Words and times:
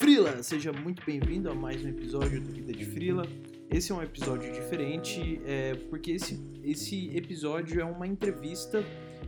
Frila, 0.00 0.42
seja 0.42 0.72
muito 0.72 1.04
bem-vindo 1.04 1.50
a 1.50 1.54
mais 1.54 1.84
um 1.84 1.88
episódio 1.90 2.40
do 2.40 2.50
Vida 2.50 2.72
de 2.72 2.86
Frila. 2.86 3.22
Esse 3.70 3.92
é 3.92 3.94
um 3.94 4.02
episódio 4.02 4.50
diferente, 4.50 5.38
é, 5.44 5.74
porque 5.74 6.12
esse, 6.12 6.40
esse 6.64 7.14
episódio 7.14 7.82
é 7.82 7.84
uma 7.84 8.06
entrevista 8.06 8.82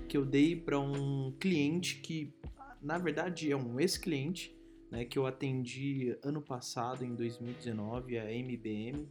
que 0.08 0.16
eu 0.16 0.24
dei 0.24 0.56
para 0.56 0.80
um 0.80 1.30
cliente 1.38 1.96
que, 1.96 2.32
na 2.80 2.96
verdade, 2.96 3.52
é 3.52 3.56
um 3.56 3.78
ex-cliente, 3.78 4.56
né, 4.90 5.04
que 5.04 5.18
eu 5.18 5.26
atendi 5.26 6.16
ano 6.22 6.40
passado, 6.40 7.04
em 7.04 7.14
2019, 7.14 8.16
a 8.18 8.32
MBM, 8.32 9.06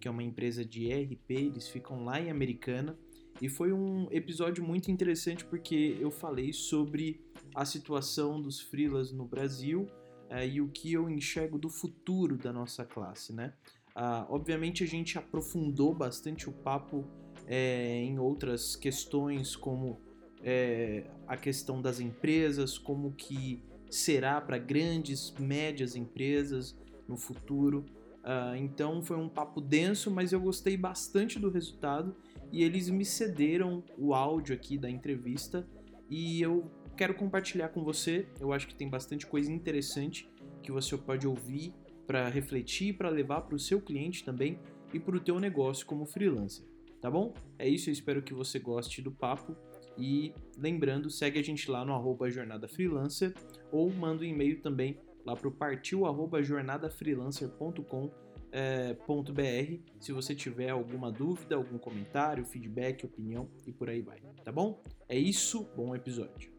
que 0.00 0.08
é 0.08 0.10
uma 0.10 0.24
empresa 0.24 0.64
de 0.64 0.90
ERP, 0.90 1.30
eles 1.30 1.68
ficam 1.68 2.04
lá 2.04 2.20
em 2.20 2.28
Americana. 2.28 2.98
E 3.40 3.48
foi 3.48 3.72
um 3.72 4.08
episódio 4.10 4.64
muito 4.64 4.90
interessante 4.90 5.44
porque 5.44 5.96
eu 6.00 6.10
falei 6.10 6.52
sobre 6.52 7.20
a 7.54 7.64
situação 7.64 8.42
dos 8.42 8.58
freelas 8.60 9.12
no 9.12 9.24
Brasil 9.24 9.88
é, 10.30 10.46
e 10.46 10.60
o 10.60 10.68
que 10.68 10.92
eu 10.92 11.08
enxergo 11.08 11.58
do 11.58 11.68
futuro 11.68 12.36
da 12.36 12.52
nossa 12.52 12.84
classe, 12.84 13.32
né? 13.32 13.52
Ah, 13.94 14.26
obviamente 14.28 14.82
a 14.82 14.86
gente 14.86 15.16
aprofundou 15.16 15.94
bastante 15.94 16.48
o 16.48 16.52
papo 16.52 17.04
é, 17.46 18.02
em 18.02 18.18
outras 18.18 18.74
questões 18.74 19.54
como 19.54 20.00
é, 20.42 21.04
a 21.26 21.36
questão 21.36 21.80
das 21.80 22.00
empresas, 22.00 22.76
como 22.76 23.12
que 23.12 23.62
será 23.88 24.40
para 24.40 24.58
grandes, 24.58 25.32
médias 25.38 25.94
empresas 25.94 26.76
no 27.06 27.16
futuro. 27.16 27.84
Ah, 28.24 28.54
então 28.56 29.02
foi 29.02 29.16
um 29.16 29.28
papo 29.28 29.60
denso, 29.60 30.10
mas 30.10 30.32
eu 30.32 30.40
gostei 30.40 30.76
bastante 30.76 31.38
do 31.38 31.50
resultado 31.50 32.16
e 32.50 32.62
eles 32.64 32.88
me 32.88 33.04
cederam 33.04 33.84
o 33.96 34.14
áudio 34.14 34.54
aqui 34.54 34.76
da 34.76 34.90
entrevista 34.90 35.66
e 36.10 36.40
eu 36.42 36.70
quero 36.94 37.14
compartilhar 37.14 37.68
com 37.68 37.82
você. 37.82 38.26
Eu 38.40 38.52
acho 38.52 38.66
que 38.66 38.74
tem 38.74 38.88
bastante 38.88 39.26
coisa 39.26 39.52
interessante 39.52 40.28
que 40.62 40.72
você 40.72 40.96
pode 40.96 41.26
ouvir 41.26 41.74
para 42.06 42.28
refletir, 42.28 42.96
para 42.96 43.08
levar 43.08 43.42
para 43.42 43.54
o 43.54 43.58
seu 43.58 43.80
cliente 43.80 44.24
também 44.24 44.58
e 44.92 45.00
para 45.00 45.16
o 45.16 45.20
teu 45.20 45.40
negócio 45.40 45.86
como 45.86 46.06
freelancer, 46.06 46.64
tá 47.00 47.10
bom? 47.10 47.34
É 47.58 47.68
isso, 47.68 47.88
eu 47.88 47.92
espero 47.92 48.22
que 48.22 48.32
você 48.32 48.58
goste 48.58 49.02
do 49.02 49.10
papo 49.10 49.56
e 49.98 50.34
lembrando, 50.56 51.10
segue 51.10 51.38
a 51.38 51.42
gente 51.42 51.70
lá 51.70 51.84
no 51.84 51.92
arroba 51.92 52.30
Jornada 52.30 52.68
Freelancer 52.68 53.34
ou 53.72 53.90
manda 53.92 54.22
um 54.22 54.26
e-mail 54.26 54.60
também 54.60 54.98
lá 55.24 55.34
para 55.34 55.48
o 55.48 55.52
partiu 55.52 56.06
arroba 56.06 56.42
jornadafreelancer.com 56.42 58.10
é, 58.52 58.94
.br 58.94 59.82
se 59.98 60.12
você 60.12 60.32
tiver 60.32 60.70
alguma 60.70 61.10
dúvida, 61.10 61.56
algum 61.56 61.76
comentário, 61.76 62.44
feedback, 62.44 63.04
opinião 63.04 63.48
e 63.66 63.72
por 63.72 63.88
aí 63.88 64.00
vai, 64.00 64.20
tá 64.44 64.52
bom? 64.52 64.80
É 65.08 65.18
isso, 65.18 65.68
bom 65.74 65.94
episódio. 65.94 66.53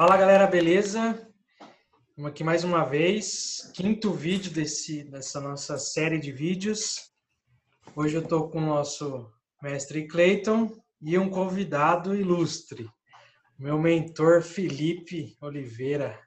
Fala 0.00 0.16
galera, 0.16 0.46
beleza? 0.46 1.28
Estamos 2.08 2.30
aqui 2.30 2.42
mais 2.42 2.64
uma 2.64 2.84
vez, 2.84 3.70
quinto 3.74 4.14
vídeo 4.14 4.50
desse, 4.50 5.04
dessa 5.04 5.42
nossa 5.42 5.76
série 5.76 6.18
de 6.18 6.32
vídeos. 6.32 7.10
Hoje 7.94 8.14
eu 8.16 8.22
estou 8.22 8.48
com 8.48 8.62
o 8.62 8.64
nosso 8.64 9.30
mestre 9.62 10.08
Clayton 10.08 10.72
e 11.02 11.18
um 11.18 11.28
convidado 11.28 12.16
ilustre, 12.16 12.88
meu 13.58 13.78
mentor 13.78 14.40
Felipe 14.40 15.36
Oliveira. 15.38 16.18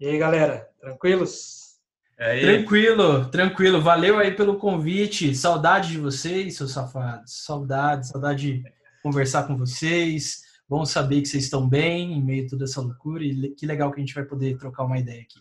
E 0.00 0.06
aí 0.06 0.16
galera, 0.16 0.66
tranquilos? 0.80 1.74
Aí. 2.18 2.40
Tranquilo, 2.40 3.30
tranquilo. 3.30 3.82
Valeu 3.82 4.18
aí 4.18 4.34
pelo 4.34 4.56
convite. 4.56 5.34
Saudade 5.34 5.90
de 5.90 5.98
vocês, 5.98 6.56
seus 6.56 6.72
safados. 6.72 7.44
Saudade, 7.44 8.08
saudade 8.08 8.62
de 8.62 8.72
conversar 9.02 9.46
com 9.46 9.58
vocês 9.58 10.43
Bom 10.68 10.84
saber 10.86 11.20
que 11.20 11.28
vocês 11.28 11.44
estão 11.44 11.68
bem 11.68 12.14
em 12.14 12.22
meio 12.22 12.46
a 12.46 12.48
toda 12.48 12.64
essa 12.64 12.80
loucura 12.80 13.22
e 13.22 13.50
que 13.50 13.66
legal 13.66 13.90
que 13.90 14.00
a 14.00 14.04
gente 14.04 14.14
vai 14.14 14.24
poder 14.24 14.56
trocar 14.56 14.84
uma 14.84 14.98
ideia 14.98 15.22
aqui. 15.22 15.38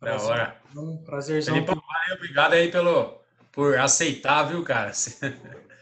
Da 0.00 0.16
hora. 0.22 0.60
Um 0.76 0.96
prazerzão. 0.98 1.54
Felipe, 1.54 1.72
valeu, 1.74 2.16
obrigado 2.16 2.52
aí 2.52 2.70
pelo, 2.70 3.20
por 3.50 3.76
aceitar, 3.78 4.44
viu, 4.44 4.62
cara? 4.62 4.92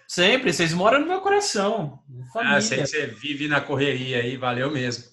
Sempre, 0.09 0.53
vocês 0.53 0.73
moram 0.73 1.01
no 1.01 1.07
meu 1.07 1.21
coração. 1.21 2.01
Família. 2.33 2.57
Ah, 2.57 2.61
sei 2.61 2.79
que 2.79 2.87
você 2.87 3.07
vive 3.07 3.49
na 3.49 3.61
correria 3.61 4.21
aí, 4.21 4.37
valeu 4.37 4.71
mesmo. 4.71 5.05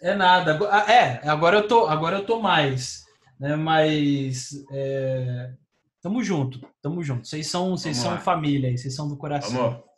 É 0.00 0.14
nada. 0.14 0.58
Ah, 0.70 0.92
é, 0.92 1.28
agora 1.28 1.58
eu 1.58 1.66
tô, 1.66 1.86
agora 1.86 2.18
eu 2.18 2.26
tô 2.26 2.40
mais, 2.40 3.04
né? 3.40 3.56
Mas 3.56 4.50
é, 4.70 5.52
tamo 6.00 6.22
junto, 6.22 6.60
tamo 6.82 7.02
junto. 7.02 7.26
Vocês 7.26 7.46
são, 7.46 7.70
vocês 7.70 7.96
são 7.96 8.18
família, 8.18 8.76
vocês 8.76 8.94
são 8.94 9.08
do 9.08 9.16
coração. 9.16 9.70
Vamos. 9.70 9.93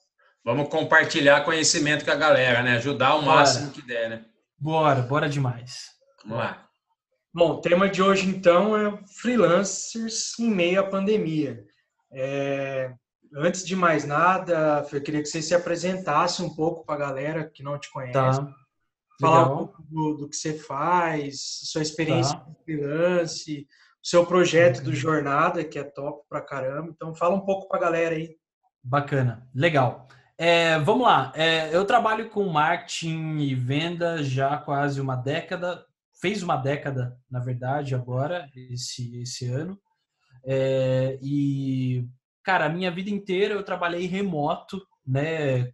Vamos 0.47 0.69
compartilhar 0.69 1.45
conhecimento 1.45 2.05
com 2.05 2.11
a 2.13 2.15
galera, 2.15 2.63
né? 2.63 2.77
Ajudar 2.77 3.17
o 3.17 3.23
bora. 3.23 3.39
máximo 3.39 3.73
que 3.73 3.83
der, 3.83 4.09
né? 4.09 4.25
Bora, 4.57 5.03
bora 5.03 5.29
demais. 5.29 5.89
Vamos 6.23 6.39
lá. 6.39 6.69
Bom, 7.35 7.55
o 7.55 7.61
tema 7.61 7.89
de 7.89 8.01
hoje, 8.01 8.29
então, 8.29 8.77
é 8.77 8.97
freelancers 9.21 10.39
em 10.39 10.49
meio 10.49 10.79
à 10.79 10.85
pandemia. 10.85 11.65
É, 12.13 12.95
antes 13.35 13.67
de 13.67 13.75
mais 13.75 14.05
nada, 14.05 14.87
eu 14.93 15.03
queria 15.03 15.21
que 15.21 15.27
você 15.27 15.43
se 15.43 15.53
apresentasse 15.53 16.41
um 16.41 16.55
pouco 16.55 16.87
para 16.87 16.95
a 16.95 17.09
galera 17.09 17.51
que 17.53 17.65
não 17.65 17.77
te 17.77 17.91
conhece. 17.91 18.13
Tá. 18.13 18.55
Falar 19.21 19.53
um 19.53 19.57
pouco 19.57 19.83
do, 19.83 20.15
do, 20.15 20.29
que 20.29 20.37
você 20.37 20.57
faz, 20.57 21.41
sua 21.65 21.83
experiência 21.83 22.39
tá. 22.39 22.47
freelance, 22.65 23.67
seu 24.01 24.25
projeto 24.25 24.79
uhum. 24.79 24.85
do 24.85 24.95
Jornada, 24.95 25.65
que 25.65 25.77
é 25.77 25.83
top 25.83 26.25
pra 26.29 26.41
caramba. 26.41 26.89
Então, 26.95 27.17
fala 27.17 27.35
um 27.35 27.45
pouco 27.45 27.67
para 27.67 27.79
a 27.79 27.81
galera 27.81 28.15
aí. 28.15 28.37
Bacana, 28.81 29.45
legal. 29.53 30.07
É, 30.39 30.79
vamos 30.81 31.07
lá. 31.07 31.33
É, 31.35 31.75
eu 31.75 31.85
trabalho 31.87 32.29
com 32.29 32.47
marketing 32.47 33.39
e 33.39 33.55
venda 33.55 34.23
já 34.23 34.55
há 34.55 34.59
quase 34.59 35.01
uma 35.01 35.17
década. 35.17 35.85
Fez 36.21 36.43
uma 36.43 36.57
década, 36.57 37.19
na 37.31 37.41
verdade, 37.41 37.95
agora, 37.95 38.49
esse, 38.55 39.19
esse 39.21 39.47
ano. 39.47 39.79
É, 40.45 41.19
e, 41.23 42.07
cara, 42.43 42.67
a 42.67 42.69
minha 42.69 42.91
vida 42.91 43.09
inteira 43.11 43.55
eu 43.55 43.63
trabalhei 43.63 44.07
remoto, 44.07 44.81
né? 45.07 45.73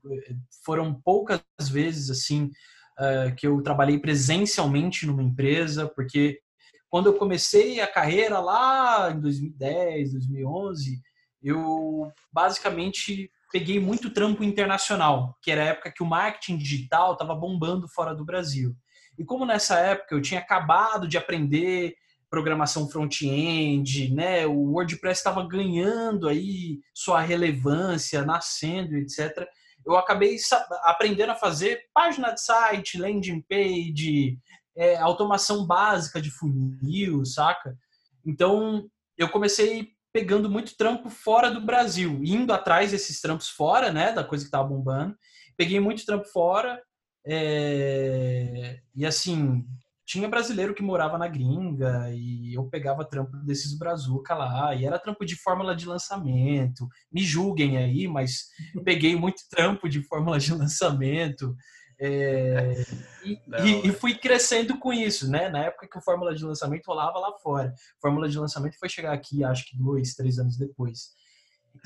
Foram 0.65 0.95
poucas 0.95 1.43
vezes, 1.69 2.09
assim, 2.11 2.51
uh, 2.99 3.35
que 3.37 3.47
eu 3.47 3.61
trabalhei 3.63 3.99
presencialmente 3.99 5.07
numa 5.07 5.23
empresa, 5.23 5.89
porque 5.89 6.41
quando 6.89 7.07
eu 7.07 7.15
comecei 7.15 7.81
a 7.81 7.87
carreira 7.87 8.39
lá 8.39 9.11
em 9.11 9.21
2010, 9.21 10.13
2011, 10.13 11.01
eu 11.43 12.13
basicamente 12.33 13.31
peguei 13.53 13.79
muito 13.79 14.11
trampo 14.11 14.43
internacional, 14.43 15.37
que 15.43 15.51
era 15.51 15.63
a 15.63 15.67
época 15.67 15.93
que 15.93 16.03
o 16.03 16.07
marketing 16.07 16.57
digital 16.57 17.13
estava 17.13 17.35
bombando 17.35 17.87
fora 17.87 18.15
do 18.15 18.25
Brasil. 18.25 18.75
E 19.19 19.25
como 19.25 19.45
nessa 19.45 19.79
época 19.79 20.15
eu 20.15 20.23
tinha 20.23 20.41
acabado 20.41 21.07
de 21.07 21.19
aprender 21.19 21.95
programação 22.31 22.89
front-end, 22.89 24.11
né, 24.15 24.47
o 24.47 24.73
WordPress 24.73 25.21
estava 25.21 25.47
ganhando 25.47 26.27
aí 26.27 26.81
sua 26.95 27.21
relevância, 27.21 28.25
nascendo, 28.25 28.97
etc. 28.97 29.47
Eu 29.85 29.97
acabei 29.97 30.37
aprendendo 30.85 31.33
a 31.33 31.37
fazer 31.37 31.83
página 31.93 32.31
de 32.31 32.41
site, 32.41 32.99
landing 32.99 33.43
page, 33.43 34.39
é, 34.75 34.97
automação 34.97 35.67
básica 35.67 36.23
de 36.23 36.31
funil, 36.31 37.23
saca? 37.27 37.77
Então 38.25 38.89
eu 39.19 39.29
comecei 39.29 39.91
pegando 40.13 40.51
muito 40.51 40.77
trampo 40.77 41.09
fora 41.09 41.51
do 41.51 41.61
Brasil, 41.61 42.21
indo 42.23 42.53
atrás 42.53 42.91
desses 42.91 43.21
trampos 43.21 43.49
fora, 43.49 43.91
né, 43.91 44.13
da 44.13 44.23
coisa 44.23 44.45
que 44.45 44.51
tava 44.51 44.69
bombando. 44.69 45.17
Peguei 45.57 45.81
muito 45.81 46.05
trampo 46.05 46.27
fora, 46.27 46.83
é... 47.27 48.81
e 48.95 49.07
assim, 49.07 49.65
tinha 50.05 50.29
brasileiro 50.29 50.75
que 50.75 50.83
morava 50.83 51.17
na 51.17 51.29
gringa 51.29 52.11
e 52.13 52.55
eu 52.55 52.69
pegava 52.69 53.05
trampo 53.05 53.37
desses 53.39 53.79
brazuca 53.79 54.35
lá, 54.35 54.75
e 54.75 54.85
era 54.85 54.99
trampo 54.99 55.25
de 55.25 55.37
fórmula 55.37 55.75
de 55.75 55.87
lançamento. 55.87 56.87
Me 57.11 57.23
julguem 57.23 57.79
aí, 57.79 58.07
mas 58.07 58.49
peguei 58.85 59.17
muito 59.17 59.43
trampo 59.49 59.89
de 59.89 60.03
fórmula 60.03 60.39
de 60.39 60.53
lançamento. 60.53 61.55
É, 62.05 62.85
e, 63.25 63.39
e, 63.63 63.87
e, 63.87 63.93
fui 63.93 64.17
crescendo 64.17 64.77
com 64.77 64.93
isso, 64.93 65.31
né? 65.31 65.49
Na 65.49 65.67
época 65.67 65.87
que 65.89 65.97
o 65.97 66.03
Fórmula 66.03 66.35
de 66.35 66.45
Lançamento 66.45 66.87
rolava 66.89 67.21
lá 67.21 67.33
fora. 67.39 67.73
Fórmula 68.01 68.29
de 68.29 68.37
Lançamento 68.37 68.77
foi 68.77 68.89
chegar 68.89 69.13
aqui, 69.13 69.45
acho 69.45 69.65
que 69.67 69.79
dois, 69.79 70.15
três 70.15 70.37
anos 70.37 70.57
depois. 70.57 71.11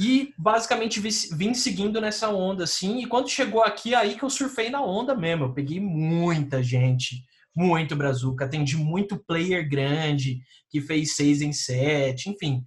E 0.00 0.32
basicamente 0.38 1.00
vim 1.00 1.52
seguindo 1.52 2.00
nessa 2.00 2.30
onda, 2.30 2.64
assim. 2.64 3.02
E 3.02 3.06
quando 3.06 3.28
chegou 3.28 3.62
aqui, 3.62 3.94
aí 3.94 4.16
que 4.16 4.22
eu 4.22 4.30
surfei 4.30 4.70
na 4.70 4.82
onda 4.82 5.14
mesmo. 5.14 5.44
Eu 5.44 5.52
peguei 5.52 5.80
muita 5.80 6.62
gente, 6.62 7.22
muito 7.54 7.94
brazuca. 7.94 8.46
Atendi 8.46 8.74
muito 8.74 9.18
player 9.18 9.68
grande, 9.68 10.40
que 10.70 10.80
fez 10.80 11.14
seis 11.14 11.42
em 11.42 11.52
sete, 11.52 12.30
enfim. 12.30 12.64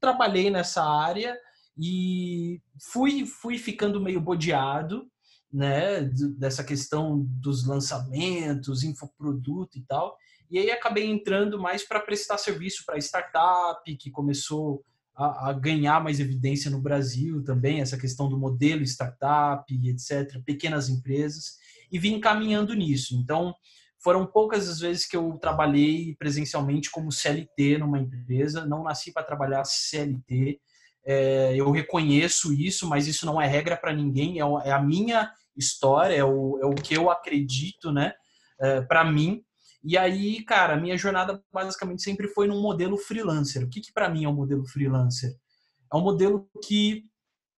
Trabalhei 0.00 0.48
nessa 0.48 0.84
área 0.84 1.36
e 1.76 2.60
fui, 2.92 3.26
fui 3.26 3.58
ficando 3.58 4.00
meio 4.00 4.20
bodeado 4.20 5.10
né, 5.52 6.02
dessa 6.38 6.64
questão 6.64 7.24
dos 7.28 7.66
lançamentos, 7.66 8.82
infoproduto 8.82 9.76
e 9.78 9.82
tal. 9.82 10.16
E 10.50 10.58
aí 10.58 10.70
acabei 10.70 11.10
entrando 11.10 11.60
mais 11.60 11.86
para 11.86 12.00
prestar 12.00 12.38
serviço 12.38 12.84
para 12.86 12.98
startup, 12.98 13.96
que 13.96 14.10
começou 14.10 14.84
a, 15.14 15.50
a, 15.50 15.52
ganhar 15.52 16.02
mais 16.02 16.20
evidência 16.20 16.70
no 16.70 16.80
Brasil 16.80 17.42
também, 17.44 17.80
essa 17.80 17.98
questão 17.98 18.28
do 18.28 18.38
modelo 18.38 18.82
startup, 18.82 19.64
etc., 19.88 20.42
pequenas 20.44 20.88
empresas, 20.88 21.56
e 21.90 21.98
vim 21.98 22.18
caminhando 22.18 22.74
nisso. 22.74 23.14
Então, 23.16 23.54
foram 24.02 24.26
poucas 24.26 24.68
as 24.68 24.80
vezes 24.80 25.06
que 25.06 25.16
eu 25.16 25.38
trabalhei 25.38 26.16
presencialmente 26.18 26.90
como 26.90 27.12
CLT 27.12 27.78
numa 27.78 27.98
empresa, 27.98 28.66
não 28.66 28.82
nasci 28.82 29.12
para 29.12 29.22
trabalhar 29.22 29.64
CLT, 29.64 30.60
é, 31.04 31.54
eu 31.56 31.70
reconheço 31.70 32.52
isso, 32.52 32.88
mas 32.88 33.06
isso 33.06 33.26
não 33.26 33.40
é 33.40 33.46
regra 33.46 33.76
para 33.76 33.92
ninguém, 33.92 34.40
é, 34.40 34.44
é, 34.64 34.72
a 34.72 34.80
minha 34.80 35.30
história, 35.56 36.14
é 36.14 36.24
o, 36.24 36.58
é 36.62 36.66
o 36.66 36.74
que 36.74 36.94
eu 36.94 37.10
acredito, 37.10 37.92
né, 37.92 38.12
é, 38.60 38.80
para 38.82 39.04
mim, 39.04 39.42
e 39.84 39.98
aí, 39.98 40.44
cara, 40.44 40.74
a 40.74 40.80
minha 40.80 40.96
jornada 40.96 41.42
basicamente 41.52 42.02
sempre 42.02 42.28
foi 42.28 42.46
num 42.46 42.62
modelo 42.62 42.96
freelancer. 42.96 43.64
O 43.64 43.68
que, 43.68 43.80
que 43.80 43.92
para 43.92 44.08
mim 44.08 44.24
é 44.24 44.28
um 44.28 44.34
modelo 44.34 44.64
freelancer? 44.64 45.32
É 45.92 45.96
um 45.96 46.00
modelo 46.00 46.48
que, 46.64 47.04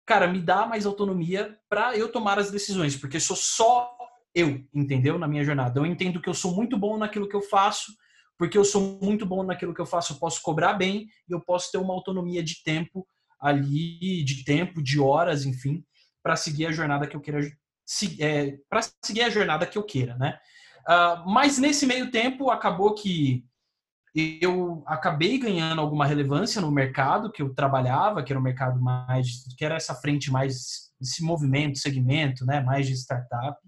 cara, 0.07 0.29
me 0.29 0.41
dá 0.41 0.65
mais 0.65 0.87
autonomia 0.87 1.59
para 1.69 1.97
eu 1.97 2.11
tomar 2.11 2.39
as 2.39 2.51
decisões, 2.51 2.97
porque 2.97 3.19
sou 3.19 3.37
só 3.37 3.91
eu, 4.33 4.65
entendeu? 4.73 5.19
Na 5.19 5.27
minha 5.27 5.45
jornada. 5.45 5.81
Eu 5.81 5.85
entendo 5.85 6.21
que 6.21 6.29
eu 6.29 6.35
sou 6.35 6.55
muito 6.55 6.79
bom 6.79 6.97
naquilo 6.97 7.29
que 7.29 7.35
eu 7.35 7.43
faço, 7.43 7.93
porque 8.39 8.57
eu 8.57 8.65
sou 8.65 9.01
muito 9.03 9.27
bom 9.27 9.43
naquilo 9.43 9.75
que 9.75 9.81
eu 9.81 9.87
faço, 9.87 10.13
eu 10.13 10.19
posso 10.19 10.41
cobrar 10.43 10.75
bem 10.75 11.09
e 11.29 11.33
eu 11.33 11.41
posso 11.41 11.73
ter 11.73 11.79
uma 11.79 11.93
autonomia 11.93 12.43
de 12.43 12.63
tempo 12.63 13.07
ali, 13.41 14.23
de 14.25 14.45
tempo, 14.45 14.81
de 14.81 15.01
horas, 15.01 15.45
enfim, 15.45 15.85
para 16.23 16.37
seguir 16.37 16.67
a 16.67 16.73
jornada 16.73 17.07
que 17.07 17.17
eu 17.17 17.21
queira, 17.21 17.41
é, 18.21 18.59
para 18.69 18.81
seguir 19.05 19.23
a 19.23 19.31
jornada 19.31 19.67
que 19.67 19.77
eu 19.77 19.83
queira, 19.83 20.17
né? 20.17 20.39
Uh, 20.89 21.31
mas 21.31 21.59
nesse 21.59 21.87
meio 21.87 22.11
tempo 22.11 22.51
acabou 22.51 22.95
que 22.95 23.45
eu 24.15 24.83
acabei 24.87 25.39
ganhando 25.39 25.81
alguma 25.81 26.05
relevância 26.05 26.61
no 26.61 26.71
mercado 26.71 27.31
que 27.33 27.41
eu 27.41 27.55
trabalhava, 27.55 28.23
que 28.23 28.33
era 28.33 28.39
o 28.39 28.43
mercado 28.43 28.81
mais, 28.81 29.45
que 29.57 29.65
era 29.65 29.77
essa 29.77 29.95
frente 29.95 30.31
mais, 30.31 30.93
esse 31.01 31.23
movimento, 31.23 31.79
segmento, 31.79 32.45
né, 32.45 32.61
mais 32.61 32.87
de 32.87 32.93
startup. 32.93 33.59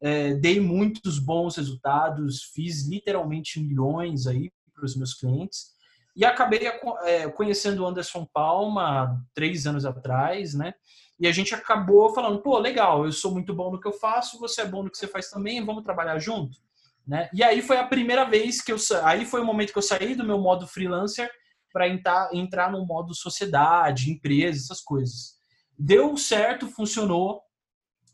É, 0.00 0.34
dei 0.34 0.60
muitos 0.60 1.18
bons 1.18 1.56
resultados, 1.56 2.44
fiz 2.54 2.86
literalmente 2.86 3.58
milhões 3.58 4.26
aí 4.26 4.52
para 4.74 4.84
os 4.84 4.94
meus 4.94 5.14
clientes 5.14 5.74
e 6.14 6.24
acabei 6.24 6.60
é, 7.02 7.28
conhecendo 7.28 7.82
o 7.82 7.86
Anderson 7.86 8.26
Palma 8.32 9.22
três 9.34 9.66
anos 9.66 9.84
atrás, 9.84 10.54
né? 10.54 10.74
E 11.18 11.26
a 11.26 11.32
gente 11.32 11.54
acabou 11.54 12.14
falando, 12.14 12.40
pô, 12.40 12.58
legal, 12.58 13.04
eu 13.04 13.12
sou 13.12 13.32
muito 13.32 13.54
bom 13.54 13.70
no 13.70 13.80
que 13.80 13.88
eu 13.88 13.92
faço, 13.92 14.38
você 14.38 14.62
é 14.62 14.66
bom 14.66 14.82
no 14.82 14.90
que 14.90 14.98
você 14.98 15.06
faz 15.06 15.30
também, 15.30 15.64
vamos 15.64 15.82
trabalhar 15.82 16.18
junto, 16.18 16.58
né? 17.06 17.30
E 17.32 17.42
aí 17.42 17.62
foi 17.62 17.78
a 17.78 17.86
primeira 17.86 18.24
vez 18.24 18.60
que 18.60 18.70
eu 18.70 18.76
aí 19.02 19.24
foi 19.24 19.40
o 19.40 19.44
momento 19.44 19.72
que 19.72 19.78
eu 19.78 19.82
saí 19.82 20.14
do 20.14 20.24
meu 20.24 20.38
modo 20.38 20.66
freelancer 20.66 21.30
para 21.72 21.88
entrar 21.88 22.28
entrar 22.34 22.70
no 22.70 22.84
modo 22.86 23.14
sociedade, 23.14 24.10
empresa, 24.10 24.58
essas 24.58 24.80
coisas. 24.80 25.36
Deu 25.78 26.16
certo, 26.16 26.68
funcionou, 26.68 27.40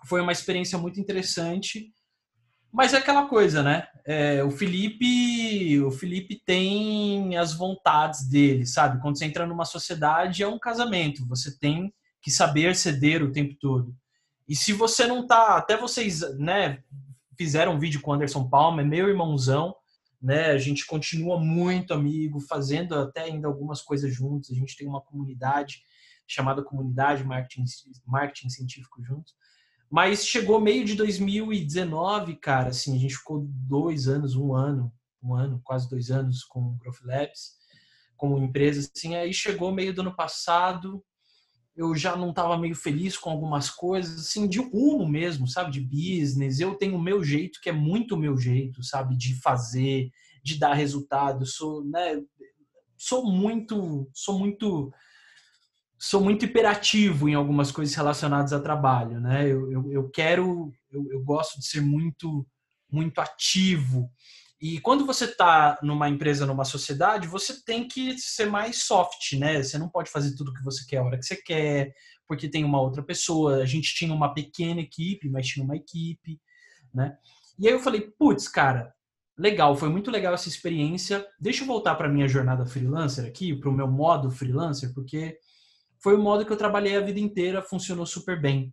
foi 0.06 0.20
uma 0.20 0.32
experiência 0.32 0.78
muito 0.78 1.00
interessante. 1.00 1.92
Mas 2.72 2.94
é 2.94 2.98
aquela 2.98 3.28
coisa, 3.28 3.62
né? 3.62 3.86
É, 4.04 4.42
o 4.42 4.50
Felipe, 4.50 5.78
o 5.82 5.90
Felipe 5.90 6.40
tem 6.44 7.36
as 7.36 7.52
vontades 7.52 8.26
dele, 8.28 8.64
sabe? 8.64 9.00
Quando 9.00 9.18
você 9.18 9.26
entra 9.26 9.46
numa 9.46 9.66
sociedade 9.66 10.42
é 10.42 10.48
um 10.48 10.58
casamento. 10.58 11.26
Você 11.28 11.58
tem 11.58 11.92
que 12.22 12.30
saber 12.30 12.74
ceder 12.76 13.22
o 13.22 13.32
tempo 13.32 13.54
todo. 13.60 13.94
E 14.48 14.54
se 14.56 14.72
você 14.72 15.06
não 15.06 15.26
tá, 15.26 15.56
até 15.56 15.76
vocês, 15.76 16.20
né, 16.38 16.82
fizeram 17.36 17.74
um 17.74 17.78
vídeo 17.78 18.00
com 18.00 18.10
o 18.10 18.14
Anderson 18.14 18.48
Palma, 18.48 18.82
é 18.82 18.84
meu 18.84 19.08
irmãozão, 19.08 19.74
né? 20.20 20.52
A 20.52 20.58
gente 20.58 20.86
continua 20.86 21.38
muito 21.40 21.92
amigo, 21.92 22.40
fazendo 22.40 22.94
até 22.94 23.22
ainda 23.22 23.48
algumas 23.48 23.82
coisas 23.82 24.14
juntos. 24.14 24.52
A 24.52 24.54
gente 24.54 24.76
tem 24.76 24.86
uma 24.86 25.00
comunidade 25.00 25.82
chamada 26.26 26.62
Comunidade 26.62 27.24
Marketing, 27.24 27.64
Marketing 28.06 28.48
Científico 28.48 29.02
juntos. 29.02 29.34
Mas 29.90 30.24
chegou 30.24 30.60
meio 30.60 30.84
de 30.84 30.94
2019, 30.94 32.36
cara, 32.36 32.70
assim, 32.70 32.96
a 32.96 32.98
gente 32.98 33.16
ficou 33.16 33.44
dois 33.46 34.08
anos, 34.08 34.34
um 34.34 34.54
ano, 34.54 34.90
um 35.22 35.34
ano, 35.34 35.60
quase 35.62 35.90
dois 35.90 36.10
anos 36.10 36.44
com 36.44 36.60
o 36.60 36.74
Growth 36.78 37.02
Labs, 37.04 37.56
como 38.16 38.38
empresa, 38.38 38.90
assim, 38.94 39.16
aí 39.16 39.34
chegou 39.34 39.70
meio 39.72 39.92
do 39.92 40.00
ano 40.00 40.16
passado, 40.16 41.04
eu 41.74 41.94
já 41.94 42.14
não 42.16 42.30
estava 42.30 42.58
meio 42.58 42.74
feliz 42.74 43.16
com 43.16 43.30
algumas 43.30 43.70
coisas, 43.70 44.20
assim, 44.20 44.46
de 44.46 44.58
rumo 44.58 45.08
mesmo, 45.08 45.48
sabe? 45.48 45.70
De 45.70 45.80
business. 45.80 46.60
Eu 46.60 46.74
tenho 46.74 46.96
o 46.96 47.02
meu 47.02 47.24
jeito, 47.24 47.60
que 47.62 47.70
é 47.70 47.72
muito 47.72 48.14
o 48.14 48.18
meu 48.18 48.36
jeito, 48.36 48.82
sabe? 48.82 49.16
De 49.16 49.40
fazer, 49.40 50.10
de 50.42 50.58
dar 50.58 50.74
resultado. 50.74 51.46
sou, 51.46 51.84
né? 51.84 52.20
Sou 52.96 53.24
muito, 53.24 54.08
sou 54.12 54.38
muito, 54.38 54.92
sou 55.98 56.20
muito 56.20 56.44
hiperativo 56.44 57.28
em 57.28 57.34
algumas 57.34 57.72
coisas 57.72 57.94
relacionadas 57.94 58.52
a 58.52 58.60
trabalho, 58.60 59.18
né? 59.18 59.50
Eu, 59.50 59.70
eu, 59.72 59.92
eu 59.92 60.10
quero, 60.10 60.70
eu, 60.90 61.10
eu 61.10 61.24
gosto 61.24 61.58
de 61.58 61.66
ser 61.66 61.80
muito, 61.80 62.46
muito 62.90 63.18
ativo. 63.18 64.10
E 64.62 64.78
quando 64.78 65.04
você 65.04 65.24
está 65.24 65.76
numa 65.82 66.08
empresa, 66.08 66.46
numa 66.46 66.64
sociedade, 66.64 67.26
você 67.26 67.64
tem 67.64 67.88
que 67.88 68.16
ser 68.16 68.46
mais 68.46 68.84
soft, 68.84 69.32
né? 69.32 69.60
Você 69.60 69.76
não 69.76 69.88
pode 69.88 70.08
fazer 70.08 70.36
tudo 70.36 70.54
que 70.54 70.62
você 70.62 70.86
quer 70.86 70.98
a 70.98 71.02
hora 71.02 71.18
que 71.18 71.26
você 71.26 71.34
quer, 71.34 71.92
porque 72.28 72.48
tem 72.48 72.62
uma 72.62 72.80
outra 72.80 73.02
pessoa. 73.02 73.56
A 73.56 73.66
gente 73.66 73.92
tinha 73.92 74.14
uma 74.14 74.32
pequena 74.32 74.80
equipe, 74.80 75.28
mas 75.28 75.48
tinha 75.48 75.64
uma 75.64 75.74
equipe, 75.74 76.40
né? 76.94 77.16
E 77.58 77.66
aí 77.66 77.74
eu 77.74 77.80
falei, 77.80 78.02
putz, 78.16 78.46
cara, 78.46 78.94
legal, 79.36 79.74
foi 79.74 79.88
muito 79.88 80.12
legal 80.12 80.32
essa 80.32 80.48
experiência. 80.48 81.26
Deixa 81.40 81.64
eu 81.64 81.66
voltar 81.66 81.96
para 81.96 82.08
minha 82.08 82.28
jornada 82.28 82.64
freelancer 82.64 83.26
aqui, 83.26 83.56
para 83.56 83.68
o 83.68 83.72
meu 83.72 83.88
modo 83.88 84.30
freelancer, 84.30 84.94
porque 84.94 85.36
foi 85.98 86.14
o 86.14 86.22
modo 86.22 86.46
que 86.46 86.52
eu 86.52 86.56
trabalhei 86.56 86.96
a 86.96 87.00
vida 87.00 87.18
inteira, 87.18 87.62
funcionou 87.62 88.06
super 88.06 88.40
bem. 88.40 88.72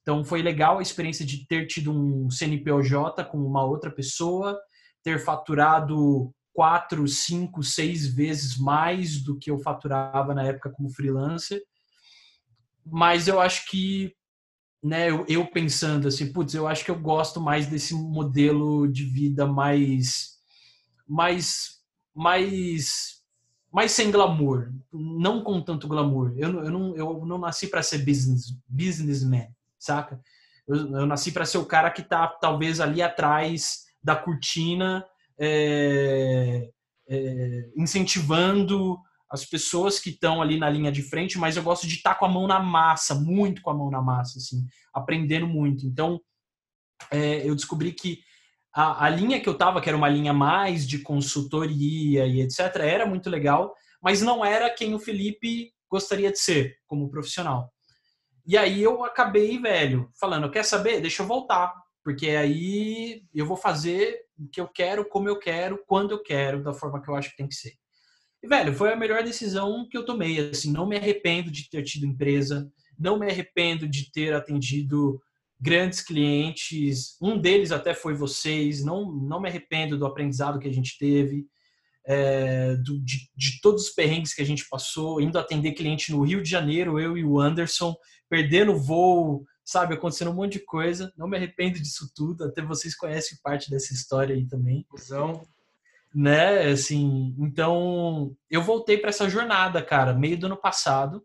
Então 0.00 0.24
foi 0.24 0.42
legal 0.42 0.78
a 0.78 0.82
experiência 0.82 1.26
de 1.26 1.44
ter 1.44 1.66
tido 1.66 1.90
um 1.90 2.30
CNPJ 2.30 3.24
com 3.24 3.38
uma 3.38 3.64
outra 3.64 3.90
pessoa, 3.90 4.56
ter 5.04 5.20
faturado 5.20 6.34
quatro, 6.54 7.06
cinco, 7.06 7.62
seis 7.62 8.06
vezes 8.06 8.56
mais 8.56 9.22
do 9.22 9.38
que 9.38 9.50
eu 9.50 9.58
faturava 9.58 10.34
na 10.34 10.44
época 10.44 10.70
como 10.70 10.88
freelancer. 10.88 11.62
Mas 12.86 13.28
eu 13.28 13.40
acho 13.40 13.68
que, 13.68 14.14
né, 14.82 15.10
eu, 15.10 15.26
eu 15.28 15.46
pensando 15.46 16.08
assim, 16.08 16.32
putz, 16.32 16.54
eu 16.54 16.66
acho 16.66 16.84
que 16.84 16.90
eu 16.90 16.98
gosto 16.98 17.40
mais 17.40 17.66
desse 17.66 17.92
modelo 17.92 18.86
de 18.86 19.04
vida 19.04 19.46
mais, 19.46 20.38
mais, 21.06 21.80
mais, 22.14 23.22
mais 23.72 23.92
sem 23.92 24.10
glamour, 24.10 24.72
não 24.92 25.42
com 25.42 25.60
tanto 25.60 25.88
glamour. 25.88 26.32
Eu, 26.36 26.64
eu 26.64 26.70
não, 26.70 26.96
eu 26.96 27.26
não 27.26 27.38
nasci 27.38 27.66
para 27.66 27.82
ser 27.82 27.98
business, 27.98 28.56
businessman, 28.68 29.48
saca? 29.78 30.20
Eu, 30.68 30.76
eu 30.76 31.06
nasci 31.06 31.32
para 31.32 31.44
ser 31.44 31.58
o 31.58 31.66
cara 31.66 31.90
que 31.90 32.02
tá 32.02 32.28
talvez 32.28 32.80
ali 32.80 33.02
atrás 33.02 33.83
da 34.04 34.14
cortina, 34.14 35.04
é, 35.40 36.68
é, 37.08 37.70
incentivando 37.74 38.98
as 39.30 39.44
pessoas 39.44 39.98
que 39.98 40.10
estão 40.10 40.42
ali 40.42 40.58
na 40.58 40.68
linha 40.68 40.92
de 40.92 41.02
frente, 41.02 41.38
mas 41.38 41.56
eu 41.56 41.62
gosto 41.62 41.88
de 41.88 41.96
estar 41.96 42.14
com 42.16 42.26
a 42.26 42.28
mão 42.28 42.46
na 42.46 42.60
massa, 42.60 43.14
muito 43.14 43.62
com 43.62 43.70
a 43.70 43.74
mão 43.74 43.90
na 43.90 44.00
massa, 44.00 44.38
assim, 44.38 44.64
aprendendo 44.92 45.46
muito. 45.46 45.86
Então, 45.86 46.20
é, 47.10 47.48
eu 47.48 47.54
descobri 47.54 47.92
que 47.92 48.20
a, 48.72 49.06
a, 49.06 49.08
linha 49.08 49.40
que 49.40 49.48
eu 49.48 49.54
estava, 49.54 49.80
que 49.80 49.88
era 49.88 49.96
uma 49.96 50.08
linha 50.08 50.32
mais 50.32 50.86
de 50.86 50.98
consultoria 50.98 52.26
e 52.26 52.42
etc., 52.42 52.60
era 52.80 53.06
muito 53.06 53.30
legal, 53.30 53.74
mas 54.02 54.20
não 54.20 54.44
era 54.44 54.70
quem 54.70 54.94
o 54.94 55.00
Felipe 55.00 55.72
gostaria 55.90 56.30
de 56.30 56.38
ser 56.38 56.76
como 56.86 57.10
profissional. 57.10 57.72
E 58.46 58.58
aí 58.58 58.82
eu 58.82 59.02
acabei, 59.02 59.58
velho, 59.58 60.10
falando, 60.20 60.50
quer 60.50 60.64
saber? 60.64 61.00
Deixa 61.00 61.22
eu 61.22 61.26
voltar 61.26 61.72
porque 62.04 62.28
aí 62.28 63.24
eu 63.34 63.46
vou 63.46 63.56
fazer 63.56 64.20
o 64.38 64.46
que 64.46 64.60
eu 64.60 64.68
quero, 64.68 65.08
como 65.08 65.28
eu 65.28 65.38
quero, 65.38 65.82
quando 65.86 66.10
eu 66.10 66.22
quero, 66.22 66.62
da 66.62 66.74
forma 66.74 67.02
que 67.02 67.08
eu 67.08 67.16
acho 67.16 67.30
que 67.30 67.36
tem 67.36 67.48
que 67.48 67.54
ser. 67.54 67.72
E, 68.42 68.46
velho, 68.46 68.74
foi 68.74 68.92
a 68.92 68.96
melhor 68.96 69.24
decisão 69.24 69.88
que 69.88 69.96
eu 69.96 70.04
tomei. 70.04 70.50
Assim, 70.50 70.70
não 70.70 70.86
me 70.86 70.96
arrependo 70.96 71.50
de 71.50 71.68
ter 71.70 71.82
tido 71.82 72.04
empresa, 72.04 72.70
não 72.98 73.18
me 73.18 73.26
arrependo 73.26 73.88
de 73.88 74.12
ter 74.12 74.34
atendido 74.34 75.18
grandes 75.58 76.02
clientes. 76.02 77.16
Um 77.22 77.38
deles 77.38 77.72
até 77.72 77.94
foi 77.94 78.12
vocês. 78.14 78.84
Não, 78.84 79.10
não 79.10 79.40
me 79.40 79.48
arrependo 79.48 79.98
do 79.98 80.04
aprendizado 80.04 80.58
que 80.58 80.68
a 80.68 80.72
gente 80.72 80.98
teve, 80.98 81.46
é, 82.06 82.76
do, 82.76 83.02
de, 83.02 83.30
de 83.34 83.60
todos 83.62 83.86
os 83.86 83.94
perrengues 83.94 84.34
que 84.34 84.42
a 84.42 84.46
gente 84.46 84.68
passou, 84.68 85.22
indo 85.22 85.38
atender 85.38 85.72
cliente 85.72 86.12
no 86.12 86.22
Rio 86.22 86.42
de 86.42 86.50
Janeiro, 86.50 87.00
eu 87.00 87.16
e 87.16 87.24
o 87.24 87.40
Anderson, 87.40 87.96
perdendo 88.28 88.78
voo 88.78 89.42
sabe, 89.64 89.94
acontecendo 89.94 90.30
um 90.30 90.34
monte 90.34 90.54
de 90.54 90.64
coisa. 90.64 91.12
Não 91.16 91.26
me 91.26 91.36
arrependo 91.36 91.80
disso 91.80 92.12
tudo, 92.14 92.44
até 92.44 92.62
vocês 92.62 92.94
conhecem 92.94 93.38
parte 93.42 93.70
dessa 93.70 93.92
história 93.92 94.34
aí 94.34 94.46
também. 94.46 94.86
Então, 94.92 95.42
né, 96.14 96.68
assim, 96.68 97.34
então 97.38 98.36
eu 98.50 98.62
voltei 98.62 98.98
para 98.98 99.08
essa 99.08 99.28
jornada, 99.28 99.82
cara, 99.82 100.12
meio 100.12 100.38
do 100.38 100.46
ano 100.46 100.56
passado, 100.56 101.24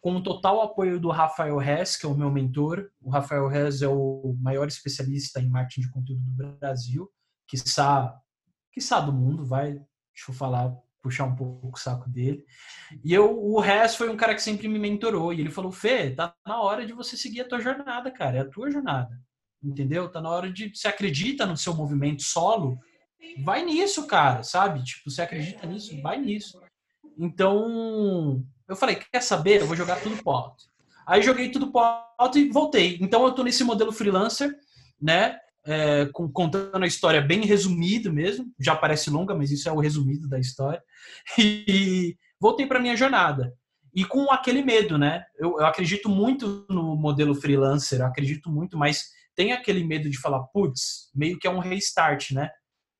com 0.00 0.16
o 0.16 0.22
total 0.22 0.62
apoio 0.62 0.98
do 0.98 1.10
Rafael 1.10 1.60
Hess, 1.60 1.96
que 1.96 2.06
é 2.06 2.08
o 2.08 2.16
meu 2.16 2.30
mentor. 2.30 2.90
O 3.02 3.10
Rafael 3.10 3.50
Hess 3.50 3.82
é 3.82 3.88
o 3.88 4.34
maior 4.40 4.66
especialista 4.66 5.40
em 5.40 5.48
marketing 5.48 5.82
de 5.82 5.90
conteúdo 5.90 6.22
do 6.22 6.52
Brasil, 6.58 7.10
que 7.46 7.56
que 7.56 7.64
quiçá 8.72 9.00
do 9.00 9.12
mundo, 9.12 9.44
vai, 9.44 9.72
deixa 9.72 10.30
eu 10.30 10.34
falar 10.34 10.74
puxar 11.02 11.24
um 11.24 11.34
pouco 11.34 11.76
o 11.76 11.78
saco 11.78 12.08
dele. 12.08 12.44
E 13.04 13.12
eu, 13.12 13.38
o 13.38 13.58
resto 13.60 13.98
foi 13.98 14.08
um 14.08 14.16
cara 14.16 14.34
que 14.34 14.42
sempre 14.42 14.68
me 14.68 14.78
mentorou. 14.78 15.32
E 15.32 15.40
ele 15.40 15.50
falou: 15.50 15.72
Fê, 15.72 16.10
tá 16.10 16.34
na 16.46 16.60
hora 16.60 16.86
de 16.86 16.92
você 16.92 17.16
seguir 17.16 17.42
a 17.42 17.48
tua 17.48 17.60
jornada, 17.60 18.10
cara. 18.10 18.38
É 18.38 18.40
a 18.40 18.48
tua 18.48 18.70
jornada. 18.70 19.18
Entendeu? 19.62 20.10
Tá 20.10 20.20
na 20.20 20.30
hora 20.30 20.50
de. 20.50 20.74
Você 20.74 20.88
acredita 20.88 21.46
no 21.46 21.56
seu 21.56 21.74
movimento 21.74 22.22
solo? 22.22 22.78
Vai 23.44 23.64
nisso, 23.64 24.06
cara, 24.06 24.42
sabe? 24.42 24.82
Tipo, 24.82 25.10
você 25.10 25.22
acredita 25.22 25.66
nisso? 25.66 26.00
Vai 26.00 26.18
nisso. 26.18 26.60
Então, 27.18 28.44
eu 28.68 28.76
falei: 28.76 28.96
quer 28.96 29.22
saber? 29.22 29.60
Eu 29.60 29.66
vou 29.66 29.76
jogar 29.76 30.00
tudo 30.00 30.22
pro 30.22 30.32
alto. 30.32 30.64
Aí 31.06 31.22
joguei 31.22 31.50
tudo 31.50 31.70
pro 31.70 31.80
alto 32.18 32.38
e 32.38 32.50
voltei. 32.50 32.98
Então, 33.00 33.24
eu 33.24 33.32
tô 33.32 33.42
nesse 33.42 33.64
modelo 33.64 33.92
freelancer, 33.92 34.54
né? 35.00 35.38
É, 35.66 36.06
com, 36.12 36.30
contando 36.30 36.82
a 36.82 36.86
história 36.86 37.20
bem 37.20 37.44
resumido 37.44 38.12
mesmo, 38.12 38.46
já 38.58 38.74
parece 38.74 39.10
longa, 39.10 39.34
mas 39.34 39.50
isso 39.50 39.68
é 39.68 39.72
o 39.72 39.80
resumido 39.80 40.28
da 40.28 40.38
história. 40.38 40.82
E 41.38 42.16
voltei 42.40 42.66
para 42.66 42.80
minha 42.80 42.96
jornada. 42.96 43.52
E 43.94 44.04
com 44.04 44.30
aquele 44.30 44.62
medo, 44.62 44.96
né? 44.96 45.24
Eu, 45.38 45.58
eu, 45.58 45.66
acredito 45.66 46.08
muito 46.08 46.64
no 46.70 46.96
modelo 46.96 47.34
freelancer, 47.34 48.00
acredito 48.00 48.48
muito, 48.48 48.78
mas 48.78 49.10
tem 49.34 49.52
aquele 49.52 49.84
medo 49.84 50.08
de 50.08 50.18
falar, 50.18 50.40
putz, 50.44 51.10
meio 51.14 51.38
que 51.38 51.46
é 51.46 51.50
um 51.50 51.58
restart, 51.58 52.30
né? 52.30 52.50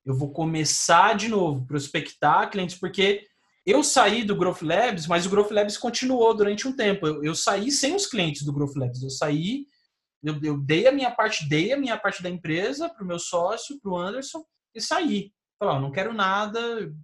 Eu 0.05 0.15
vou 0.15 0.33
começar 0.33 1.15
de 1.15 1.29
novo, 1.29 1.67
prospectar 1.67 2.51
clientes, 2.51 2.77
porque 2.77 3.25
eu 3.65 3.85
saí 3.85 4.25
do 4.25 4.35
Growth 4.35 4.63
Labs, 4.63 5.07
mas 5.07 5.27
o 5.27 5.31
Growth 5.31 5.51
Labs 5.51 5.77
continuou 5.77 6.35
durante 6.35 6.67
um 6.67 6.75
tempo. 6.75 7.07
Eu, 7.07 7.23
eu 7.23 7.35
saí 7.35 7.71
sem 7.71 7.95
os 7.95 8.07
clientes 8.07 8.43
do 8.43 8.53
Growth 8.53 8.77
Labs, 8.77 9.03
eu 9.03 9.11
saí 9.11 9.67
eu, 10.23 10.39
eu 10.43 10.59
dei 10.59 10.87
a 10.87 10.93
minha 10.93 11.11
parte, 11.11 11.49
dei 11.49 11.73
a 11.73 11.77
minha 11.77 11.97
parte 11.97 12.23
da 12.23 12.29
empresa 12.29 12.89
para 12.89 13.03
o 13.03 13.07
meu 13.07 13.19
sócio, 13.19 13.81
para 13.81 13.91
o 13.91 13.97
Anderson, 13.97 14.45
e 14.75 14.81
saí. 14.81 15.33
Falei, 15.59 15.81
não 15.81 15.93
quero 15.93 16.13
nada, 16.13 16.61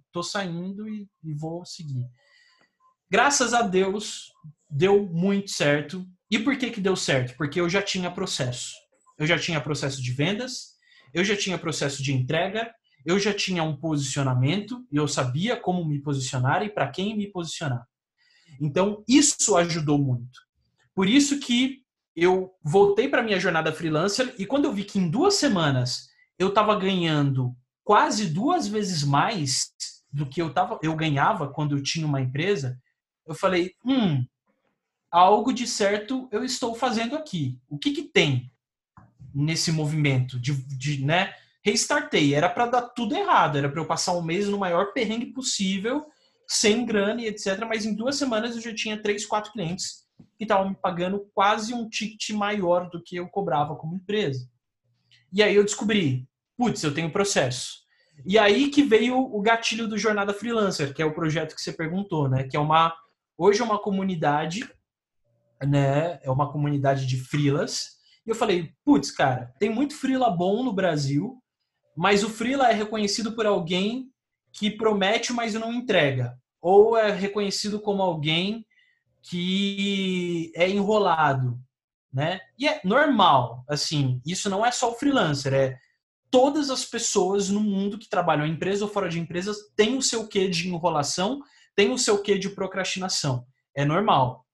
estou 0.07 0.23
saindo 0.23 0.87
e, 0.87 1.07
e 1.23 1.33
vou 1.33 1.65
seguir. 1.65 2.05
Graças 3.09 3.53
a 3.53 3.61
Deus, 3.61 4.31
deu 4.69 5.05
muito 5.05 5.51
certo. 5.51 6.05
E 6.29 6.37
por 6.37 6.57
que, 6.57 6.71
que 6.71 6.81
deu 6.81 6.95
certo? 6.95 7.35
Porque 7.37 7.59
eu 7.59 7.69
já 7.69 7.81
tinha 7.81 8.11
processo. 8.11 8.73
Eu 9.17 9.25
já 9.25 9.37
tinha 9.37 9.61
processo 9.61 10.01
de 10.01 10.11
vendas, 10.11 10.75
eu 11.13 11.23
já 11.23 11.35
tinha 11.35 11.57
processo 11.57 12.03
de 12.03 12.13
entrega, 12.13 12.71
eu 13.05 13.17
já 13.17 13.33
tinha 13.33 13.63
um 13.63 13.75
posicionamento 13.75 14.85
e 14.91 14.97
eu 14.97 15.07
sabia 15.07 15.55
como 15.55 15.85
me 15.85 16.01
posicionar 16.01 16.63
e 16.63 16.69
para 16.69 16.89
quem 16.89 17.15
me 17.15 17.31
posicionar. 17.31 17.85
Então, 18.59 19.03
isso 19.07 19.55
ajudou 19.55 19.97
muito. 19.97 20.39
Por 20.93 21.07
isso 21.07 21.39
que 21.39 21.83
eu 22.17 22.51
voltei 22.63 23.07
para 23.07 23.21
minha 23.21 23.39
jornada 23.39 23.71
freelancer 23.71 24.33
e 24.39 24.45
quando 24.45 24.65
eu 24.65 24.73
vi 24.73 24.83
que 24.83 24.97
em 24.97 25.07
duas 25.07 25.35
semanas 25.35 26.09
eu 26.39 26.47
estava 26.47 26.75
ganhando 26.75 27.55
quase 27.83 28.25
duas 28.25 28.67
vezes 28.67 29.03
mais 29.03 29.71
do 30.11 30.25
que 30.25 30.41
eu, 30.41 30.51
tava, 30.51 30.79
eu 30.81 30.95
ganhava 30.95 31.47
quando 31.47 31.77
eu 31.77 31.83
tinha 31.83 32.07
uma 32.07 32.19
empresa, 32.19 32.81
eu 33.23 33.35
falei, 33.35 33.75
hum, 33.85 34.25
algo 35.11 35.53
de 35.53 35.67
certo 35.67 36.27
eu 36.31 36.43
estou 36.43 36.73
fazendo 36.73 37.15
aqui. 37.15 37.59
O 37.69 37.77
que, 37.77 37.91
que 37.91 38.03
tem 38.03 38.51
nesse 39.31 39.71
movimento 39.71 40.39
de, 40.39 40.53
de 40.75 41.05
né? 41.05 41.35
Restartei, 41.63 42.33
era 42.33 42.49
para 42.49 42.65
dar 42.65 42.81
tudo 42.81 43.15
errado, 43.15 43.59
era 43.59 43.69
para 43.69 43.79
eu 43.79 43.85
passar 43.85 44.13
um 44.13 44.23
mês 44.23 44.47
no 44.47 44.57
maior 44.57 44.91
perrengue 44.91 45.27
possível, 45.27 46.07
sem 46.47 46.83
grana 46.83 47.21
e 47.21 47.27
etc. 47.27 47.59
Mas 47.67 47.85
em 47.85 47.93
duas 47.93 48.15
semanas 48.15 48.55
eu 48.55 48.61
já 48.61 48.73
tinha 48.73 48.99
três, 48.99 49.23
quatro 49.23 49.51
clientes 49.51 50.06
que 50.37 50.43
estavam 50.43 50.69
me 50.69 50.75
pagando 50.75 51.27
quase 51.33 51.73
um 51.73 51.89
ticket 51.89 52.29
maior 52.31 52.89
do 52.89 53.01
que 53.01 53.15
eu 53.15 53.27
cobrava 53.27 53.75
como 53.75 53.95
empresa. 53.95 54.49
E 55.31 55.41
aí 55.43 55.55
eu 55.55 55.63
descobri, 55.63 56.27
putz, 56.57 56.83
eu 56.83 56.93
tenho 56.93 57.11
processo. 57.11 57.85
E 58.25 58.37
aí 58.37 58.69
que 58.69 58.83
veio 58.83 59.17
o 59.17 59.41
gatilho 59.41 59.87
do 59.87 59.97
Jornada 59.97 60.33
Freelancer, 60.33 60.93
que 60.93 61.01
é 61.01 61.05
o 61.05 61.13
projeto 61.13 61.55
que 61.55 61.61
você 61.61 61.71
perguntou, 61.71 62.27
né? 62.27 62.43
Que 62.43 62.57
é 62.57 62.59
uma 62.59 62.95
hoje 63.37 63.61
é 63.61 63.63
uma 63.63 63.79
comunidade, 63.79 64.67
né? 65.63 66.19
É 66.23 66.31
uma 66.31 66.51
comunidade 66.51 67.05
de 67.05 67.17
freelas. 67.17 67.97
E 68.25 68.29
eu 68.29 68.35
falei, 68.35 68.73
putz, 68.83 69.11
cara, 69.11 69.53
tem 69.59 69.69
muito 69.69 69.95
freela 69.95 70.29
bom 70.29 70.63
no 70.63 70.73
Brasil, 70.73 71.41
mas 71.95 72.23
o 72.23 72.29
freela 72.29 72.69
é 72.69 72.73
reconhecido 72.73 73.33
por 73.33 73.45
alguém 73.45 74.11
que 74.51 74.71
promete, 74.71 75.31
mas 75.31 75.53
não 75.53 75.71
entrega, 75.71 76.37
ou 76.59 76.97
é 76.97 77.11
reconhecido 77.11 77.79
como 77.79 78.01
alguém 78.01 78.65
que 79.29 80.51
é 80.55 80.69
enrolado, 80.69 81.59
né? 82.13 82.39
E 82.57 82.67
é 82.67 82.79
normal, 82.83 83.63
assim, 83.67 84.21
isso 84.25 84.49
não 84.49 84.65
é 84.65 84.71
só 84.71 84.91
o 84.91 84.95
freelancer, 84.95 85.53
é 85.53 85.77
todas 86.29 86.69
as 86.69 86.85
pessoas 86.85 87.49
no 87.49 87.59
mundo 87.59 87.97
que 87.97 88.09
trabalham 88.09 88.45
em 88.45 88.51
empresa 88.51 88.85
ou 88.85 88.91
fora 88.91 89.09
de 89.09 89.19
empresas 89.19 89.57
têm 89.75 89.97
o 89.97 90.01
seu 90.01 90.27
quê 90.27 90.47
de 90.47 90.67
enrolação, 90.67 91.41
tem 91.75 91.91
o 91.91 91.97
seu 91.97 92.21
quê 92.21 92.37
de 92.37 92.49
procrastinação. 92.49 93.45
É 93.75 93.85
normal. 93.85 94.45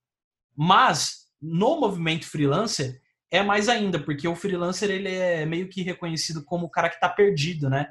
Mas 0.55 1.27
no 1.41 1.79
movimento 1.79 2.27
freelancer 2.27 3.01
é 3.31 3.41
mais 3.41 3.67
ainda, 3.69 3.99
porque 3.99 4.27
o 4.27 4.35
freelancer 4.35 4.89
ele 4.89 5.09
é 5.09 5.45
meio 5.45 5.67
que 5.67 5.81
reconhecido 5.81 6.43
como 6.43 6.67
o 6.67 6.69
cara 6.69 6.89
que 6.89 6.95
está 6.95 7.09
perdido, 7.09 7.69
né? 7.69 7.87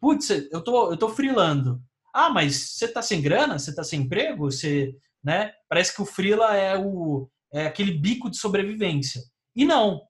Putz, 0.00 0.28
eu 0.30 0.62
tô, 0.62 0.90
eu 0.90 0.96
tô 0.96 1.08
freelando. 1.08 1.80
Ah, 2.12 2.28
mas 2.28 2.72
você 2.76 2.88
tá 2.88 3.00
sem 3.00 3.22
grana? 3.22 3.58
Você 3.58 3.74
tá 3.74 3.82
sem 3.82 4.00
emprego? 4.00 4.50
Você 4.50 4.94
né? 5.22 5.52
Parece 5.68 5.94
que 5.94 6.02
o 6.02 6.06
freela 6.06 6.56
é 6.56 6.76
o 6.76 7.28
é 7.52 7.66
aquele 7.66 7.92
bico 7.92 8.30
de 8.30 8.38
sobrevivência. 8.38 9.22
E 9.54 9.64
não. 9.64 10.02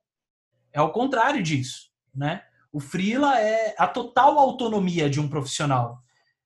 É 0.72 0.80
o 0.80 0.92
contrário 0.92 1.42
disso, 1.42 1.90
né? 2.14 2.44
O 2.72 2.78
freela 2.78 3.38
é 3.40 3.74
a 3.76 3.86
total 3.86 4.38
autonomia 4.38 5.10
de 5.10 5.20
um 5.20 5.28
profissional. 5.28 5.98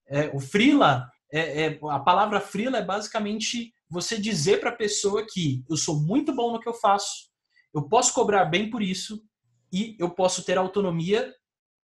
É, 0.09 0.31
o 0.35 0.41
freela 0.41 1.09
é, 1.33 1.67
é, 1.67 1.79
a 1.91 2.01
palavra 2.01 2.41
freela 2.41 2.79
é 2.79 2.85
basicamente 2.85 3.73
você 3.89 4.19
dizer 4.19 4.61
para 4.61 4.71
a 4.71 4.77
pessoa 4.77 5.25
que 5.29 5.65
eu 5.69 5.77
sou 5.77 6.01
muito 6.01 6.35
bom 6.35 6.53
no 6.53 6.61
que 6.61 6.69
eu 6.69 6.75
faço, 6.75 7.29
eu 7.75 7.89
posso 7.89 8.13
cobrar 8.15 8.45
bem 8.47 8.71
por 8.71 8.83
isso 8.83 9.23
e 9.73 9.97
eu 9.99 10.11
posso 10.11 10.45
ter 10.45 10.59
autonomia 10.59 11.33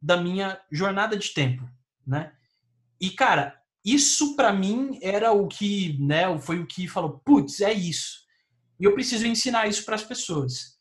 da 0.01 0.17
minha 0.17 0.59
jornada 0.71 1.15
de 1.17 1.33
tempo, 1.33 1.67
né? 2.05 2.33
E 2.99 3.11
cara, 3.11 3.60
isso 3.83 4.35
para 4.35 4.53
mim 4.53 4.99
era 5.01 5.31
o 5.31 5.47
que, 5.47 5.97
né, 5.99 6.37
foi 6.39 6.59
o 6.59 6.67
que 6.67 6.87
falou, 6.87 7.21
putz, 7.25 7.61
é 7.61 7.73
isso. 7.73 8.21
E 8.79 8.83
eu 8.83 8.93
preciso 8.93 9.25
ensinar 9.25 9.67
isso 9.67 9.85
para 9.85 9.95
as 9.95 10.03
pessoas. 10.03 10.77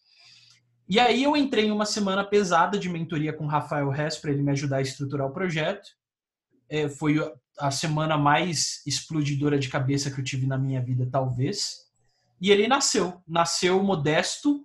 E 0.88 0.98
aí 0.98 1.22
eu 1.22 1.36
entrei 1.36 1.66
em 1.66 1.70
uma 1.70 1.86
semana 1.86 2.24
pesada 2.24 2.78
de 2.78 2.88
mentoria 2.88 3.32
com 3.32 3.44
o 3.44 3.48
Rafael 3.48 3.92
Hess 3.94 4.16
para 4.16 4.32
ele 4.32 4.42
me 4.42 4.50
ajudar 4.50 4.78
a 4.78 4.82
estruturar 4.82 5.28
o 5.28 5.32
projeto. 5.32 5.88
É, 6.68 6.88
foi 6.88 7.16
a 7.58 7.70
semana 7.70 8.16
mais 8.18 8.82
explodidora 8.86 9.58
de 9.58 9.68
cabeça 9.68 10.10
que 10.10 10.20
eu 10.20 10.24
tive 10.24 10.46
na 10.46 10.58
minha 10.58 10.82
vida, 10.82 11.08
talvez. 11.10 11.86
E 12.40 12.50
ele 12.50 12.66
nasceu, 12.66 13.22
nasceu 13.28 13.82
modesto, 13.82 14.64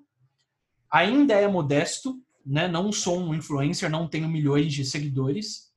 ainda 0.90 1.34
é 1.34 1.48
modesto, 1.48 2.20
né? 2.46 2.68
Não 2.68 2.92
sou 2.92 3.20
um 3.20 3.36
influencer, 3.36 3.90
não 3.90 4.08
tenho 4.08 4.30
milhões 4.30 4.74
de 4.74 4.86
seguidores, 4.86 5.72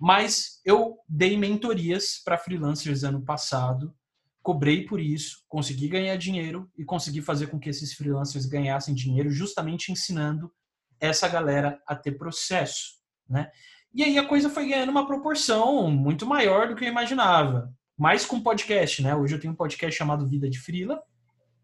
mas 0.00 0.53
eu 0.64 0.98
dei 1.08 1.36
mentorias 1.36 2.20
para 2.24 2.38
freelancers 2.38 3.04
ano 3.04 3.22
passado, 3.22 3.94
cobrei 4.42 4.84
por 4.84 5.00
isso, 5.00 5.44
consegui 5.48 5.88
ganhar 5.88 6.16
dinheiro 6.16 6.70
e 6.76 6.84
consegui 6.84 7.20
fazer 7.20 7.48
com 7.48 7.58
que 7.58 7.68
esses 7.68 7.94
freelancers 7.94 8.46
ganhassem 8.46 8.94
dinheiro, 8.94 9.30
justamente 9.30 9.92
ensinando 9.92 10.52
essa 11.00 11.28
galera 11.28 11.80
a 11.86 11.94
ter 11.94 12.12
processo, 12.12 12.94
né? 13.28 13.50
E 13.92 14.02
aí 14.02 14.18
a 14.18 14.26
coisa 14.26 14.50
foi 14.50 14.68
ganhando 14.68 14.90
uma 14.90 15.06
proporção 15.06 15.88
muito 15.90 16.26
maior 16.26 16.68
do 16.68 16.74
que 16.74 16.84
eu 16.84 16.88
imaginava. 16.88 17.72
Mais 17.96 18.26
com 18.26 18.40
podcast, 18.40 19.00
né? 19.02 19.14
Hoje 19.14 19.36
eu 19.36 19.40
tenho 19.40 19.52
um 19.52 19.56
podcast 19.56 19.96
chamado 19.96 20.28
Vida 20.28 20.50
de 20.50 20.58
Frila. 20.58 21.00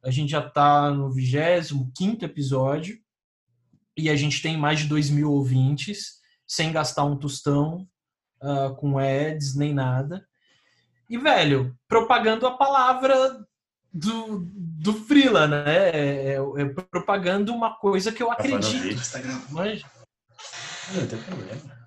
A 0.04 0.10
gente 0.10 0.30
já 0.30 0.46
está 0.46 0.90
no 0.92 1.10
25 1.10 2.24
episódio 2.24 2.98
e 3.96 4.08
a 4.08 4.14
gente 4.14 4.40
tem 4.40 4.56
mais 4.56 4.78
de 4.78 4.86
2 4.86 5.10
mil 5.10 5.32
ouvintes, 5.32 6.20
sem 6.46 6.72
gastar 6.72 7.04
um 7.04 7.16
tostão, 7.16 7.88
uh, 8.42 8.74
com 8.76 8.98
ads 8.98 9.54
nem 9.54 9.74
nada. 9.74 10.24
E, 11.08 11.18
velho, 11.18 11.74
propagando 11.88 12.46
a 12.46 12.56
palavra 12.56 13.44
do, 13.92 14.46
do 14.54 14.92
Freela, 14.92 15.48
né? 15.48 15.90
É, 15.90 16.34
é, 16.34 16.62
é 16.62 16.64
propagando 16.90 17.52
uma 17.52 17.76
coisa 17.76 18.12
que 18.12 18.22
eu 18.22 18.28
tá 18.28 18.34
acredito. 18.34 19.12
Tá 19.12 19.18
Mas... 19.50 19.82
Não 20.92 21.06
tem 21.06 21.18
problema. 21.20 21.80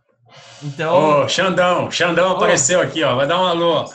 Então. 0.64 1.24
Ô, 1.24 1.28
Xandão, 1.28 1.92
Xandão 1.92 2.32
oh. 2.32 2.36
apareceu 2.36 2.82
aqui, 2.82 3.04
ó. 3.04 3.16
Vai 3.16 3.28
dar 3.28 3.40
um 3.40 3.46
alô. 3.46 3.86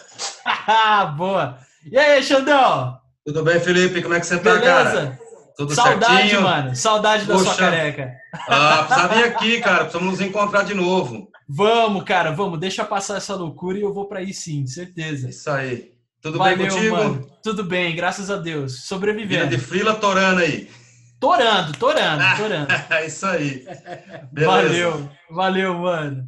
Boa. 1.16 1.58
E 1.90 1.98
aí, 1.98 2.22
Xandão? 2.22 2.98
Tudo 3.24 3.42
bem, 3.42 3.60
Felipe? 3.60 4.02
Como 4.02 4.14
é 4.14 4.20
que 4.20 4.26
você 4.26 4.38
tá, 4.38 4.54
Beleza? 4.54 4.64
cara? 4.64 5.18
Tudo 5.58 5.74
Saudade, 5.74 6.20
certinho? 6.20 6.42
mano. 6.42 6.76
Saudade 6.76 7.24
da 7.24 7.36
sua 7.36 7.56
careca. 7.56 8.14
Ah, 8.48 8.84
precisa 8.84 9.08
vir 9.08 9.24
aqui, 9.24 9.60
cara. 9.60 9.86
Precisamos 9.86 10.12
nos 10.12 10.20
encontrar 10.20 10.62
de 10.62 10.72
novo. 10.72 11.28
Vamos, 11.48 12.04
cara, 12.04 12.30
vamos. 12.30 12.60
Deixa 12.60 12.84
passar 12.84 13.16
essa 13.16 13.34
loucura 13.34 13.76
e 13.76 13.82
eu 13.82 13.92
vou 13.92 14.06
para 14.06 14.20
aí 14.20 14.32
sim, 14.32 14.64
certeza. 14.68 15.28
Isso 15.28 15.50
aí. 15.50 15.94
Tudo 16.22 16.38
Valeu, 16.38 16.58
bem 16.58 16.68
contigo? 16.68 16.96
Mano. 16.96 17.28
Tudo 17.42 17.64
bem, 17.64 17.96
graças 17.96 18.30
a 18.30 18.36
Deus. 18.36 18.86
Sobrevivendo. 18.86 19.46
Vida 19.46 19.56
de 19.56 19.58
frila 19.58 19.96
torando 19.96 20.42
aí. 20.42 20.70
Torando, 21.18 21.72
torando, 21.76 22.22
torando. 22.36 22.72
É 22.90 23.06
isso 23.06 23.26
aí. 23.26 23.66
Beleza. 24.30 24.62
Valeu, 24.62 25.10
valeu, 25.28 25.74
mano. 25.74 26.24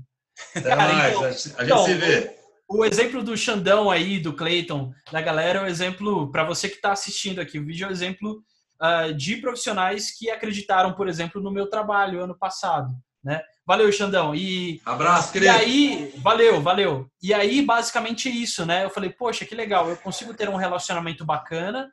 Até 0.56 0.70
cara, 0.70 0.92
mais, 0.92 1.14
então, 1.14 1.24
a 1.24 1.30
gente 1.30 1.54
então, 1.60 1.84
se 1.84 1.94
vê. 1.94 2.30
o 2.68 2.84
exemplo 2.84 3.22
do 3.22 3.36
Xandão 3.36 3.88
aí, 3.88 4.18
do 4.18 4.32
Clayton, 4.32 4.90
da 5.12 5.20
galera, 5.20 5.60
é 5.60 5.62
o 5.62 5.64
um 5.66 5.68
exemplo, 5.68 6.32
para 6.32 6.42
você 6.42 6.68
que 6.68 6.76
está 6.76 6.90
assistindo 6.90 7.40
aqui, 7.40 7.60
o 7.60 7.64
vídeo 7.64 7.84
é 7.84 7.88
um 7.88 7.92
exemplo 7.92 8.42
uh, 8.80 9.12
de 9.14 9.36
profissionais 9.36 10.10
que 10.16 10.30
acreditaram, 10.30 10.92
por 10.94 11.08
exemplo, 11.08 11.40
no 11.40 11.50
meu 11.50 11.68
trabalho 11.68 12.22
ano 12.22 12.36
passado, 12.36 12.94
né? 13.22 13.42
Valeu, 13.66 13.92
Xandão. 13.92 14.34
E, 14.34 14.80
Abraço, 14.84 15.32
querido. 15.32 15.52
E 15.52 15.54
aí, 15.54 16.14
valeu, 16.18 16.60
valeu. 16.60 17.08
E 17.22 17.32
aí, 17.32 17.62
basicamente 17.62 18.28
é 18.28 18.32
isso, 18.32 18.66
né? 18.66 18.84
Eu 18.84 18.90
falei, 18.90 19.10
poxa, 19.10 19.44
que 19.44 19.54
legal, 19.54 19.88
eu 19.88 19.96
consigo 19.96 20.34
ter 20.34 20.48
um 20.48 20.56
relacionamento 20.56 21.24
bacana 21.24 21.88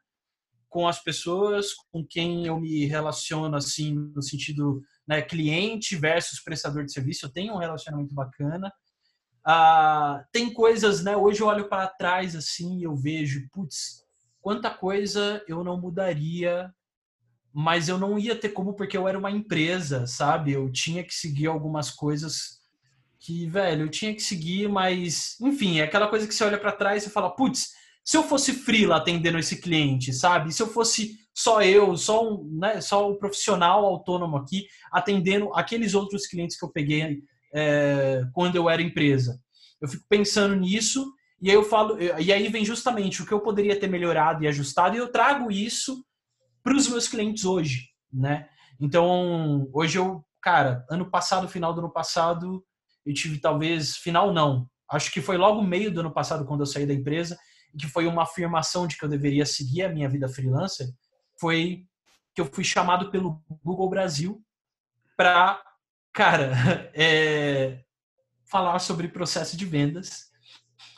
com 0.69 0.87
as 0.87 1.01
pessoas 1.01 1.73
com 1.91 2.05
quem 2.05 2.45
eu 2.45 2.59
me 2.59 2.85
relaciono, 2.85 3.55
assim, 3.55 3.93
no 3.93 4.21
sentido 4.21 4.81
né, 5.07 5.21
cliente 5.21 5.95
versus 5.95 6.41
prestador 6.41 6.83
de 6.83 6.91
serviço, 6.91 7.25
eu 7.25 7.31
tenho 7.31 7.53
um 7.53 7.57
relacionamento 7.57 8.13
bacana. 8.13 8.71
Ah, 9.45 10.25
tem 10.31 10.53
coisas, 10.53 11.03
né? 11.03 11.15
Hoje 11.15 11.41
eu 11.41 11.47
olho 11.47 11.69
para 11.69 11.87
trás 11.87 12.35
assim 12.35 12.79
e 12.79 12.83
eu 12.83 12.95
vejo, 12.95 13.47
putz, 13.51 14.03
quanta 14.41 14.69
coisa 14.69 15.41
eu 15.47 15.63
não 15.63 15.79
mudaria 15.79 16.73
mas 17.59 17.89
eu 17.89 17.97
não 17.97 18.19
ia 18.19 18.35
ter 18.35 18.49
como 18.49 18.75
porque 18.75 18.95
eu 18.95 19.07
era 19.07 19.17
uma 19.17 19.31
empresa, 19.31 20.05
sabe? 20.05 20.51
Eu 20.51 20.71
tinha 20.71 21.03
que 21.03 21.11
seguir 21.11 21.47
algumas 21.47 21.89
coisas 21.89 22.59
que, 23.19 23.47
velho, 23.47 23.85
eu 23.85 23.89
tinha 23.89 24.13
que 24.13 24.21
seguir, 24.21 24.69
mas, 24.69 25.35
enfim, 25.41 25.79
é 25.79 25.83
aquela 25.83 26.07
coisa 26.07 26.27
que 26.27 26.35
você 26.35 26.43
olha 26.43 26.59
para 26.59 26.71
trás 26.71 27.03
e 27.03 27.09
fala, 27.09 27.31
putz, 27.31 27.69
se 28.05 28.15
eu 28.15 28.21
fosse 28.21 28.53
freela 28.53 28.97
atendendo 28.97 29.39
esse 29.39 29.59
cliente, 29.59 30.13
sabe? 30.13 30.53
Se 30.53 30.61
eu 30.61 30.67
fosse 30.67 31.17
só 31.33 31.63
eu, 31.63 31.97
só 31.97 32.31
um, 32.31 32.47
né, 32.59 32.79
só 32.79 33.09
um 33.09 33.17
profissional 33.17 33.83
autônomo 33.85 34.37
aqui 34.37 34.67
atendendo 34.91 35.51
aqueles 35.55 35.95
outros 35.95 36.27
clientes 36.27 36.59
que 36.59 36.63
eu 36.63 36.71
peguei 36.71 37.23
é, 37.55 38.21
quando 38.33 38.55
eu 38.55 38.69
era 38.69 38.83
empresa. 38.83 39.41
Eu 39.81 39.87
fico 39.87 40.05
pensando 40.07 40.55
nisso 40.55 41.11
e 41.41 41.49
aí 41.49 41.55
eu 41.55 41.63
falo, 41.63 41.97
e 41.99 42.31
aí 42.31 42.49
vem 42.49 42.63
justamente 42.63 43.23
o 43.23 43.25
que 43.25 43.33
eu 43.33 43.39
poderia 43.39 43.79
ter 43.79 43.87
melhorado 43.87 44.43
e 44.43 44.47
ajustado 44.47 44.95
e 44.95 44.99
eu 44.99 45.11
trago 45.11 45.51
isso 45.51 46.05
para 46.67 46.75
os 46.75 46.89
meus 46.89 47.07
clientes 47.07 47.45
hoje, 47.45 47.91
né? 48.11 48.49
Então, 48.77 49.69
hoje 49.71 49.97
eu, 49.97 50.21
cara, 50.41 50.85
ano 50.89 51.09
passado, 51.09 51.47
final 51.47 51.73
do 51.73 51.79
ano 51.79 51.89
passado, 51.89 52.61
eu 53.05 53.13
tive 53.13 53.39
talvez, 53.39 53.95
final 53.95 54.33
não, 54.33 54.69
acho 54.91 55.09
que 55.09 55.21
foi 55.21 55.37
logo 55.37 55.61
meio 55.61 55.89
do 55.89 56.01
ano 56.01 56.11
passado 56.11 56.45
quando 56.45 56.59
eu 56.59 56.65
saí 56.65 56.85
da 56.85 56.93
empresa, 56.93 57.39
que 57.79 57.87
foi 57.87 58.05
uma 58.05 58.23
afirmação 58.23 58.85
de 58.85 58.97
que 58.97 59.05
eu 59.05 59.07
deveria 59.07 59.45
seguir 59.45 59.83
a 59.83 59.89
minha 59.89 60.09
vida 60.09 60.27
freelancer, 60.27 60.87
foi 61.39 61.85
que 62.35 62.41
eu 62.41 62.45
fui 62.45 62.65
chamado 62.65 63.11
pelo 63.11 63.41
Google 63.63 63.89
Brasil 63.89 64.43
para, 65.15 65.63
cara, 66.11 66.51
é, 66.93 67.81
falar 68.43 68.79
sobre 68.79 69.07
processo 69.07 69.55
de 69.55 69.65
vendas 69.65 70.27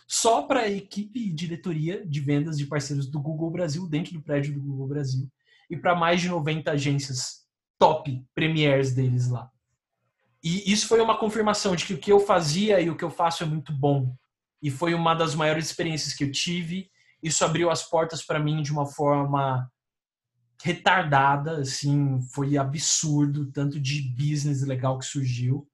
só 0.08 0.42
para 0.42 0.62
a 0.62 0.70
equipe 0.70 1.20
e 1.20 1.32
diretoria 1.32 2.04
de 2.08 2.20
vendas 2.22 2.58
de 2.58 2.66
parceiros 2.66 3.06
do 3.06 3.22
Google 3.22 3.52
Brasil, 3.52 3.88
dentro 3.88 4.14
do 4.14 4.24
prédio 4.24 4.56
do 4.56 4.62
Google 4.62 4.88
Brasil 4.88 5.30
e 5.70 5.78
para 5.78 5.96
mais 5.96 6.22
de 6.22 6.30
90 6.30 6.72
agências 6.72 7.46
top 7.78 8.26
premiers 8.34 8.94
deles 8.94 9.30
lá. 9.30 9.50
E 10.44 10.72
isso 10.72 10.88
foi 10.88 11.02
uma 11.02 11.18
confirmação 11.18 11.76
de 11.76 11.86
que 11.86 11.94
o 11.94 11.98
que 11.98 12.12
eu 12.12 12.20
fazia 12.20 12.80
e 12.80 12.90
o 12.90 12.96
que 12.96 13.04
eu 13.04 13.10
faço 13.10 13.44
é 13.44 13.46
muito 13.46 13.74
bom. 13.74 14.16
E 14.62 14.72
foi 14.72 14.94
uma 14.94 15.14
das 15.14 15.36
maiores 15.36 15.66
experiências 15.66 16.14
que 16.14 16.24
eu 16.24 16.32
tive. 16.32 16.90
Isso 17.22 17.44
abriu 17.44 17.70
as 17.70 17.84
portas 17.84 18.24
para 18.24 18.40
mim 18.40 18.62
de 18.62 18.72
uma 18.72 18.86
forma 18.86 19.70
retardada, 20.62 21.62
assim, 21.62 22.20
foi 22.34 22.58
absurdo, 22.58 23.50
tanto 23.52 23.80
de 23.80 24.02
business 24.14 24.62
legal 24.62 24.98
que 25.00 25.06
surgiu. 25.06 25.68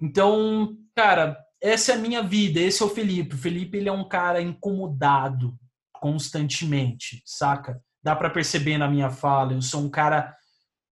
Então, 0.00 0.76
cara, 0.94 1.38
essa 1.60 1.92
é 1.92 1.94
a 1.94 1.98
minha 1.98 2.22
vida, 2.22 2.60
esse 2.60 2.82
é 2.82 2.86
o 2.86 2.90
Felipe. 2.90 3.34
O 3.34 3.38
Felipe, 3.38 3.76
ele 3.76 3.88
é 3.88 3.92
um 3.92 4.06
cara 4.06 4.40
incomodado 4.40 5.58
constantemente, 5.92 7.22
saca? 7.24 7.82
Dá 8.04 8.14
para 8.14 8.28
perceber 8.28 8.76
na 8.76 8.86
minha 8.86 9.08
fala. 9.08 9.54
Eu 9.54 9.62
sou 9.62 9.80
um 9.80 9.88
cara 9.88 10.36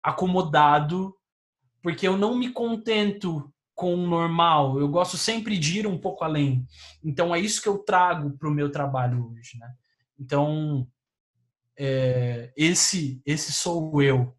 acomodado, 0.02 1.16
porque 1.82 2.06
eu 2.06 2.18
não 2.18 2.36
me 2.36 2.52
contento 2.52 3.50
com 3.74 3.94
o 3.94 4.06
normal. 4.06 4.78
Eu 4.78 4.88
gosto 4.88 5.16
sempre 5.16 5.56
de 5.58 5.78
ir 5.78 5.86
um 5.86 5.96
pouco 5.96 6.22
além. 6.22 6.66
Então 7.02 7.34
é 7.34 7.40
isso 7.40 7.62
que 7.62 7.68
eu 7.68 7.78
trago 7.78 8.36
para 8.36 8.48
o 8.48 8.52
meu 8.52 8.70
trabalho 8.70 9.32
hoje, 9.32 9.56
né? 9.58 9.72
Então 10.20 10.86
é, 11.78 12.52
esse 12.54 13.22
esse 13.24 13.52
sou 13.52 14.02
eu. 14.02 14.36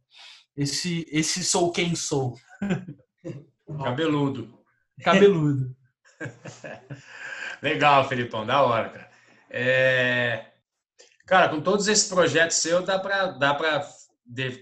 Esse 0.55 1.07
esse 1.09 1.43
sou 1.43 1.71
quem 1.71 1.95
sou. 1.95 2.37
Cabeludo. 3.83 4.59
Cabeludo. 5.01 5.75
Legal, 7.63 8.07
Felipão, 8.07 8.45
da 8.45 8.61
hora, 8.61 8.89
cara. 8.89 9.09
É... 9.49 10.45
Cara, 11.29 11.47
com 11.47 11.61
todos 11.61 11.87
esses 11.87 12.09
projetos 12.09 12.57
seus, 12.57 12.83
dá 12.83 12.97
para 12.97 13.27
dá 13.27 13.53
para 13.53 13.87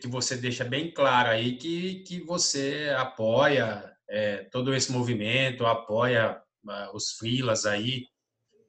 que 0.01 0.05
você 0.05 0.35
deixa 0.35 0.65
bem 0.65 0.91
claro 0.91 1.29
aí 1.29 1.55
que, 1.55 2.03
que 2.05 2.19
você 2.19 2.93
apoia 2.97 3.89
é, 4.09 4.43
todo 4.51 4.75
esse 4.75 4.91
movimento, 4.91 5.65
apoia 5.65 6.41
os 6.93 7.11
freelas 7.11 7.65
aí. 7.65 8.03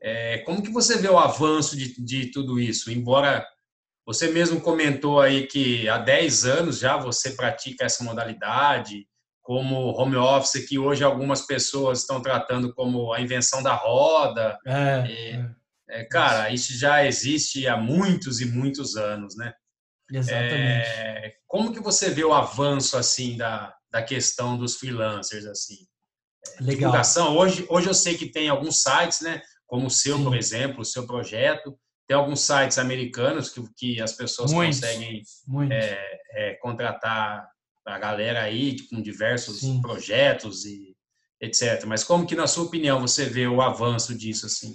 É, 0.01 0.39
como 0.39 0.63
que 0.63 0.71
você 0.71 0.99
vê 0.99 1.09
o 1.09 1.19
avanço 1.19 1.77
de, 1.77 2.01
de 2.01 2.31
tudo 2.31 2.61
isso? 2.61 2.89
Embora 2.89 3.45
você 4.07 4.31
mesmo 4.31 4.61
comentou 4.61 5.21
aí 5.21 5.49
que 5.49 5.89
há 5.89 5.99
10 5.99 6.45
anos 6.45 6.79
já 6.79 6.97
você 6.97 7.33
pratica 7.33 7.85
essa 7.85 8.05
modalidade, 8.05 9.09
como 9.43 9.91
home 9.91 10.15
office, 10.15 10.69
que 10.69 10.79
hoje 10.79 11.03
algumas 11.03 11.43
pessoas 11.43 12.03
estão 12.03 12.23
tratando 12.23 12.73
como 12.73 13.13
a 13.13 13.21
invenção 13.21 13.61
da 13.61 13.75
roda. 13.75 14.57
É, 14.65 15.33
é. 15.33 15.51
É, 15.91 16.05
cara, 16.05 16.51
isso 16.51 16.77
já 16.77 17.05
existe 17.05 17.67
há 17.67 17.77
muitos 17.77 18.41
e 18.41 18.45
muitos 18.45 18.97
anos, 18.97 19.37
né? 19.37 19.55
Exatamente. 20.11 20.89
É, 20.89 21.33
como 21.47 21.73
que 21.73 21.81
você 21.81 22.11
vê 22.11 22.25
o 22.25 22.33
avanço 22.33 22.97
assim 22.97 23.37
da, 23.37 23.75
da 23.91 24.03
questão 24.03 24.57
dos 24.57 24.77
freelancers 24.77 25.47
assim? 25.47 25.87
É, 26.47 26.63
Legal. 26.63 26.77
Divulgação. 26.77 27.37
Hoje, 27.37 27.67
hoje 27.69 27.89
eu 27.89 27.95
sei 27.95 28.17
que 28.17 28.31
tem 28.31 28.49
alguns 28.49 28.83
sites, 28.83 29.21
né? 29.21 29.43
Como 29.67 29.87
o 29.87 29.91
seu, 29.91 30.17
Sim. 30.17 30.25
por 30.25 30.37
exemplo, 30.37 30.81
o 30.81 30.85
seu 30.85 31.07
projeto. 31.07 31.79
Tem 32.07 32.17
alguns 32.17 32.41
sites 32.41 32.79
americanos 32.79 33.51
que, 33.51 33.63
que 33.77 34.01
as 34.01 34.13
pessoas 34.13 34.53
muitos, 34.53 34.81
conseguem 34.81 35.23
muitos. 35.47 35.77
É, 35.77 36.19
é, 36.33 36.55
contratar 36.55 37.47
a 37.87 37.99
galera 37.99 38.43
aí 38.43 38.77
com 38.89 39.01
diversos 39.03 39.61
Sim. 39.61 39.81
projetos 39.81 40.65
e 40.65 40.97
etc. 41.41 41.85
Mas 41.87 42.03
como 42.03 42.27
que, 42.27 42.35
na 42.35 42.47
sua 42.47 42.65
opinião, 42.65 43.01
você 43.01 43.27
vê 43.27 43.47
o 43.47 43.61
avanço 43.61 44.17
disso 44.17 44.47
assim? 44.47 44.75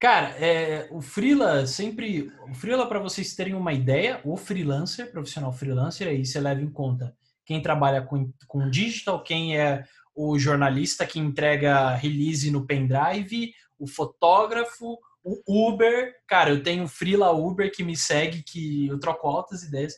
Cara, 0.00 0.28
é, 0.42 0.88
o 0.90 1.02
Freela 1.02 1.66
sempre. 1.66 2.32
O 2.48 2.54
Freela, 2.54 2.88
para 2.88 2.98
vocês 2.98 3.34
terem 3.34 3.52
uma 3.52 3.74
ideia, 3.74 4.18
o 4.24 4.34
freelancer, 4.34 5.12
profissional 5.12 5.52
freelancer, 5.52 6.08
aí 6.08 6.24
você 6.24 6.40
leva 6.40 6.62
em 6.62 6.70
conta 6.70 7.14
quem 7.44 7.60
trabalha 7.60 8.00
com, 8.00 8.32
com 8.46 8.70
digital, 8.70 9.22
quem 9.22 9.58
é 9.58 9.84
o 10.14 10.38
jornalista 10.38 11.06
que 11.06 11.18
entrega 11.18 11.94
release 11.96 12.50
no 12.50 12.66
pendrive, 12.66 13.52
o 13.78 13.86
fotógrafo, 13.86 14.98
o 15.22 15.68
Uber. 15.68 16.14
Cara, 16.26 16.48
eu 16.48 16.62
tenho 16.62 16.88
Freela 16.88 17.32
Uber 17.32 17.70
que 17.70 17.84
me 17.84 17.94
segue, 17.94 18.42
que 18.42 18.86
eu 18.86 18.98
troco 18.98 19.28
altas 19.28 19.64
ideias. 19.64 19.96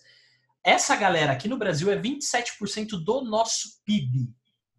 Essa 0.64 0.96
galera 0.96 1.30
aqui 1.30 1.46
no 1.46 1.58
Brasil 1.58 1.92
é 1.92 1.96
27% 1.96 3.04
do 3.04 3.20
nosso 3.22 3.80
PIB, 3.84 4.34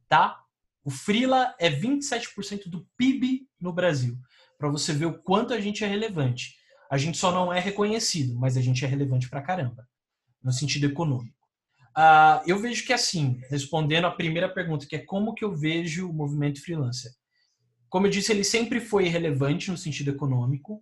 tá? 0.10 0.38
O 0.84 0.92
Freela 0.92 1.56
é 1.60 1.70
27% 1.70 2.68
do 2.68 2.86
PIB 2.98 3.48
no 3.58 3.72
Brasil 3.72 4.18
para 4.64 4.72
você 4.72 4.94
ver 4.94 5.08
o 5.08 5.22
quanto 5.22 5.54
a 5.54 5.60
gente 5.60 5.84
é 5.84 5.88
relevante. 5.88 6.56
A 6.90 6.98
gente 6.98 7.18
só 7.18 7.34
não 7.34 7.52
é 7.52 7.60
reconhecido, 7.60 8.40
mas 8.40 8.56
a 8.56 8.62
gente 8.62 8.86
é 8.86 8.88
relevante 8.88 9.30
para 9.30 9.42
caramba, 9.42 9.86
no 10.42 10.54
sentido 10.54 10.86
econômico. 10.86 11.36
Uh, 11.98 12.40
eu 12.48 12.58
vejo 12.58 12.86
que 12.86 12.94
assim, 12.94 13.42
respondendo 13.50 14.06
a 14.06 14.12
primeira 14.12 14.48
pergunta, 14.48 14.86
que 14.88 14.96
é 14.96 15.00
como 15.00 15.34
que 15.34 15.44
eu 15.44 15.54
vejo 15.54 16.10
o 16.10 16.14
movimento 16.14 16.64
freelancer. 16.64 17.12
Como 17.90 18.08
eu 18.08 18.10
disse, 18.10 18.32
ele 18.32 18.46
sempre 18.46 18.80
foi 18.80 19.10
relevante 19.10 19.70
no 19.70 19.78
sentido 19.78 20.12
econômico, 20.12 20.76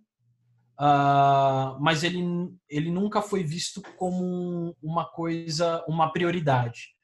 uh, 0.78 1.76
mas 1.80 2.04
ele, 2.04 2.22
ele 2.68 2.88
nunca 2.88 3.20
foi 3.20 3.42
visto 3.42 3.82
como 3.96 4.76
uma 4.80 5.06
coisa, 5.06 5.84
uma 5.88 6.12
prioridade. 6.12 6.94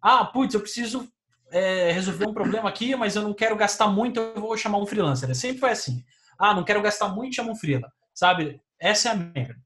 Ah, 0.00 0.24
putz, 0.24 0.54
eu 0.54 0.60
preciso 0.60 1.06
é, 1.50 1.92
resolver 1.92 2.26
um 2.26 2.34
problema 2.34 2.68
aqui, 2.68 2.94
mas 2.96 3.16
eu 3.16 3.22
não 3.22 3.34
quero 3.34 3.56
gastar 3.56 3.88
muito, 3.88 4.20
eu 4.20 4.40
vou 4.40 4.56
chamar 4.56 4.78
um 4.78 4.86
freelancer. 4.86 5.34
Sempre 5.34 5.60
foi 5.60 5.70
assim. 5.70 6.04
Ah, 6.38 6.54
não 6.54 6.64
quero 6.64 6.82
gastar 6.82 7.08
muito, 7.08 7.36
chama 7.36 7.52
um 7.52 7.56
freela. 7.56 7.90
Sabe? 8.14 8.60
Essa 8.80 9.08
é 9.08 9.12
a 9.12 9.14
merda. 9.14 9.56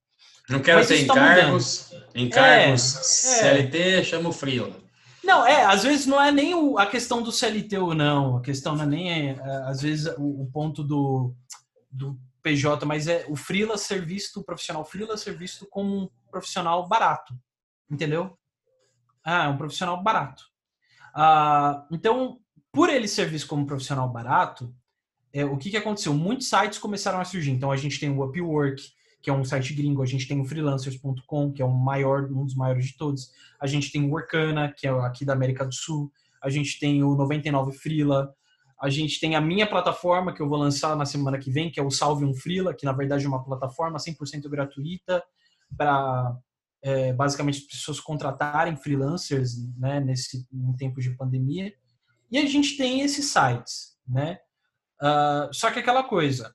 Não 0.48 0.60
quero 0.60 0.78
mas 0.78 0.88
ter 0.88 1.06
tá 1.06 1.14
encargos, 1.14 1.94
encargos 2.14 2.96
é, 2.96 3.02
CLT, 3.02 3.78
é. 3.78 4.04
chama 4.04 4.28
o 4.28 4.32
freela. 4.32 4.76
Não, 5.22 5.46
é, 5.46 5.64
às 5.64 5.84
vezes 5.84 6.06
não 6.06 6.20
é 6.20 6.32
nem 6.32 6.54
o, 6.54 6.76
a 6.76 6.86
questão 6.86 7.22
do 7.22 7.30
CLT 7.30 7.78
ou 7.78 7.94
não, 7.94 8.38
a 8.38 8.40
questão 8.40 8.74
não 8.74 8.84
é 8.84 8.86
nem, 8.86 9.30
é, 9.30 9.40
às 9.66 9.80
vezes, 9.80 10.12
o, 10.18 10.42
o, 10.42 10.50
ponto 10.50 10.82
do, 10.82 11.32
do 11.90 12.18
PJ, 12.42 12.84
mas 12.84 13.06
é 13.06 13.26
o 13.28 13.36
freela 13.36 13.78
ser 13.78 14.04
visto, 14.04 14.40
o 14.40 14.44
profissional 14.44 14.84
freela 14.84 15.16
ser 15.16 15.36
visto 15.36 15.66
como 15.70 16.04
um 16.04 16.08
profissional 16.32 16.88
barato, 16.88 17.32
entendeu? 17.88 18.36
Ah, 19.22 19.44
é 19.44 19.48
um 19.48 19.58
profissional 19.58 20.02
barato. 20.02 20.49
Ah, 21.14 21.86
então, 21.90 22.38
por 22.72 22.88
ele 22.88 23.08
ser 23.08 23.28
visto 23.28 23.48
como 23.48 23.62
um 23.62 23.66
profissional 23.66 24.08
barato, 24.08 24.74
é, 25.32 25.44
o 25.44 25.56
que, 25.56 25.70
que 25.70 25.76
aconteceu? 25.76 26.12
Muitos 26.14 26.48
sites 26.48 26.78
começaram 26.78 27.20
a 27.20 27.24
surgir. 27.24 27.50
Então, 27.50 27.70
a 27.70 27.76
gente 27.76 27.98
tem 27.98 28.10
o 28.10 28.24
Upwork, 28.24 28.82
que 29.22 29.30
é 29.30 29.32
um 29.32 29.44
site 29.44 29.74
gringo. 29.74 30.02
A 30.02 30.06
gente 30.06 30.26
tem 30.26 30.40
o 30.40 30.44
freelancers.com, 30.44 31.52
que 31.52 31.62
é 31.62 31.64
o 31.64 31.70
maior, 31.70 32.24
um 32.30 32.44
dos 32.44 32.54
maiores 32.54 32.86
de 32.86 32.96
todos. 32.96 33.30
A 33.60 33.66
gente 33.66 33.92
tem 33.92 34.04
o 34.04 34.10
Workana, 34.10 34.72
que 34.76 34.86
é 34.86 34.90
aqui 34.90 35.24
da 35.24 35.32
América 35.32 35.64
do 35.64 35.74
Sul. 35.74 36.10
A 36.42 36.48
gente 36.48 36.78
tem 36.78 37.02
o 37.02 37.14
99 37.14 37.72
Freela. 37.72 38.34
A 38.80 38.88
gente 38.88 39.20
tem 39.20 39.36
a 39.36 39.40
minha 39.40 39.68
plataforma, 39.68 40.32
que 40.32 40.40
eu 40.40 40.48
vou 40.48 40.58
lançar 40.58 40.96
na 40.96 41.04
semana 41.04 41.38
que 41.38 41.50
vem, 41.50 41.70
que 41.70 41.78
é 41.78 41.82
o 41.82 41.90
Salve 41.90 42.24
um 42.24 42.34
Freela, 42.34 42.72
que 42.72 42.86
na 42.86 42.92
verdade 42.92 43.26
é 43.26 43.28
uma 43.28 43.44
plataforma 43.44 43.98
100% 43.98 44.48
gratuita 44.48 45.22
para 45.76 46.34
é, 46.82 47.12
basicamente 47.12 47.58
as 47.58 47.64
pessoas 47.64 48.00
contratarem 48.00 48.76
freelancers 48.76 49.56
né, 49.76 50.00
nesse 50.00 50.46
em 50.52 50.72
tempos 50.76 51.04
de 51.04 51.16
pandemia. 51.16 51.72
E 52.30 52.38
a 52.38 52.46
gente 52.46 52.76
tem 52.76 53.00
esses 53.00 53.26
sites, 53.26 53.96
né? 54.06 54.38
Uh, 55.02 55.52
só 55.52 55.70
que 55.70 55.78
aquela 55.78 56.04
coisa, 56.04 56.54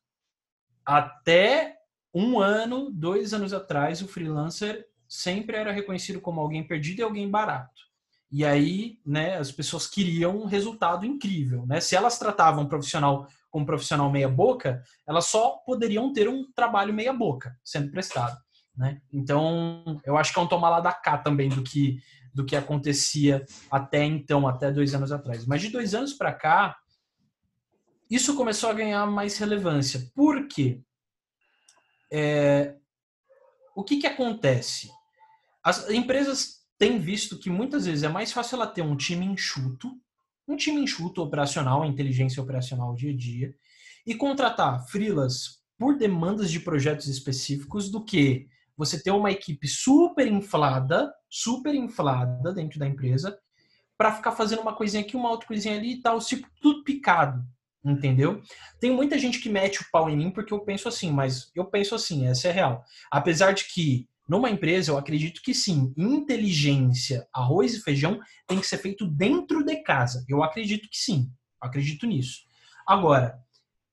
até 0.85 1.75
um 2.13 2.39
ano, 2.39 2.91
dois 2.91 3.33
anos 3.33 3.53
atrás, 3.53 4.01
o 4.01 4.07
freelancer 4.07 4.85
sempre 5.07 5.57
era 5.57 5.71
reconhecido 5.71 6.21
como 6.21 6.39
alguém 6.39 6.65
perdido 6.65 6.99
e 6.99 7.03
alguém 7.03 7.29
barato. 7.29 7.85
E 8.31 8.43
aí, 8.43 8.99
né, 9.05 9.38
as 9.38 9.51
pessoas 9.51 9.88
queriam 9.88 10.38
um 10.38 10.45
resultado 10.45 11.05
incrível, 11.05 11.65
né? 11.65 11.79
Se 11.79 11.95
elas 11.95 12.17
tratavam 12.17 12.63
um 12.63 12.67
profissional 12.67 13.27
como 13.49 13.65
profissional 13.65 14.11
meia 14.11 14.27
boca, 14.27 14.81
elas 15.07 15.27
só 15.27 15.57
poderiam 15.65 16.11
ter 16.11 16.27
um 16.27 16.51
trabalho 16.53 16.93
meia 16.93 17.13
boca 17.13 17.57
sendo 17.63 17.91
prestado, 17.91 18.38
né? 18.77 19.01
Então, 19.11 20.01
eu 20.05 20.17
acho 20.17 20.33
que 20.33 20.39
é 20.39 20.41
um 20.41 20.47
tomar 20.47 20.69
lá 20.69 20.79
da 20.79 20.91
cá 20.91 21.17
também 21.17 21.49
do 21.49 21.63
que 21.63 21.99
do 22.33 22.45
que 22.45 22.57
acontecia 22.57 23.45
até 23.71 24.03
então, 24.03 24.45
até 24.45 24.69
dois 24.69 24.93
anos 24.93 25.09
atrás. 25.09 25.45
Mas 25.45 25.61
de 25.61 25.69
dois 25.69 25.95
anos 25.95 26.13
para 26.13 26.33
cá, 26.33 26.77
isso 28.11 28.35
começou 28.35 28.69
a 28.69 28.73
ganhar 28.73 29.05
mais 29.07 29.38
relevância. 29.38 30.11
Por 30.13 30.45
quê? 30.49 30.81
É, 32.11 32.75
o 33.73 33.85
que, 33.85 33.97
que 33.97 34.05
acontece? 34.05 34.91
As 35.63 35.89
empresas 35.89 36.65
têm 36.77 36.99
visto 36.99 37.39
que 37.39 37.49
muitas 37.49 37.85
vezes 37.85 38.03
é 38.03 38.09
mais 38.09 38.33
fácil 38.33 38.55
ela 38.55 38.67
ter 38.67 38.81
um 38.81 38.97
time 38.97 39.25
enxuto, 39.25 39.97
um 40.45 40.57
time 40.57 40.81
enxuto 40.81 41.23
operacional, 41.23 41.85
inteligência 41.85 42.43
operacional 42.43 42.93
dia 42.93 43.13
a 43.13 43.15
dia, 43.15 43.55
e 44.05 44.13
contratar 44.13 44.85
freelas 44.88 45.63
por 45.77 45.97
demandas 45.97 46.51
de 46.51 46.59
projetos 46.59 47.07
específicos 47.07 47.89
do 47.89 48.03
que 48.03 48.47
você 48.77 49.01
ter 49.01 49.11
uma 49.11 49.31
equipe 49.31 49.67
super 49.67 50.27
inflada, 50.27 51.13
super 51.29 51.73
inflada 51.73 52.53
dentro 52.53 52.79
da 52.79 52.88
empresa, 52.88 53.38
para 53.97 54.13
ficar 54.13 54.33
fazendo 54.33 54.61
uma 54.61 54.75
coisinha 54.75 55.01
aqui, 55.01 55.15
uma 55.15 55.29
outra 55.29 55.47
coisinha 55.47 55.75
ali 55.75 55.93
e 55.93 56.01
tal, 56.01 56.19
tipo, 56.19 56.47
tudo 56.61 56.83
picado 56.83 57.43
entendeu? 57.91 58.41
Tem 58.79 58.91
muita 58.91 59.17
gente 59.17 59.39
que 59.39 59.49
mete 59.49 59.81
o 59.81 59.85
pau 59.91 60.09
em 60.09 60.17
mim 60.17 60.31
porque 60.31 60.53
eu 60.53 60.59
penso 60.59 60.88
assim, 60.88 61.11
mas 61.11 61.51
eu 61.53 61.65
penso 61.65 61.93
assim, 61.93 62.27
essa 62.27 62.47
é 62.47 62.51
real. 62.51 62.83
Apesar 63.11 63.53
de 63.53 63.65
que 63.65 64.09
numa 64.27 64.49
empresa 64.49 64.91
eu 64.91 64.97
acredito 64.97 65.41
que 65.41 65.53
sim, 65.53 65.93
inteligência, 65.95 67.27
arroz 67.33 67.75
e 67.75 67.81
feijão 67.81 68.19
tem 68.47 68.59
que 68.59 68.67
ser 68.67 68.79
feito 68.79 69.05
dentro 69.05 69.63
de 69.63 69.75
casa. 69.83 70.25
Eu 70.27 70.43
acredito 70.43 70.89
que 70.89 70.97
sim, 70.97 71.29
acredito 71.61 72.07
nisso. 72.07 72.41
Agora, 72.88 73.39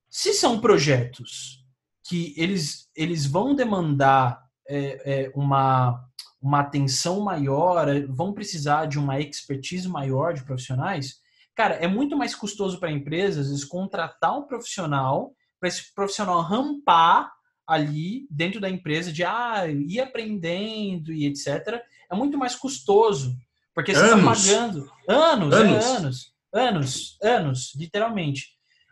se 0.09 0.33
são 0.33 0.61
projetos 0.61 1.62
que 2.05 2.35
eles, 2.37 2.90
eles 2.97 3.27
vão 3.27 3.55
demandar 3.55 4.42
é, 4.75 5.25
é, 5.25 5.33
uma, 5.35 6.05
uma 6.41 6.61
atenção 6.61 7.21
maior, 7.21 7.87
vão 8.09 8.33
precisar 8.33 8.87
de 8.87 8.99
uma 8.99 9.21
expertise 9.21 9.89
maior 9.89 10.35
de 10.35 10.45
profissionais, 10.45 11.23
Cara, 11.55 11.75
é 11.75 11.87
muito 11.87 12.17
mais 12.17 12.35
custoso 12.35 12.81
para 12.81 12.91
empresas 12.91 13.49
vezes, 13.49 13.65
contratar 13.65 14.37
um 14.37 14.47
profissional 14.47 15.35
para 15.61 15.69
esse 15.69 15.95
profissional 15.95 16.41
rampar 16.41 17.31
ali 17.67 18.27
dentro 18.31 18.61
da 18.61 18.69
empresa 18.69 19.13
de 19.13 19.23
ah, 19.23 19.67
ir 19.69 20.01
aprendendo 20.01 21.13
e 21.13 21.27
etc. 21.27 21.81
É 22.11 22.15
muito 22.15 22.39
mais 22.39 22.55
custoso, 22.55 23.37
porque 23.75 23.95
você 23.95 24.05
está 24.05 24.17
pagando. 24.17 24.91
Anos, 25.09 25.55
anos, 25.55 25.85
é, 25.85 25.97
anos, 25.97 26.35
anos, 26.53 27.19
anos, 27.23 27.75
literalmente. 27.77 28.49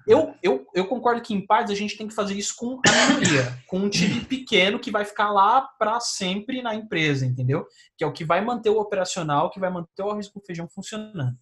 Eu, 0.06 0.34
eu, 0.42 0.66
eu 0.74 0.86
concordo 0.86 1.20
que 1.20 1.34
em 1.34 1.46
partes 1.46 1.72
a 1.72 1.76
gente 1.76 1.96
tem 1.96 2.08
que 2.08 2.14
fazer 2.14 2.34
isso 2.34 2.54
com 2.56 2.80
a 2.86 3.06
minoria, 3.08 3.62
com 3.66 3.78
um 3.78 3.90
time 3.90 4.20
pequeno 4.24 4.78
que 4.78 4.90
vai 4.90 5.04
ficar 5.04 5.30
lá 5.30 5.62
para 5.78 6.00
sempre 6.00 6.62
na 6.62 6.74
empresa, 6.74 7.26
entendeu? 7.26 7.66
Que 7.96 8.04
é 8.04 8.06
o 8.06 8.12
que 8.12 8.24
vai 8.24 8.40
manter 8.40 8.70
o 8.70 8.80
operacional, 8.80 9.50
que 9.50 9.60
vai 9.60 9.70
manter 9.70 10.02
o 10.02 10.10
arroz 10.10 10.28
com 10.28 10.40
feijão 10.40 10.68
funcionando. 10.68 11.36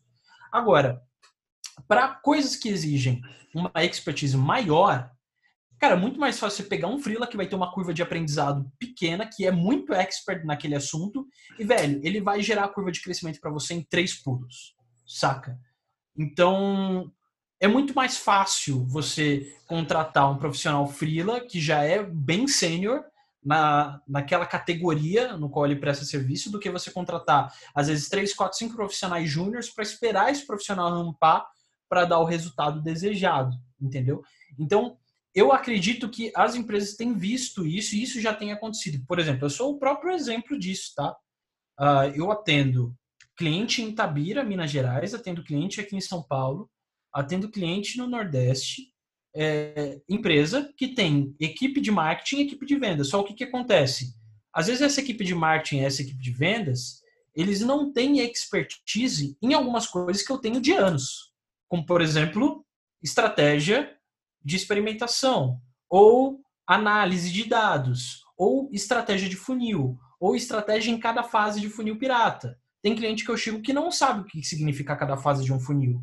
Agora, 0.53 1.01
para 1.87 2.09
coisas 2.09 2.57
que 2.57 2.69
exigem 2.69 3.21
uma 3.55 3.71
expertise 3.77 4.37
maior, 4.37 5.11
cara, 5.79 5.95
é 5.95 5.99
muito 5.99 6.19
mais 6.19 6.39
fácil 6.39 6.63
você 6.63 6.69
pegar 6.69 6.89
um 6.89 6.99
freela 6.99 7.27
que 7.27 7.37
vai 7.37 7.47
ter 7.47 7.55
uma 7.55 7.73
curva 7.73 7.95
de 7.95 8.03
aprendizado 8.03 8.71
pequena, 8.79 9.29
que 9.31 9.47
é 9.47 9.53
muito 9.53 9.95
expert 9.95 10.45
naquele 10.45 10.75
assunto, 10.75 11.27
e, 11.59 11.65
velho, 11.65 12.01
ele 12.03 12.21
vai 12.21 12.43
gerar 12.43 12.65
a 12.65 12.69
curva 12.69 12.91
de 12.91 13.01
crescimento 13.01 13.41
para 13.41 13.51
você 13.51 13.75
em 13.75 13.83
três 13.83 14.21
pulos, 14.21 14.75
saca? 15.07 15.57
Então, 16.17 17.13
é 17.61 17.67
muito 17.67 17.95
mais 17.95 18.17
fácil 18.17 18.85
você 18.85 19.57
contratar 19.67 20.31
um 20.31 20.39
profissional 20.39 20.87
freela 20.87 21.41
que 21.41 21.61
já 21.61 21.83
é 21.83 22.03
bem 22.03 22.47
sênior 22.47 23.05
na, 23.45 24.01
naquela 24.07 24.47
categoria 24.47 25.37
no 25.37 25.49
qual 25.49 25.67
ele 25.67 25.77
presta 25.77 26.05
serviço 26.05 26.51
do 26.51 26.59
que 26.59 26.71
você 26.71 26.91
contratar, 26.91 27.53
às 27.75 27.89
vezes, 27.89 28.09
três, 28.09 28.35
quatro, 28.35 28.59
cinco 28.59 28.77
profissionais 28.77 29.29
júniores 29.29 29.71
para 29.71 29.83
esperar 29.83 30.31
esse 30.31 30.47
profissional 30.47 30.91
rampar 30.91 31.47
para 31.89 32.05
dar 32.05 32.19
o 32.19 32.25
resultado 32.25 32.83
desejado, 32.83 33.57
entendeu? 33.81 34.23
Então, 34.59 34.97
eu 35.35 35.53
acredito 35.53 36.09
que 36.09 36.33
as 36.35 36.55
empresas 36.55 36.97
têm 36.97 37.15
visto 37.15 37.67
isso 37.67 37.95
e 37.95 38.03
isso 38.03 38.21
já 38.21 38.35
tem 38.35 38.53
acontecido. 38.53 39.05
Por 39.07 39.19
exemplo, 39.19 39.47
eu 39.47 39.51
sou 39.51 39.73
o 39.73 39.79
próprio 39.79 40.13
exemplo 40.13 40.59
disso, 40.59 40.93
tá? 40.95 41.17
Uh, 41.81 42.13
eu 42.15 42.31
atendo 42.31 42.95
cliente 43.37 43.81
em 43.81 43.95
Tabira, 43.95 44.43
Minas 44.43 44.71
Gerais, 44.71 45.15
atendo 45.15 45.45
cliente 45.45 45.81
aqui 45.81 45.97
em 45.97 46.01
São 46.01 46.23
Paulo, 46.23 46.69
atendo 47.13 47.51
cliente 47.51 47.99
no 47.99 48.07
Nordeste, 48.07 48.93
é, 49.35 50.01
empresa 50.09 50.73
que 50.77 50.89
tem 50.89 51.35
equipe 51.39 51.81
de 51.81 51.91
marketing 51.91 52.37
e 52.37 52.43
equipe 52.43 52.67
de 52.67 52.77
vendas. 52.77 53.09
Só 53.09 53.21
o 53.21 53.25
que, 53.25 53.35
que 53.35 53.45
acontece? 53.45 54.15
Às 54.53 54.67
vezes 54.67 54.83
essa 54.83 55.01
equipe 55.01 55.25
de 55.25 55.35
marketing 55.35 55.81
essa 55.81 56.03
equipe 56.03 56.23
de 56.23 56.31
vendas, 56.33 57.03
eles 57.35 57.61
não 57.61 57.93
têm 57.93 58.21
expertise 58.21 59.37
em 59.41 59.55
algumas 59.55 59.87
coisas 59.87 60.23
que 60.23 60.33
eu 60.33 60.39
tenho 60.39 60.61
de 60.61 60.73
anos 60.73 61.29
como 61.69 61.85
por 61.85 62.01
exemplo, 62.01 62.65
estratégia 63.03 63.95
de 64.43 64.57
experimentação, 64.57 65.61
ou 65.89 66.41
análise 66.67 67.31
de 67.31 67.45
dados, 67.45 68.25
ou 68.37 68.69
estratégia 68.73 69.29
de 69.29 69.37
funil, 69.37 69.99
ou 70.19 70.35
estratégia 70.35 70.91
em 70.91 70.99
cada 70.99 71.23
fase 71.23 71.61
de 71.61 71.69
funil 71.69 71.99
pirata. 71.99 72.59
Tem 72.83 72.97
cliente 72.97 73.25
que 73.25 73.31
eu 73.31 73.37
chego 73.37 73.61
que 73.61 73.73
não 73.73 73.91
sabe 73.91 74.21
o 74.21 74.25
que 74.25 74.43
significa 74.43 74.97
cada 74.97 75.17
fase 75.17 75.45
de 75.45 75.53
um 75.53 75.61
funil. 75.61 76.03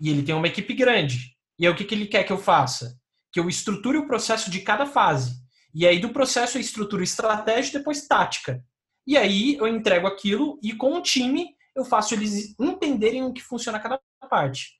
E 0.00 0.10
ele 0.10 0.22
tem 0.22 0.34
uma 0.34 0.46
equipe 0.46 0.74
grande. 0.74 1.36
E 1.58 1.66
aí 1.66 1.72
o 1.72 1.76
que, 1.76 1.84
que 1.84 1.94
ele 1.94 2.06
quer 2.06 2.24
que 2.24 2.32
eu 2.32 2.38
faça? 2.38 2.98
Que 3.32 3.40
eu 3.40 3.48
estruture 3.48 3.98
o 3.98 4.06
processo 4.06 4.50
de 4.50 4.60
cada 4.60 4.86
fase. 4.86 5.34
E 5.74 5.86
aí 5.86 5.98
do 5.98 6.10
processo 6.10 6.56
eu 6.56 6.60
estruturo 6.60 7.02
estratégia 7.02 7.70
e 7.70 7.78
depois 7.78 8.06
tática. 8.06 8.62
E 9.06 9.16
aí 9.16 9.56
eu 9.56 9.68
entrego 9.68 10.06
aquilo 10.06 10.58
e 10.62 10.72
com 10.72 10.94
o 10.94 11.02
time 11.02 11.54
eu 11.74 11.84
faço 11.84 12.14
eles 12.14 12.54
entenderem 12.58 13.22
o 13.22 13.32
que 13.32 13.42
funciona 13.42 13.78
cada 13.78 14.00
parte. 14.28 14.76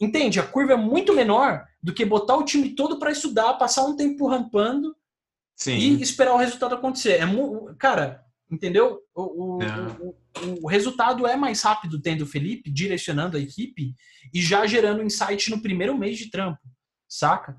Entende? 0.00 0.38
A 0.38 0.46
curva 0.46 0.74
é 0.74 0.76
muito 0.76 1.12
menor 1.14 1.64
do 1.82 1.92
que 1.92 2.04
botar 2.04 2.36
o 2.36 2.44
time 2.44 2.74
todo 2.74 2.98
para 2.98 3.10
estudar, 3.10 3.54
passar 3.54 3.84
um 3.84 3.96
tempo 3.96 4.28
rampando 4.28 4.94
Sim. 5.56 5.76
e 5.76 6.02
esperar 6.02 6.34
o 6.34 6.38
resultado 6.38 6.74
acontecer. 6.74 7.20
É, 7.20 7.26
cara, 7.78 8.25
entendeu? 8.50 9.00
O, 9.14 9.56
o, 9.56 9.62
é. 9.62 9.66
o, 10.00 10.64
o, 10.64 10.68
resultado 10.68 11.26
é 11.26 11.36
mais 11.36 11.62
rápido 11.62 12.00
tendo 12.00 12.22
o 12.22 12.26
Felipe 12.26 12.70
direcionando 12.70 13.36
a 13.36 13.40
equipe 13.40 13.94
e 14.32 14.40
já 14.40 14.66
gerando 14.66 15.02
insight 15.02 15.50
no 15.50 15.60
primeiro 15.60 15.96
mês 15.96 16.18
de 16.18 16.30
trampo, 16.30 16.60
saca? 17.08 17.56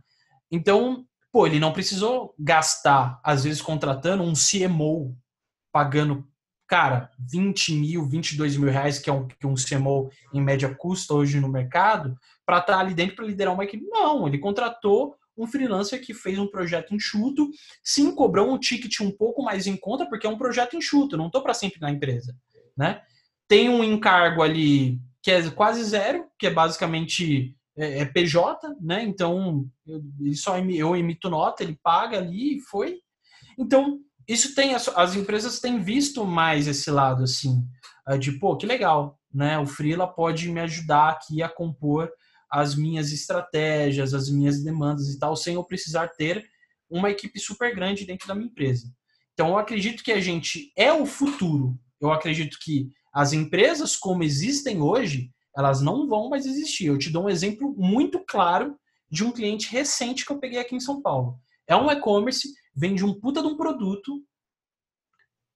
Então, 0.52 1.06
pô, 1.32 1.46
ele 1.46 1.60
não 1.60 1.74
precisou 1.74 2.34
gastar, 2.40 3.20
às 3.24 3.44
vezes, 3.44 3.62
contratando 3.62 4.24
um 4.24 4.34
CMO, 4.34 5.18
pagando 5.72 6.28
cara, 6.68 7.10
20 7.18 7.74
mil, 7.74 8.06
22 8.06 8.58
mil 8.58 8.70
reais, 8.70 9.00
que 9.00 9.10
é 9.10 9.14
um 9.14 9.26
que 9.26 9.48
um 9.48 9.56
CMO 9.56 10.10
em 10.34 10.42
média 10.42 10.74
custa 10.76 11.14
hoje 11.14 11.40
no 11.40 11.48
mercado, 11.48 12.16
para 12.46 12.60
estar 12.60 12.74
tá 12.74 12.80
ali 12.80 12.94
dentro 12.94 13.16
para 13.16 13.26
liderar 13.26 13.54
uma 13.54 13.64
equipe. 13.64 13.86
Não, 13.86 14.28
ele 14.28 14.38
contratou 14.38 15.16
um 15.38 15.46
freelancer 15.46 16.04
que 16.04 16.14
fez 16.14 16.40
um 16.40 16.48
projeto 16.48 16.96
enxuto, 16.96 17.50
sim, 17.84 18.14
cobrou 18.14 18.52
um 18.52 18.58
ticket 18.58 19.00
um 19.02 19.12
pouco 19.12 19.44
mais 19.44 19.68
em 19.68 19.78
conta, 19.78 20.08
porque 20.08 20.26
é 20.26 20.30
um 20.30 20.38
projeto 20.38 20.76
enxuto, 20.76 21.16
não 21.16 21.28
estou 21.28 21.44
para 21.44 21.54
sempre 21.54 21.80
na 21.80 21.92
empresa, 21.92 22.36
né? 22.76 23.02
Tem 23.48 23.70
um 23.70 23.84
encargo 23.84 24.42
ali 24.42 25.00
que 25.22 25.32
é 25.32 25.50
quase 25.52 25.84
zero, 25.84 26.26
que 26.40 26.48
é 26.48 26.50
basicamente 26.50 27.56
é, 27.78 28.00
é 28.00 28.06
PJ, 28.06 28.76
né? 28.82 29.04
Então, 29.04 29.66
eu, 29.86 30.02
ele 30.20 30.36
só 30.36 30.58
eu 30.58 30.96
emito 30.96 31.30
nota, 31.30 31.64
ele 31.64 31.80
paga 31.84 32.18
ali 32.18 32.58
e 32.58 32.62
foi. 32.62 33.00
Então, 33.58 34.00
isso 34.28 34.56
tem 34.56 34.74
as, 34.74 34.88
as, 34.90 35.16
empresas 35.16 35.60
têm 35.60 35.80
visto 35.80 36.26
mais 36.26 36.68
esse 36.68 36.92
lado 36.92 37.24
assim, 37.24 37.64
de 38.20 38.34
pô, 38.34 38.58
que 38.58 38.66
legal, 38.66 39.20
né? 39.34 39.58
O 39.60 39.66
freela 39.66 40.08
pode 40.08 40.50
me 40.50 40.60
ajudar 40.62 41.10
aqui 41.10 41.44
a 41.44 41.50
compor 41.50 42.12
as 42.50 42.76
minhas 42.76 43.12
estratégias, 43.12 44.14
as 44.14 44.30
minhas 44.30 44.64
demandas 44.64 45.10
e 45.10 45.20
tal, 45.20 45.36
sem 45.36 45.56
eu 45.56 45.64
precisar 45.64 46.08
ter 46.10 46.48
uma 46.90 47.10
equipe 47.10 47.40
super 47.40 47.76
grande 47.76 48.06
dentro 48.06 48.28
da 48.28 48.36
minha 48.36 48.48
empresa. 48.48 48.92
Então, 49.34 49.50
eu 49.50 49.58
acredito 49.58 50.04
que 50.04 50.12
a 50.12 50.20
gente 50.20 50.72
é 50.76 50.92
o 50.92 51.06
futuro. 51.06 51.78
Eu 52.00 52.12
acredito 52.12 52.58
que 52.62 52.90
as 53.14 53.34
empresas 53.34 53.96
como 53.96 54.24
existem 54.24 54.82
hoje, 54.82 55.32
elas 55.56 55.82
não 55.82 56.08
vão 56.08 56.30
mais 56.30 56.46
existir. 56.46 56.86
Eu 56.86 56.98
te 56.98 57.10
dou 57.10 57.26
um 57.26 57.30
exemplo 57.30 57.76
muito 57.78 58.24
claro 58.26 58.78
de 59.10 59.24
um 59.24 59.32
cliente 59.32 59.72
recente 59.72 60.26
que 60.26 60.32
eu 60.32 60.40
peguei 60.40 60.60
aqui 60.60 60.76
em 60.76 60.80
São 60.80 61.02
Paulo. 61.02 61.40
É 61.68 61.76
um 61.76 61.90
e-commerce, 61.92 62.54
vende 62.76 63.04
um 63.04 63.14
puta 63.14 63.42
de 63.42 63.48
um 63.48 63.58
produto. 63.58 64.24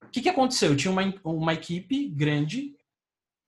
O 0.03 0.09
que, 0.11 0.21
que 0.21 0.29
aconteceu? 0.29 0.71
Eu 0.71 0.77
tinha 0.77 0.91
uma, 0.91 1.13
uma 1.23 1.53
equipe 1.53 2.09
grande, 2.09 2.75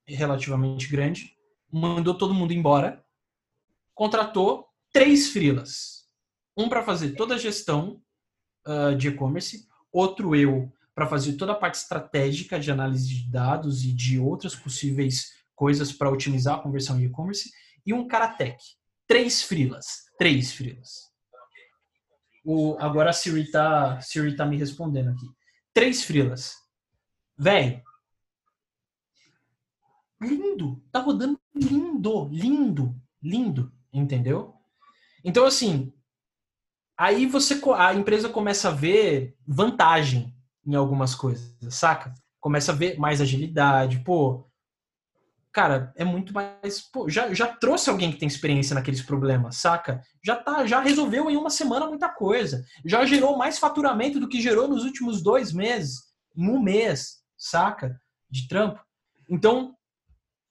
relativamente 0.08 0.88
grande, 0.88 1.36
mandou 1.72 2.16
todo 2.16 2.34
mundo 2.34 2.54
embora, 2.54 3.04
contratou 3.94 4.68
três 4.92 5.30
freelas. 5.30 6.08
Um 6.58 6.70
para 6.70 6.84
fazer 6.84 7.16
toda 7.16 7.36
a 7.36 7.40
gestão 7.40 8.02
uh, 8.68 8.96
de 8.96 9.10
e-commerce, 9.10 9.68
outro 9.92 10.36
eu 10.36 10.72
para 10.94 11.08
fazer 11.08 11.34
toda 11.34 11.54
a 11.54 11.56
parte 11.56 11.76
estratégica 11.76 12.60
de 12.60 12.72
análise 12.72 13.08
de 13.08 13.32
dados 13.32 13.84
e 13.84 13.92
de 13.92 14.20
outras 14.20 14.56
possíveis 14.56 15.32
coisas 15.56 15.92
para 15.92 16.12
otimizar 16.12 16.56
a 16.60 16.62
conversão 16.62 17.00
em 17.00 17.06
e-commerce, 17.06 17.52
e 17.86 17.94
um 17.94 18.08
cara 18.08 18.34
tech. 18.34 18.58
Três 19.08 19.44
freelas. 19.44 20.06
Três 20.18 20.54
freelas. 20.54 21.12
O, 22.46 22.78
agora 22.80 23.10
a 23.10 23.14
Siri 23.14 23.50
tá, 23.50 24.00
Siri 24.02 24.36
tá 24.36 24.46
me 24.46 24.58
respondendo 24.58 25.10
aqui. 25.10 25.28
Três 25.74 26.04
freelas. 26.04 26.56
Véi. 27.38 27.82
Lindo. 30.22 30.84
Tá 30.92 31.00
rodando 31.00 31.40
lindo, 31.56 32.30
lindo, 32.30 33.02
lindo. 33.22 33.72
Entendeu? 33.94 34.54
Então, 35.24 35.46
assim, 35.46 35.94
aí 36.98 37.26
você 37.26 37.62
a 37.76 37.94
empresa 37.94 38.28
começa 38.28 38.70
a 38.70 38.72
ver 38.72 39.38
vantagem 39.48 40.36
em 40.66 40.76
algumas 40.76 41.14
coisas, 41.14 41.56
saca? 41.70 42.14
Começa 42.40 42.72
a 42.72 42.76
ver 42.76 42.98
mais 42.98 43.22
agilidade, 43.22 44.00
pô. 44.00 44.50
Cara, 45.52 45.94
é 45.96 46.04
muito 46.04 46.34
mais, 46.34 46.82
pô, 46.82 47.08
já, 47.08 47.32
já 47.32 47.48
trouxe 47.48 47.90
alguém 47.90 48.12
que 48.12 48.18
tem 48.18 48.28
experiência 48.28 48.74
naqueles 48.74 49.04
problemas, 49.04 49.58
saca? 49.58 50.02
Já 50.26 50.36
tá, 50.36 50.66
já 50.66 50.80
resolveu 50.80 51.30
em 51.30 51.38
uma 51.38 51.52
semana 51.52 51.86
muita 51.86 52.10
coisa. 52.10 52.66
Já 52.84 53.06
gerou 53.06 53.38
mais 53.38 53.60
faturamento 53.60 54.20
do 54.20 54.28
que 54.28 54.42
gerou 54.42 54.68
nos 54.68 54.84
últimos 54.84 55.22
dois 55.22 55.54
meses, 55.54 56.02
em 56.36 56.50
um 56.50 56.60
mês, 56.60 57.20
saca? 57.38 57.96
De 58.30 58.48
trampo. 58.48 58.82
Então, 59.30 59.76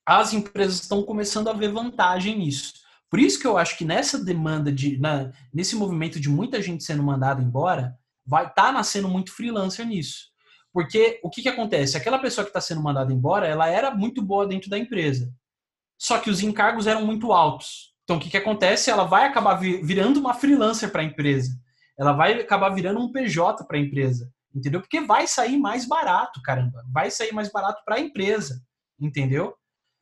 as 0.07 0.33
empresas 0.33 0.81
estão 0.81 1.03
começando 1.03 1.49
a 1.49 1.53
ver 1.53 1.73
vantagem 1.73 2.39
nisso. 2.39 2.75
Por 3.13 3.21
isso 3.21 3.39
que 3.39 3.47
eu 3.47 3.59
acho 3.59 3.77
que 3.77 3.85
nessa 3.85 4.19
demanda 4.25 4.73
de, 4.73 4.97
na, 4.99 5.31
nesse 5.53 5.77
movimento 5.77 6.19
de 6.19 6.31
muita 6.31 6.63
gente 6.63 6.83
sendo 6.83 7.03
mandada 7.03 7.43
embora, 7.43 7.95
vai 8.25 8.47
estar 8.47 8.69
tá 8.69 8.73
nascendo 8.73 9.07
muito 9.07 9.35
freelancer 9.35 9.87
nisso. 9.87 10.29
Porque 10.73 11.21
o 11.23 11.29
que, 11.29 11.43
que 11.43 11.49
acontece? 11.51 11.95
Aquela 11.95 12.19
pessoa 12.19 12.43
que 12.43 12.49
está 12.49 12.61
sendo 12.63 12.83
mandada 12.83 13.13
embora, 13.13 13.47
ela 13.47 13.69
era 13.69 13.95
muito 13.95 14.23
boa 14.23 14.47
dentro 14.47 14.71
da 14.71 14.79
empresa. 14.79 15.31
Só 15.99 16.19
que 16.21 16.31
os 16.31 16.43
encargos 16.43 16.87
eram 16.87 17.05
muito 17.05 17.35
altos. 17.35 17.95
Então 18.05 18.17
o 18.17 18.19
que, 18.19 18.31
que 18.31 18.37
acontece? 18.39 18.91
Ela 18.91 19.05
vai 19.05 19.27
acabar 19.27 19.57
virando 19.57 20.19
uma 20.19 20.33
freelancer 20.33 20.91
para 20.91 21.03
a 21.03 21.05
empresa. 21.05 21.55
Ela 21.99 22.15
vai 22.15 22.41
acabar 22.41 22.71
virando 22.71 22.99
um 22.99 23.13
PJ 23.13 23.63
para 23.67 23.77
a 23.77 23.81
empresa. 23.81 24.33
Entendeu? 24.55 24.81
Porque 24.81 25.03
vai 25.03 25.27
sair 25.27 25.59
mais 25.59 25.87
barato, 25.87 26.41
caramba. 26.41 26.83
Vai 26.91 27.11
sair 27.11 27.33
mais 27.33 27.53
barato 27.53 27.83
para 27.85 27.97
a 27.97 28.01
empresa. 28.01 28.63
Entendeu? 28.99 29.55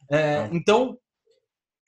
É, 0.08 0.48
então, 0.52 0.96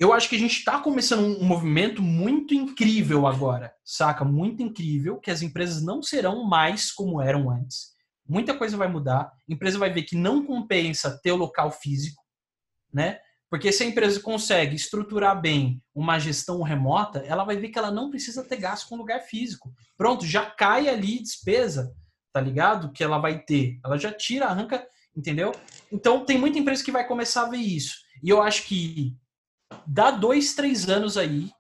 eu 0.03 0.13
acho 0.13 0.29
que 0.29 0.35
a 0.35 0.39
gente 0.39 0.59
está 0.59 0.81
começando 0.81 1.25
um 1.25 1.45
movimento 1.45 2.03
muito 2.03 2.55
incrível 2.55 3.25
agora, 3.25 3.73
saca? 3.85 4.25
Muito 4.25 4.61
incrível, 4.61 5.21
que 5.21 5.31
as 5.31 5.43
empresas 5.43 5.81
não 5.81 6.03
serão 6.03 6.43
mais 6.43 6.91
como 6.91 7.23
eram 7.23 7.49
antes. 7.49 7.93
Muita 8.29 8.53
coisa 8.53 8.77
vai 8.77 8.89
mudar. 8.89 9.31
A 9.49 9.53
empresa 9.53 9.79
vai 9.79 9.93
ver 9.93 10.03
que 10.03 10.17
não 10.17 10.45
compensa 10.45 11.21
ter 11.23 11.31
o 11.31 11.37
local 11.37 11.71
físico, 11.71 12.21
né? 12.93 13.21
Porque 13.49 13.71
se 13.71 13.85
a 13.85 13.87
empresa 13.87 14.19
consegue 14.19 14.75
estruturar 14.75 15.41
bem 15.41 15.81
uma 15.95 16.19
gestão 16.19 16.63
remota, 16.63 17.21
ela 17.21 17.45
vai 17.45 17.57
ver 17.57 17.69
que 17.69 17.79
ela 17.79 17.93
não 17.93 18.11
precisa 18.11 18.43
ter 18.43 18.57
gasto 18.57 18.89
com 18.89 18.97
lugar 18.97 19.21
físico. 19.21 19.73
Pronto, 19.97 20.27
já 20.27 20.47
cai 20.47 20.89
ali 20.89 21.23
despesa, 21.23 21.95
tá 22.33 22.41
ligado? 22.41 22.91
Que 22.91 23.05
ela 23.05 23.19
vai 23.19 23.39
ter. 23.39 23.79
Ela 23.85 23.97
já 23.99 24.11
tira, 24.11 24.47
arranca, 24.47 24.85
entendeu? 25.17 25.53
Então 25.93 26.25
tem 26.25 26.39
muita 26.39 26.59
empresa 26.59 26.83
que 26.83 26.91
vai 26.91 27.07
começar 27.07 27.43
a 27.43 27.51
ver 27.51 27.59
isso. 27.59 27.99
E 28.21 28.29
eu 28.29 28.43
acho 28.43 28.65
que 28.65 29.17
dá 29.87 30.11
dois, 30.11 30.55
três 30.55 30.89
anos 30.89 31.17
aí, 31.17 31.51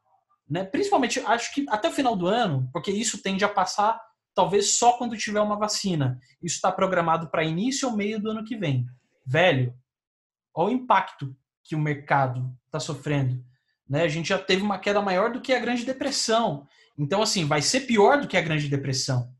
né? 0.48 0.64
Principalmente, 0.64 1.20
acho 1.20 1.52
que 1.54 1.64
até 1.68 1.88
o 1.88 1.92
final 1.92 2.16
do 2.16 2.26
ano, 2.26 2.68
porque 2.72 2.90
isso 2.90 3.22
tende 3.22 3.44
a 3.44 3.48
passar 3.48 4.00
talvez 4.34 4.76
só 4.76 4.96
quando 4.96 5.16
tiver 5.16 5.40
uma 5.40 5.58
vacina. 5.58 6.18
Isso 6.42 6.56
está 6.56 6.72
programado 6.72 7.30
para 7.30 7.44
início 7.44 7.88
ou 7.88 7.96
meio 7.96 8.20
do 8.20 8.30
ano 8.30 8.44
que 8.44 8.56
vem. 8.56 8.86
Velho, 9.26 9.74
olha 10.54 10.74
o 10.74 10.76
impacto 10.76 11.36
que 11.64 11.74
o 11.74 11.80
mercado 11.80 12.50
está 12.66 12.80
sofrendo. 12.80 13.42
Né? 13.88 14.02
A 14.02 14.08
gente 14.08 14.28
já 14.28 14.38
teve 14.38 14.62
uma 14.62 14.78
queda 14.78 15.00
maior 15.00 15.32
do 15.32 15.40
que 15.40 15.52
a 15.52 15.60
Grande 15.60 15.84
Depressão. 15.84 16.66
Então, 16.98 17.22
assim, 17.22 17.44
vai 17.44 17.62
ser 17.62 17.80
pior 17.80 18.20
do 18.20 18.28
que 18.28 18.36
a 18.36 18.42
Grande 18.42 18.68
Depressão. 18.68 19.30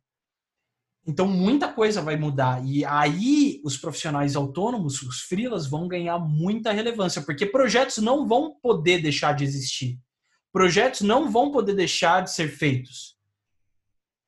Então, 1.05 1.27
muita 1.27 1.69
coisa 1.69 2.01
vai 2.01 2.17
mudar. 2.17 2.65
E 2.65 2.85
aí, 2.85 3.61
os 3.65 3.77
profissionais 3.77 4.37
autônomos, 4.37 5.03
os 5.03 5.23
freelas, 5.23 5.67
vão 5.67 5.89
ganhar 5.89 6.19
muita 6.19 6.71
relevância, 6.71 7.21
porque 7.23 7.45
projetos 7.45 7.99
não 7.99 8.27
vão 8.27 8.55
poder 8.63 9.03
deixar 9.03 9.33
de 9.33 9.43
existir. 9.43 9.99
Projetos 10.53 11.01
não 11.01 11.31
vão 11.31 11.51
poder 11.51 11.75
deixar 11.75 12.23
de 12.23 12.31
ser 12.31 12.49
feitos. 12.49 13.17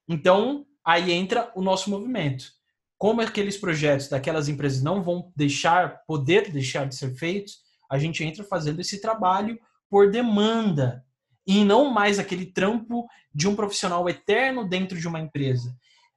Então, 0.09 0.67
aí 0.85 1.13
entra 1.13 1.53
o 1.55 1.63
nosso 1.63 1.91
movimento. 1.91 2.47
Como 2.99 3.21
aqueles 3.21 3.57
projetos 3.57 4.09
daquelas 4.09 4.49
empresas 4.49 4.83
não 4.83 5.03
vão 5.03 5.33
deixar, 5.37 6.05
poder 6.07 6.51
deixar 6.51 6.89
de 6.89 6.97
ser 6.97 7.15
feitos, 7.15 7.59
a 7.89 7.99
gente 7.99 8.25
entra 8.25 8.43
fazendo 8.43 8.81
esse 8.81 9.01
trabalho 9.01 9.61
por 9.89 10.11
demanda. 10.11 11.05
E 11.47 11.65
não 11.65 11.93
mais 11.93 12.19
aquele 12.19 12.47
trampo 12.47 13.07
de 13.33 13.47
um 13.47 13.55
profissional 13.55 14.09
eterno 14.09 14.69
dentro 14.69 14.99
de 14.99 15.07
uma 15.07 15.21
empresa 15.21 15.77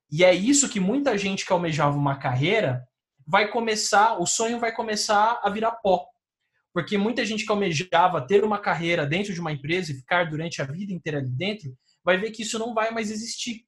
e 0.09 0.23
é 0.23 0.33
isso 0.33 0.69
que 0.69 0.79
muita 0.79 1.17
gente 1.17 1.45
que 1.45 1.51
almejava 1.51 1.97
uma 1.97 2.17
carreira 2.17 2.87
vai 3.25 3.49
começar, 3.49 4.17
o 4.19 4.25
sonho 4.25 4.59
vai 4.59 4.73
começar 4.73 5.41
a 5.43 5.49
virar 5.49 5.71
pó. 5.71 6.05
Porque 6.73 6.97
muita 6.97 7.25
gente 7.25 7.45
que 7.45 7.51
almejava 7.51 8.25
ter 8.25 8.43
uma 8.43 8.59
carreira 8.59 9.05
dentro 9.05 9.33
de 9.33 9.41
uma 9.41 9.51
empresa 9.51 9.91
e 9.91 9.95
ficar 9.95 10.29
durante 10.29 10.61
a 10.61 10.65
vida 10.65 10.93
inteira 10.93 11.17
ali 11.17 11.31
dentro, 11.31 11.77
vai 12.03 12.17
ver 12.17 12.31
que 12.31 12.43
isso 12.43 12.57
não 12.57 12.73
vai 12.73 12.91
mais 12.91 13.11
existir. 13.11 13.65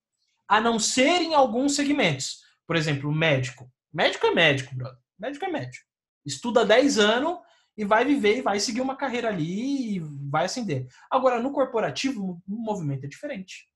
A 0.48 0.62
não 0.62 0.80
ser 0.80 1.22
em 1.22 1.34
alguns 1.34 1.76
segmentos. 1.76 2.38
Por 2.66 2.76
exemplo, 2.76 3.12
médico. 3.12 3.70
Médico 3.92 4.28
é 4.28 4.32
médico, 4.32 4.74
brother. 4.76 5.00
Médico 5.20 5.46
é 5.46 5.50
médico. 5.50 5.86
Estuda 6.26 6.66
10 6.66 7.00
anos 7.00 7.40
e 7.76 7.84
vai 7.84 8.06
viver 8.06 8.38
e 8.38 8.42
vai 8.42 8.60
seguir 8.60 8.82
uma 8.82 8.96
carreira 8.96 9.28
ali 9.28 9.96
e 9.96 10.00
vai 10.30 10.46
ascender. 10.46 10.88
Agora, 11.10 11.42
no 11.42 11.52
corporativo, 11.52 12.42
o 12.48 12.56
movimento 12.56 13.06
é 13.06 13.08
diferente. 13.08 13.68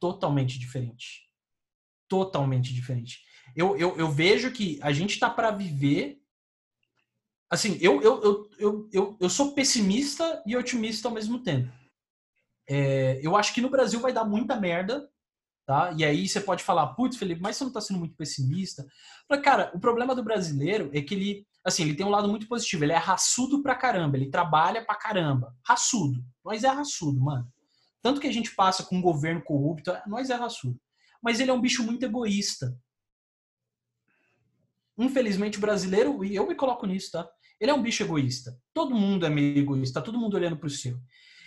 Totalmente 0.00 0.58
diferente 0.58 1.27
totalmente 2.08 2.72
diferente. 2.74 3.20
Eu, 3.54 3.76
eu, 3.76 3.96
eu 3.96 4.10
vejo 4.10 4.50
que 4.50 4.78
a 4.82 4.92
gente 4.92 5.14
está 5.14 5.28
para 5.28 5.50
viver. 5.50 6.18
Assim, 7.50 7.78
eu, 7.80 8.00
eu, 8.02 8.22
eu, 8.22 8.50
eu, 8.58 8.88
eu, 8.92 9.16
eu 9.20 9.30
sou 9.30 9.52
pessimista 9.52 10.42
e 10.46 10.56
otimista 10.56 11.08
ao 11.08 11.14
mesmo 11.14 11.42
tempo. 11.42 11.72
É, 12.68 13.18
eu 13.22 13.36
acho 13.36 13.54
que 13.54 13.60
no 13.60 13.70
Brasil 13.70 14.00
vai 14.00 14.12
dar 14.12 14.24
muita 14.24 14.54
merda, 14.54 15.08
tá? 15.66 15.92
E 15.96 16.04
aí 16.04 16.28
você 16.28 16.40
pode 16.40 16.62
falar, 16.62 16.88
putz, 16.88 17.16
Felipe, 17.16 17.40
mas 17.40 17.56
você 17.56 17.64
não 17.64 17.70
está 17.70 17.80
sendo 17.80 17.98
muito 17.98 18.14
pessimista. 18.14 18.86
Mas, 19.28 19.40
cara, 19.40 19.70
o 19.74 19.80
problema 19.80 20.14
do 20.14 20.22
brasileiro 20.22 20.90
é 20.92 21.00
que 21.00 21.14
ele, 21.14 21.46
assim, 21.64 21.84
ele 21.84 21.94
tem 21.94 22.04
um 22.04 22.10
lado 22.10 22.28
muito 22.28 22.46
positivo. 22.46 22.84
Ele 22.84 22.92
é 22.92 22.98
raçudo 22.98 23.62
pra 23.62 23.74
caramba, 23.74 24.16
ele 24.16 24.30
trabalha 24.30 24.84
pra 24.84 24.94
caramba. 24.94 25.54
Raçudo. 25.66 26.22
Nós 26.44 26.64
é 26.64 26.68
raçudo, 26.68 27.18
mano. 27.20 27.50
Tanto 28.02 28.20
que 28.20 28.28
a 28.28 28.32
gente 28.32 28.54
passa 28.54 28.84
com 28.84 28.96
um 28.96 29.02
governo 29.02 29.42
corrupto, 29.42 29.90
nós 30.06 30.28
é 30.28 30.34
raçudo 30.34 30.78
mas 31.22 31.40
ele 31.40 31.50
é 31.50 31.54
um 31.54 31.60
bicho 31.60 31.82
muito 31.82 32.04
egoísta. 32.04 32.76
Infelizmente, 34.96 35.58
o 35.58 35.60
brasileiro, 35.60 36.24
e 36.24 36.34
eu 36.34 36.46
me 36.46 36.54
coloco 36.54 36.86
nisso, 36.86 37.12
tá? 37.12 37.28
Ele 37.60 37.70
é 37.70 37.74
um 37.74 37.82
bicho 37.82 38.02
egoísta. 38.02 38.58
Todo 38.74 38.94
mundo 38.94 39.26
é 39.26 39.30
meio 39.30 39.58
egoísta, 39.58 40.00
tá 40.00 40.04
todo 40.04 40.18
mundo 40.18 40.34
olhando 40.34 40.56
para 40.56 40.66
o 40.66 40.70
seu. 40.70 40.98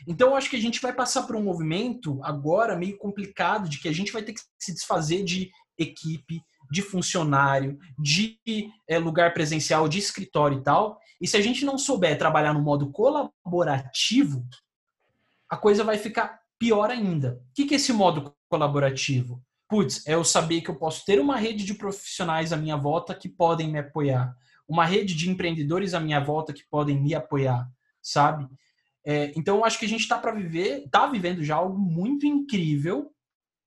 Então, 0.07 0.29
eu 0.29 0.35
acho 0.35 0.49
que 0.49 0.55
a 0.55 0.61
gente 0.61 0.81
vai 0.81 0.93
passar 0.93 1.23
por 1.23 1.35
um 1.35 1.43
movimento 1.43 2.19
agora 2.23 2.77
meio 2.77 2.97
complicado 2.97 3.69
de 3.69 3.79
que 3.79 3.87
a 3.87 3.91
gente 3.91 4.11
vai 4.11 4.23
ter 4.23 4.33
que 4.33 4.41
se 4.59 4.73
desfazer 4.73 5.23
de 5.23 5.51
equipe, 5.77 6.41
de 6.71 6.81
funcionário, 6.81 7.77
de 7.99 8.39
é, 8.87 8.97
lugar 8.97 9.33
presencial, 9.33 9.87
de 9.87 9.99
escritório 9.99 10.59
e 10.59 10.63
tal. 10.63 10.99
E 11.19 11.27
se 11.27 11.37
a 11.37 11.41
gente 11.41 11.65
não 11.65 11.77
souber 11.77 12.17
trabalhar 12.17 12.53
no 12.53 12.61
modo 12.61 12.89
colaborativo, 12.91 14.45
a 15.49 15.57
coisa 15.57 15.83
vai 15.83 15.97
ficar 15.97 16.39
pior 16.57 16.89
ainda. 16.89 17.41
O 17.49 17.53
que 17.53 17.73
é 17.73 17.75
esse 17.75 17.91
modo 17.91 18.33
colaborativo? 18.49 19.43
Putz, 19.71 20.05
é 20.05 20.15
eu 20.15 20.23
saber 20.25 20.59
que 20.59 20.69
eu 20.69 20.75
posso 20.75 21.05
ter 21.05 21.17
uma 21.17 21.37
rede 21.37 21.63
de 21.63 21.73
profissionais 21.73 22.51
à 22.51 22.57
minha 22.57 22.75
volta 22.75 23.15
que 23.15 23.29
podem 23.29 23.71
me 23.71 23.79
apoiar, 23.79 24.35
uma 24.67 24.85
rede 24.85 25.15
de 25.15 25.29
empreendedores 25.29 25.93
à 25.93 25.99
minha 26.01 26.19
volta 26.19 26.51
que 26.51 26.63
podem 26.69 27.01
me 27.01 27.15
apoiar, 27.15 27.71
sabe? 28.01 28.45
É, 29.05 29.31
então, 29.33 29.55
eu 29.55 29.65
acho 29.65 29.79
que 29.79 29.85
a 29.85 29.87
gente 29.87 30.01
está 30.01 30.17
para 30.17 30.33
viver, 30.33 30.83
está 30.83 31.07
vivendo 31.07 31.41
já 31.41 31.55
algo 31.55 31.79
muito 31.79 32.25
incrível, 32.25 33.13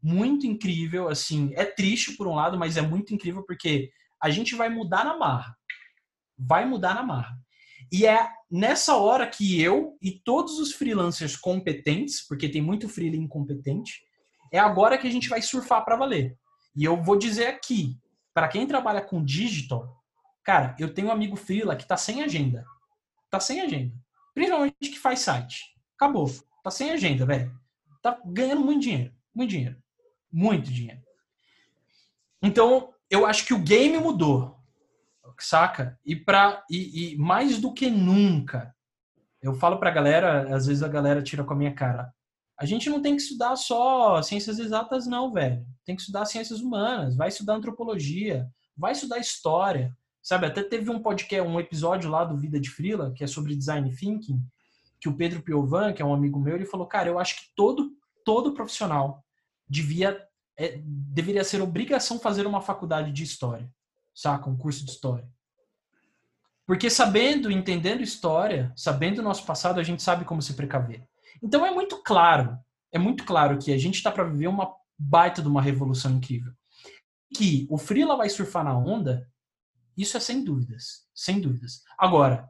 muito 0.02 0.46
incrível. 0.46 1.08
Assim, 1.08 1.52
é 1.54 1.64
triste 1.64 2.12
por 2.18 2.26
um 2.26 2.34
lado, 2.34 2.58
mas 2.58 2.76
é 2.76 2.82
muito 2.82 3.14
incrível 3.14 3.42
porque 3.42 3.90
a 4.22 4.28
gente 4.28 4.54
vai 4.54 4.68
mudar 4.68 5.06
na 5.06 5.16
marra, 5.16 5.56
vai 6.38 6.66
mudar 6.66 6.94
na 6.94 7.02
marra. 7.02 7.34
E 7.90 8.06
é 8.06 8.28
nessa 8.50 8.94
hora 8.96 9.26
que 9.26 9.58
eu 9.58 9.96
e 10.02 10.12
todos 10.12 10.58
os 10.58 10.74
freelancers 10.74 11.34
competentes, 11.34 12.20
porque 12.26 12.46
tem 12.46 12.60
muito 12.60 12.90
freelancer 12.90 13.22
incompetente, 13.22 14.02
é 14.54 14.58
agora 14.60 14.96
que 14.96 15.08
a 15.08 15.10
gente 15.10 15.28
vai 15.28 15.42
surfar 15.42 15.84
para 15.84 15.96
valer. 15.96 16.38
E 16.76 16.84
eu 16.84 17.02
vou 17.02 17.18
dizer 17.18 17.48
aqui, 17.48 17.98
para 18.32 18.46
quem 18.46 18.68
trabalha 18.68 19.02
com 19.02 19.24
digital, 19.24 20.00
cara, 20.44 20.76
eu 20.78 20.94
tenho 20.94 21.08
um 21.08 21.10
amigo 21.10 21.34
freela 21.34 21.74
que 21.74 21.84
tá 21.84 21.96
sem 21.96 22.22
agenda. 22.22 22.64
Tá 23.28 23.40
sem 23.40 23.60
agenda. 23.60 23.92
Principalmente 24.32 24.76
que 24.78 24.98
faz 25.00 25.18
site. 25.18 25.74
Acabou. 25.96 26.30
Tá 26.62 26.70
sem 26.70 26.92
agenda, 26.92 27.26
velho. 27.26 27.52
Tá 28.00 28.16
ganhando 28.24 28.60
muito 28.60 28.82
dinheiro. 28.82 29.12
Muito 29.34 29.50
dinheiro. 29.50 29.76
Muito 30.30 30.70
dinheiro. 30.70 31.02
Então, 32.40 32.94
eu 33.10 33.26
acho 33.26 33.44
que 33.44 33.54
o 33.54 33.58
game 33.58 33.98
mudou. 33.98 34.56
Saca? 35.36 35.98
E, 36.06 36.14
pra, 36.14 36.62
e, 36.70 37.14
e 37.14 37.18
mais 37.18 37.60
do 37.60 37.74
que 37.74 37.90
nunca, 37.90 38.72
eu 39.42 39.52
falo 39.52 39.78
pra 39.78 39.90
galera, 39.90 40.54
às 40.54 40.66
vezes 40.66 40.84
a 40.84 40.88
galera 40.88 41.24
tira 41.24 41.42
com 41.42 41.54
a 41.54 41.56
minha 41.56 41.74
cara. 41.74 42.14
A 42.56 42.64
gente 42.64 42.88
não 42.88 43.02
tem 43.02 43.16
que 43.16 43.22
estudar 43.22 43.56
só 43.56 44.22
ciências 44.22 44.58
exatas, 44.58 45.06
não, 45.06 45.32
velho. 45.32 45.66
Tem 45.84 45.96
que 45.96 46.02
estudar 46.02 46.24
ciências 46.24 46.60
humanas, 46.60 47.16
vai 47.16 47.28
estudar 47.28 47.54
antropologia, 47.54 48.48
vai 48.76 48.92
estudar 48.92 49.18
história. 49.18 49.96
Sabe, 50.22 50.46
até 50.46 50.62
teve 50.62 50.90
um 50.90 51.02
podcast, 51.02 51.46
um 51.46 51.60
episódio 51.60 52.08
lá 52.08 52.24
do 52.24 52.38
Vida 52.38 52.58
de 52.58 52.70
Frila, 52.70 53.12
que 53.12 53.22
é 53.22 53.26
sobre 53.26 53.54
design 53.54 53.94
thinking, 53.94 54.40
que 54.98 55.08
o 55.08 55.16
Pedro 55.16 55.42
Piovan, 55.42 55.92
que 55.92 56.00
é 56.00 56.04
um 56.04 56.14
amigo 56.14 56.40
meu, 56.40 56.54
ele 56.54 56.64
falou, 56.64 56.86
cara, 56.86 57.10
eu 57.10 57.18
acho 57.18 57.36
que 57.36 57.54
todo, 57.54 57.90
todo 58.24 58.54
profissional 58.54 59.22
devia, 59.68 60.18
é, 60.56 60.80
deveria 60.82 61.44
ser 61.44 61.60
obrigação 61.60 62.18
fazer 62.18 62.46
uma 62.46 62.62
faculdade 62.62 63.12
de 63.12 63.22
história, 63.22 63.70
saca? 64.14 64.48
Um 64.48 64.56
curso 64.56 64.82
de 64.84 64.92
história. 64.92 65.28
Porque 66.66 66.88
sabendo, 66.88 67.50
entendendo 67.50 68.00
história, 68.00 68.72
sabendo 68.74 69.18
o 69.18 69.22
nosso 69.22 69.44
passado, 69.44 69.78
a 69.78 69.82
gente 69.82 70.02
sabe 70.02 70.24
como 70.24 70.40
se 70.40 70.54
precaver. 70.54 71.06
Então 71.42 71.64
é 71.64 71.70
muito 71.70 72.02
claro, 72.02 72.58
é 72.92 72.98
muito 72.98 73.24
claro 73.24 73.58
que 73.58 73.72
a 73.72 73.78
gente 73.78 73.96
está 73.96 74.10
para 74.10 74.24
viver 74.24 74.48
uma 74.48 74.72
baita 74.98 75.42
de 75.42 75.48
uma 75.48 75.62
revolução 75.62 76.12
incrível. 76.12 76.52
Que 77.36 77.66
o 77.68 77.76
Freela 77.76 78.16
vai 78.16 78.28
surfar 78.28 78.64
na 78.64 78.76
onda, 78.76 79.28
isso 79.96 80.16
é 80.16 80.20
sem 80.20 80.44
dúvidas, 80.44 81.06
sem 81.14 81.40
dúvidas. 81.40 81.82
Agora, 81.98 82.48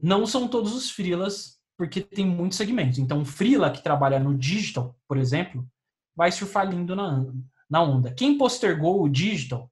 não 0.00 0.26
são 0.26 0.48
todos 0.48 0.74
os 0.74 0.90
Freelas, 0.90 1.60
porque 1.76 2.00
tem 2.00 2.26
muitos 2.26 2.58
segmentos. 2.58 2.98
Então, 2.98 3.22
o 3.22 3.24
Freela 3.24 3.70
que 3.70 3.82
trabalha 3.82 4.18
no 4.18 4.36
digital, 4.36 4.98
por 5.06 5.16
exemplo, 5.16 5.66
vai 6.14 6.32
surfar 6.32 6.68
lindo 6.68 6.96
na, 6.96 7.24
na 7.68 7.82
onda. 7.82 8.12
Quem 8.12 8.38
postergou 8.38 9.02
o 9.02 9.08
digital 9.08 9.70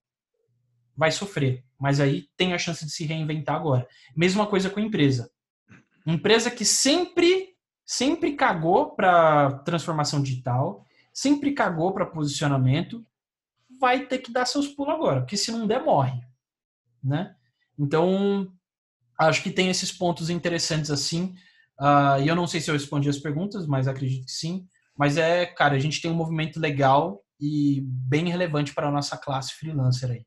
vai 0.97 1.11
sofrer, 1.11 1.65
mas 1.79 2.01
aí 2.01 2.29
tem 2.37 2.53
a 2.53 2.59
chance 2.59 2.85
de 2.85 2.93
se 2.93 3.05
reinventar 3.05 3.57
agora. 3.57 3.89
Mesma 4.17 4.47
coisa 4.47 4.71
com 4.71 4.81
a 4.81 4.83
empresa. 4.83 5.31
Empresa 6.07 6.51
que 6.51 6.65
sempre 6.65 7.54
sempre 7.85 8.35
cagou 8.35 8.95
para 8.95 9.59
transformação 9.59 10.23
digital, 10.23 10.85
sempre 11.13 11.53
cagou 11.53 11.93
para 11.93 12.07
posicionamento, 12.07 13.05
vai 13.81 14.07
ter 14.07 14.19
que 14.19 14.33
dar 14.33 14.47
seus 14.47 14.69
pulos 14.69 14.95
agora, 14.95 15.21
porque 15.21 15.37
se 15.37 15.53
não 15.53 15.67
der, 15.67 15.83
morre. 15.83 16.21
Né? 17.03 17.35
Então, 17.79 18.51
acho 19.19 19.43
que 19.43 19.51
tem 19.51 19.69
esses 19.69 19.93
pontos 19.93 20.31
interessantes 20.31 20.91
assim. 20.91 21.35
Uh, 21.79 22.23
e 22.23 22.29
eu 22.29 22.37
não 22.37 22.47
sei 22.47 22.61
se 22.61 22.71
eu 22.71 22.75
respondi 22.75 23.09
as 23.09 23.19
perguntas, 23.19 23.67
mas 23.67 23.87
acredito 23.89 24.27
que 24.27 24.33
sim. 24.33 24.67
Mas 24.97 25.17
é, 25.17 25.45
cara, 25.45 25.75
a 25.75 25.79
gente 25.79 26.01
tem 26.01 26.11
um 26.11 26.15
movimento 26.15 26.61
legal 26.61 27.21
e 27.41 27.83
bem 27.85 28.29
relevante 28.29 28.73
para 28.73 28.89
a 28.89 28.93
nossa 28.93 29.17
classe 29.17 29.55
freelancer 29.55 30.11
aí. 30.11 30.25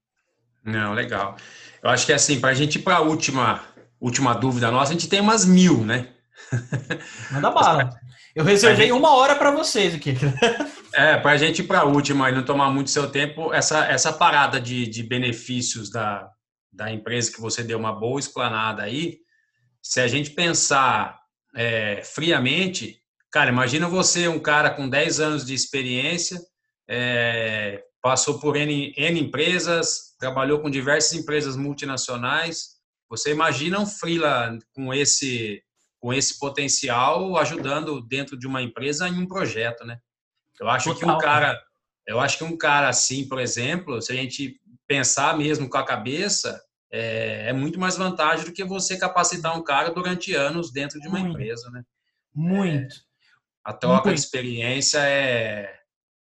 Não, 0.63 0.93
legal. 0.93 1.37
Eu 1.81 1.89
acho 1.89 2.05
que 2.05 2.11
é 2.11 2.15
assim, 2.15 2.39
para 2.39 2.49
a 2.49 2.53
gente 2.53 2.75
ir 2.75 2.81
para 2.81 2.97
a 2.97 3.01
última, 3.01 3.63
última 3.99 4.33
dúvida 4.33 4.69
nossa, 4.69 4.91
a 4.91 4.93
gente 4.93 5.07
tem 5.07 5.21
umas 5.21 5.45
mil, 5.45 5.85
né? 5.85 6.13
Manda 7.31 7.51
bala. 7.51 7.89
Eu 8.35 8.43
reservei 8.43 8.87
gente... 8.87 8.97
uma 8.97 9.15
hora 9.15 9.35
para 9.35 9.51
vocês 9.51 9.95
aqui. 9.95 10.13
é, 10.93 11.17
para 11.17 11.31
a 11.31 11.37
gente 11.37 11.59
ir 11.59 11.65
para 11.65 11.79
a 11.79 11.85
última 11.85 12.29
e 12.29 12.33
não 12.33 12.43
tomar 12.43 12.69
muito 12.69 12.91
seu 12.91 13.09
tempo, 13.09 13.53
essa, 13.53 13.85
essa 13.85 14.13
parada 14.13 14.59
de, 14.59 14.87
de 14.87 15.03
benefícios 15.03 15.89
da, 15.89 16.29
da 16.71 16.91
empresa 16.91 17.31
que 17.31 17.41
você 17.41 17.63
deu 17.63 17.79
uma 17.79 17.91
boa 17.91 18.19
explanada 18.19 18.83
aí, 18.83 19.17
se 19.81 19.99
a 19.99 20.07
gente 20.07 20.31
pensar 20.31 21.19
é, 21.55 22.01
friamente, 22.03 23.01
cara, 23.31 23.49
imagina 23.49 23.87
você, 23.87 24.27
um 24.27 24.39
cara 24.39 24.69
com 24.69 24.87
10 24.87 25.19
anos 25.19 25.45
de 25.45 25.53
experiência, 25.53 26.39
é, 26.87 27.83
passou 28.01 28.39
por 28.39 28.55
N, 28.55 28.93
N 28.95 29.19
empresas, 29.19 30.15
trabalhou 30.19 30.59
com 30.59 30.69
diversas 30.69 31.13
empresas 31.13 31.55
multinacionais. 31.55 32.77
Você 33.09 33.31
imagina 33.31 33.79
um 33.79 33.85
freela 33.85 34.57
com 34.73 34.93
esse 34.93 35.61
com 36.07 36.13
esse 36.13 36.39
potencial 36.39 37.35
ajudando 37.35 37.99
dentro 37.99 38.39
de 38.39 38.47
uma 38.47 38.61
empresa 38.61 39.09
em 39.09 39.19
um 39.19 39.27
projeto, 39.27 39.83
né? 39.83 39.99
Eu 40.57 40.69
acho 40.69 40.93
Total. 40.93 40.99
que 40.99 41.05
um 41.13 41.17
cara, 41.17 41.61
eu 42.07 42.17
acho 42.21 42.37
que 42.37 42.45
um 42.45 42.55
cara 42.55 42.87
assim, 42.87 43.27
por 43.27 43.41
exemplo, 43.41 44.01
se 44.01 44.13
a 44.13 44.15
gente 44.15 44.57
pensar 44.87 45.37
mesmo 45.37 45.69
com 45.69 45.77
a 45.77 45.85
cabeça, 45.85 46.63
é, 46.89 47.49
é 47.49 47.51
muito 47.51 47.77
mais 47.77 47.97
vantagem 47.97 48.45
do 48.45 48.53
que 48.53 48.63
você 48.63 48.97
capacitar 48.97 49.57
um 49.57 49.61
cara 49.61 49.89
durante 49.89 50.33
anos 50.33 50.71
dentro 50.71 50.97
de 51.01 51.09
uma 51.09 51.19
muito. 51.19 51.33
empresa, 51.33 51.69
né? 51.71 51.83
Muito. 52.33 52.95
É, 52.95 52.99
a 53.65 53.73
troca 53.73 54.05
muito. 54.05 54.15
de 54.15 54.21
experiência 54.21 54.99
é, 54.99 55.77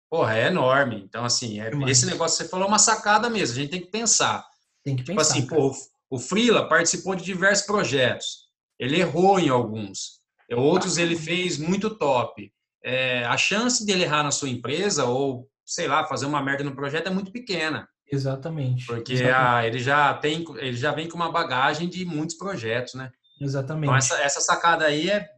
porra, 0.09 0.39
é 0.39 0.47
enorme. 0.47 1.03
Então, 1.03 1.25
assim, 1.25 1.61
é, 1.61 1.73
esse 1.89 2.07
negócio 2.07 2.39
que 2.39 2.45
você 2.45 2.49
falou 2.49 2.67
é 2.67 2.69
uma 2.69 2.79
sacada 2.79 3.29
mesmo. 3.29 3.57
A 3.57 3.59
gente 3.59 3.71
tem 3.71 3.81
que 3.81 3.91
pensar. 3.91 4.47
Tem 4.85 4.95
que 4.95 5.03
tipo 5.03 5.19
pensar. 5.19 5.35
Tipo 5.35 5.57
assim, 5.57 5.73
pô, 5.73 5.77
o 6.09 6.21
Frila 6.21 6.69
participou 6.69 7.17
de 7.17 7.25
diversos 7.25 7.67
projetos. 7.67 8.52
Ele 8.79 9.01
errou 9.01 9.39
em 9.39 9.49
alguns. 9.49 10.21
Outros 10.51 10.99
ele 10.99 11.17
fez 11.17 11.59
muito 11.59 11.91
top. 11.91 12.53
É, 12.85 13.25
a 13.25 13.37
chance 13.37 13.85
de 13.87 13.93
ele 13.93 14.03
errar 14.03 14.23
na 14.23 14.31
sua 14.31 14.49
empresa 14.49 15.05
ou, 15.05 15.49
sei 15.65 15.87
lá, 15.87 16.05
fazer 16.05 16.27
uma 16.27 16.43
merda 16.43 16.65
no 16.65 16.75
projeto 16.75 17.07
é 17.07 17.11
muito 17.11 17.31
pequena. 17.31 17.89
Exatamente. 18.11 18.85
Porque 18.87 19.15
Exatamente. 19.15 19.35
A, 19.35 19.67
ele 19.67 19.79
já 19.79 20.15
tem, 20.15 20.45
ele 20.59 20.77
já 20.77 20.93
vem 20.93 21.09
com 21.09 21.17
uma 21.17 21.33
bagagem 21.33 21.89
de 21.89 22.05
muitos 22.05 22.37
projetos, 22.37 22.95
né? 22.95 23.11
Exatamente. 23.41 23.85
Então 23.85 23.97
essa, 23.97 24.21
essa 24.21 24.41
sacada 24.41 24.85
aí 24.85 25.09
é 25.09 25.29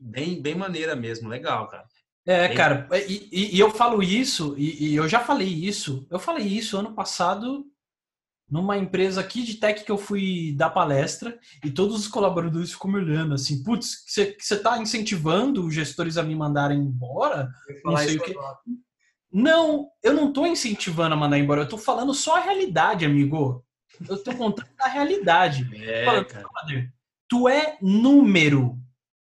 bem, 0.00 0.42
bem 0.42 0.54
maneira 0.54 0.96
mesmo, 0.96 1.28
legal, 1.28 1.68
cara. 1.68 1.84
É, 2.26 2.48
cara, 2.48 2.88
e, 3.06 3.28
e, 3.30 3.56
e 3.56 3.60
eu 3.60 3.70
falo 3.70 4.02
isso, 4.02 4.56
e, 4.58 4.88
e, 4.88 4.96
eu 4.96 5.08
já 5.08 5.20
falei 5.20 5.46
isso, 5.46 6.04
eu 6.10 6.18
falei 6.18 6.44
isso 6.44 6.76
ano 6.76 6.92
passado 6.92 7.64
numa 8.48 8.78
empresa 8.78 9.20
aqui 9.20 9.42
de 9.42 9.54
tech 9.54 9.84
que 9.84 9.90
eu 9.90 9.98
fui 9.98 10.54
dar 10.56 10.70
palestra 10.70 11.38
e 11.64 11.70
todos 11.70 11.96
os 11.96 12.08
colaboradores 12.08 12.72
ficam 12.72 12.90
me 12.92 12.98
olhando 12.98 13.34
assim, 13.34 13.62
putz, 13.62 14.04
você 14.06 14.36
está 14.38 14.78
incentivando 14.78 15.66
os 15.66 15.74
gestores 15.74 16.16
a 16.16 16.22
me 16.22 16.34
mandarem 16.34 16.78
embora? 16.78 17.50
Não 17.84 17.96
sei 17.96 18.16
o 18.16 18.22
que. 18.22 18.34
Não, 19.32 19.88
eu 20.02 20.14
não 20.14 20.28
estou 20.28 20.46
incentivando 20.46 21.14
a 21.14 21.18
mandar 21.18 21.38
embora, 21.38 21.60
eu 21.60 21.64
estou 21.64 21.78
falando 21.78 22.14
só 22.14 22.36
a 22.36 22.40
realidade, 22.40 23.04
amigo. 23.04 23.64
Eu 24.08 24.16
estou 24.16 24.34
contando 24.34 24.68
a 24.80 24.88
realidade. 24.88 25.68
É, 25.82 26.04
falando, 26.04 26.88
tu 27.28 27.48
é 27.48 27.76
número 27.82 28.78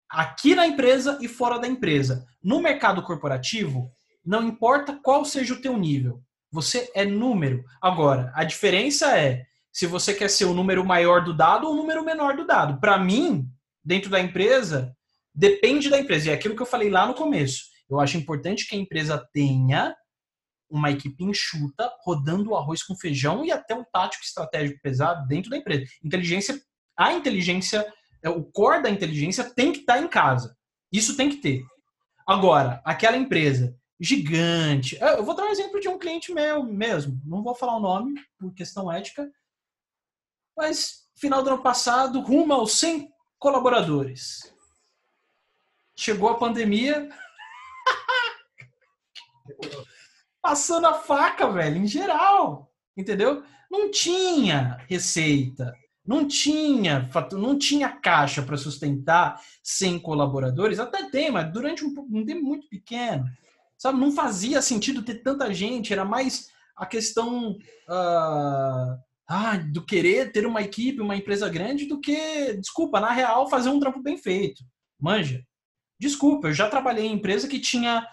aqui 0.10 0.54
na 0.54 0.68
empresa 0.68 1.18
e 1.22 1.28
fora 1.28 1.58
da 1.58 1.68
empresa. 1.68 2.26
No 2.44 2.62
mercado 2.62 3.02
corporativo, 3.02 3.92
não 4.26 4.44
importa 4.44 5.00
qual 5.02 5.24
seja 5.24 5.54
o 5.54 5.62
teu 5.62 5.78
nível 5.78 6.22
você 6.52 6.90
é 6.94 7.06
número. 7.06 7.64
Agora, 7.82 8.32
a 8.36 8.44
diferença 8.44 9.18
é 9.18 9.46
se 9.72 9.86
você 9.86 10.14
quer 10.14 10.30
ser 10.30 10.46
o 10.46 10.54
número 10.54 10.84
maior 10.84 11.24
do 11.24 11.36
dado 11.36 11.68
ou 11.68 11.74
o 11.74 11.76
número 11.76 12.04
menor 12.04 12.36
do 12.36 12.46
dado. 12.46 12.80
Para 12.80 12.98
mim, 12.98 13.48
dentro 13.84 14.10
da 14.10 14.20
empresa, 14.20 14.96
depende 15.34 15.90
da 15.90 16.00
empresa. 16.00 16.28
E 16.28 16.32
é 16.32 16.34
aquilo 16.34 16.56
que 16.56 16.62
eu 16.62 16.66
falei 16.66 16.90
lá 16.90 17.06
no 17.06 17.14
começo. 17.14 17.66
Eu 17.90 18.00
acho 18.00 18.18
importante 18.18 18.68
que 18.68 18.76
a 18.76 18.80
empresa 18.80 19.24
tenha 19.32 19.96
uma 20.70 20.92
equipe 20.92 21.24
enxuta, 21.24 21.90
rodando 22.04 22.50
o 22.50 22.56
arroz 22.56 22.84
com 22.84 22.96
feijão 22.96 23.46
e 23.46 23.52
até 23.52 23.74
um 23.74 23.86
tático 23.86 24.24
estratégico 24.24 24.80
pesado 24.82 25.28
dentro 25.28 25.50
da 25.50 25.58
empresa. 25.58 25.86
Inteligência, 26.04 26.60
a 26.98 27.14
inteligência, 27.14 27.86
é, 28.22 28.30
o 28.30 28.44
core 28.44 28.84
da 28.84 28.90
inteligência 28.90 29.44
tem 29.44 29.72
que 29.72 29.80
estar 29.80 30.02
em 30.02 30.08
casa. 30.08 30.56
Isso 30.92 31.16
tem 31.16 31.30
que 31.30 31.38
ter. 31.38 31.64
Agora, 32.28 32.82
aquela 32.84 33.16
empresa 33.16 33.74
gigante. 34.00 34.98
Eu 35.02 35.24
vou 35.24 35.36
dar 35.36 35.46
um 35.46 35.52
exemplo 35.52 35.80
de 35.80 35.90
um 35.90 35.98
cliente 35.98 36.34
meu 36.34 36.64
mesmo. 36.64 37.20
Não 37.26 37.44
vou 37.44 37.56
falar 37.56 37.78
o 37.78 37.82
nome 37.82 38.14
por 38.38 38.54
questão 38.54 38.92
ética, 38.92 39.30
mas 40.56 41.08
final 41.16 41.44
do 41.44 41.50
ano 41.50 41.62
passado, 41.62 42.20
rumo 42.22 42.54
aos 42.54 42.74
100 42.74 43.12
colaboradores. 43.40 44.54
Chegou 45.96 46.30
a 46.30 46.38
pandemia. 46.38 47.10
Passando 50.42 50.88
a 50.88 50.94
faca, 50.94 51.52
velho, 51.52 51.78
em 51.78 51.88
geral. 51.88 52.72
Entendeu? 52.96 53.44
Não 53.70 53.92
tinha 53.92 54.78
receita. 54.88 55.74
não 56.06 56.26
tinha, 56.26 57.10
não 57.34 57.58
tinha 57.58 57.90
caixa 57.90 58.42
para 58.42 58.56
sustentar 58.56 59.42
100 59.62 60.00
colaboradores, 60.00 60.80
até 60.80 61.10
tem, 61.10 61.30
mas 61.30 61.52
durante 61.52 61.84
um 61.84 61.94
tempo 62.26 62.42
muito 62.42 62.70
pequeno, 62.70 63.26
sabe? 63.78 64.00
Não 64.00 64.12
fazia 64.12 64.62
sentido 64.62 65.04
ter 65.04 65.16
tanta 65.16 65.54
gente, 65.54 65.94
era 65.94 66.04
mais 66.04 66.48
a 66.76 66.86
questão 66.86 67.52
uh, 67.52 68.98
ah, 69.28 69.58
do 69.72 69.86
querer 69.86 70.32
ter 70.32 70.46
uma 70.46 70.62
equipe, 70.62 71.02
uma 71.02 71.16
empresa 71.16 71.50
grande, 71.50 71.86
do 71.86 72.00
que, 72.00 72.54
desculpa, 72.54 73.00
na 73.00 73.12
real, 73.12 73.50
fazer 73.50 73.70
um 73.70 73.80
trampo 73.80 74.02
bem 74.02 74.18
feito. 74.18 74.64
Manja. 75.00 75.44
Desculpa, 76.00 76.48
eu 76.48 76.54
já 76.54 76.70
trabalhei 76.70 77.08
em 77.08 77.14
empresa 77.14 77.48
que 77.48 77.60
tinha 77.60 78.08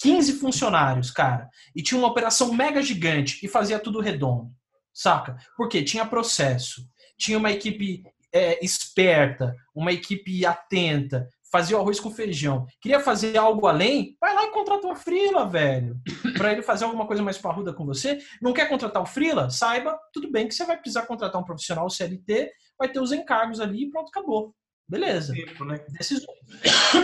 15 0.00 0.34
funcionários, 0.34 1.10
cara, 1.10 1.48
e 1.74 1.82
tinha 1.82 1.98
uma 1.98 2.08
operação 2.08 2.52
mega 2.52 2.82
gigante 2.82 3.44
e 3.44 3.48
fazia 3.48 3.78
tudo 3.78 4.00
redondo, 4.00 4.50
saca? 4.92 5.36
Porque 5.56 5.82
tinha 5.82 6.06
processo, 6.06 6.86
tinha 7.18 7.38
uma 7.38 7.50
equipe 7.50 8.02
é, 8.32 8.62
esperta, 8.64 9.56
uma 9.74 9.90
equipe 9.90 10.44
atenta, 10.44 11.28
fazia 11.50 11.76
o 11.76 11.80
arroz 11.80 11.98
com 12.00 12.10
feijão. 12.10 12.66
Queria 12.80 13.00
fazer 13.00 13.36
algo 13.36 13.66
além? 13.66 14.16
Vai 14.20 14.34
lá 14.34 14.44
e 14.44 14.50
contrata 14.50 14.86
um 14.86 14.94
frila, 14.94 15.48
velho. 15.48 15.96
Para 16.36 16.52
ele 16.52 16.62
fazer 16.62 16.84
alguma 16.84 17.06
coisa 17.06 17.22
mais 17.22 17.38
parruda 17.38 17.72
com 17.72 17.84
você. 17.84 18.18
Não 18.40 18.52
quer 18.52 18.68
contratar 18.68 19.02
um 19.02 19.06
frila? 19.06 19.50
Saiba, 19.50 19.98
tudo 20.12 20.30
bem 20.30 20.46
que 20.46 20.54
você 20.54 20.64
vai 20.64 20.76
precisar 20.76 21.06
contratar 21.06 21.40
um 21.40 21.44
profissional 21.44 21.88
CLT, 21.88 22.50
vai 22.78 22.90
ter 22.90 23.00
os 23.00 23.12
encargos 23.12 23.60
ali 23.60 23.84
e 23.84 23.90
pronto, 23.90 24.08
acabou. 24.08 24.54
Beleza. 24.88 25.32
Né? 25.32 25.84
Decisões. 25.90 26.38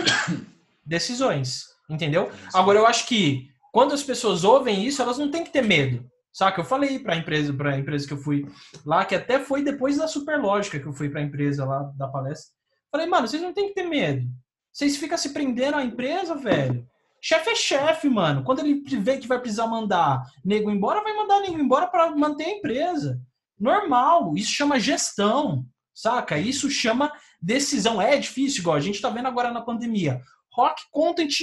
Decisões. 0.85 1.65
Entendeu? 1.89 2.31
Agora, 2.53 2.79
eu 2.79 2.87
acho 2.87 3.07
que 3.07 3.49
quando 3.71 3.93
as 3.93 4.01
pessoas 4.01 4.43
ouvem 4.43 4.85
isso, 4.85 5.01
elas 5.01 5.17
não 5.17 5.29
têm 5.29 5.43
que 5.43 5.51
ter 5.51 5.61
medo. 5.61 6.09
Saca? 6.31 6.59
Eu 6.59 6.65
falei 6.65 6.99
para 6.99 7.13
a 7.13 7.17
empresa, 7.17 7.53
para 7.53 7.71
a 7.71 7.77
empresa 7.77 8.07
que 8.07 8.13
eu 8.13 8.17
fui 8.17 8.45
lá, 8.85 9.05
que 9.05 9.15
até 9.15 9.39
foi 9.39 9.63
depois 9.63 9.97
da 9.97 10.07
Superlógica 10.07 10.79
que 10.79 10.85
eu 10.85 10.93
fui 10.93 11.09
para 11.09 11.21
a 11.21 11.23
empresa 11.23 11.63
lá 11.63 11.83
da 11.95 12.07
palestra. 12.07 12.53
Falei, 12.95 13.07
mano, 13.07 13.27
vocês 13.27 13.41
não 13.41 13.51
tem 13.51 13.67
que 13.67 13.73
ter 13.73 13.83
medo. 13.83 14.25
Vocês 14.71 14.95
ficam 14.95 15.17
se 15.17 15.33
prendendo 15.33 15.75
à 15.75 15.83
empresa, 15.83 16.33
velho. 16.33 16.87
Chefe 17.21 17.49
é 17.49 17.55
chefe, 17.55 18.07
mano. 18.07 18.41
Quando 18.41 18.59
ele 18.59 18.81
vê 19.01 19.17
que 19.17 19.27
vai 19.27 19.37
precisar 19.37 19.67
mandar 19.67 20.23
nego 20.45 20.71
embora, 20.71 21.03
vai 21.03 21.13
mandar 21.13 21.41
nego 21.41 21.59
embora 21.59 21.87
para 21.87 22.15
manter 22.15 22.45
a 22.45 22.51
empresa. 22.51 23.19
Normal. 23.59 24.33
Isso 24.37 24.51
chama 24.51 24.79
gestão, 24.79 25.65
saca? 25.93 26.39
Isso 26.39 26.69
chama 26.69 27.11
decisão. 27.41 28.01
É 28.01 28.15
difícil, 28.15 28.61
igual 28.61 28.77
a 28.77 28.79
gente 28.79 29.01
tá 29.01 29.09
vendo 29.09 29.27
agora 29.27 29.51
na 29.51 29.59
pandemia. 29.59 30.21
Rock 30.53 30.83
Content 30.89 31.33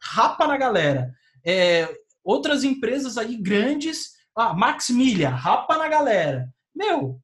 rapa 0.00 0.46
na 0.46 0.56
galera. 0.56 1.12
É, 1.44 1.94
outras 2.24 2.64
empresas 2.64 3.18
aí 3.18 3.36
grandes, 3.36 4.12
ah, 4.34 4.54
Max 4.54 4.88
Milha, 4.88 5.28
rapa 5.28 5.76
na 5.76 5.88
galera. 5.88 6.48
Meu, 6.74 7.20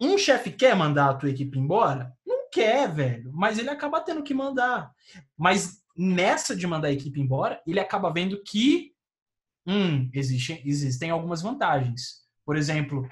um 0.00 0.16
chefe 0.16 0.50
quer 0.50 0.74
mandar 0.74 1.10
a 1.10 1.14
tua 1.14 1.30
equipe 1.30 1.58
embora? 1.58 2.12
Não 2.26 2.48
quer, 2.50 2.92
velho, 2.92 3.30
mas 3.32 3.58
ele 3.58 3.70
acaba 3.70 4.00
tendo 4.00 4.22
que 4.22 4.34
mandar. 4.34 4.92
Mas 5.36 5.82
nessa 5.96 6.56
de 6.56 6.66
mandar 6.66 6.88
a 6.88 6.92
equipe 6.92 7.20
embora, 7.20 7.60
ele 7.66 7.78
acaba 7.78 8.12
vendo 8.12 8.42
que 8.42 8.92
hum, 9.66 10.10
existe, 10.12 10.62
existem 10.64 11.10
algumas 11.10 11.42
vantagens. 11.42 12.20
Por 12.44 12.56
exemplo, 12.56 13.08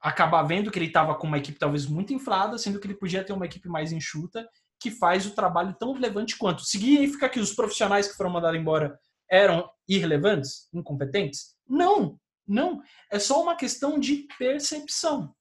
acabar 0.00 0.42
vendo 0.42 0.70
que 0.70 0.78
ele 0.78 0.86
estava 0.86 1.14
com 1.14 1.26
uma 1.26 1.38
equipe 1.38 1.58
talvez 1.58 1.86
muito 1.86 2.12
inflada, 2.12 2.58
sendo 2.58 2.80
que 2.80 2.86
ele 2.86 2.94
podia 2.94 3.24
ter 3.24 3.32
uma 3.32 3.46
equipe 3.46 3.68
mais 3.68 3.92
enxuta 3.92 4.48
que 4.80 4.90
faz 4.90 5.26
o 5.26 5.34
trabalho 5.34 5.74
tão 5.78 5.92
relevante 5.92 6.36
quanto. 6.36 6.64
Significa 6.64 7.28
que 7.28 7.40
os 7.40 7.54
profissionais 7.54 8.08
que 8.08 8.16
foram 8.16 8.30
mandados 8.30 8.60
embora 8.60 8.98
eram 9.30 9.68
irrelevantes, 9.88 10.68
incompetentes? 10.74 11.54
Não, 11.66 12.18
não. 12.46 12.82
É 13.10 13.18
só 13.18 13.42
uma 13.42 13.56
questão 13.56 13.98
de 13.98 14.26
percepção. 14.38 15.34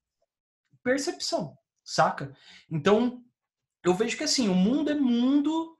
Percepção, 0.83 1.57
saca? 1.83 2.35
Então, 2.69 3.23
eu 3.83 3.93
vejo 3.93 4.17
que 4.17 4.23
assim, 4.23 4.49
o 4.49 4.55
mundo 4.55 4.91
é 4.91 4.95
mundo 4.95 5.77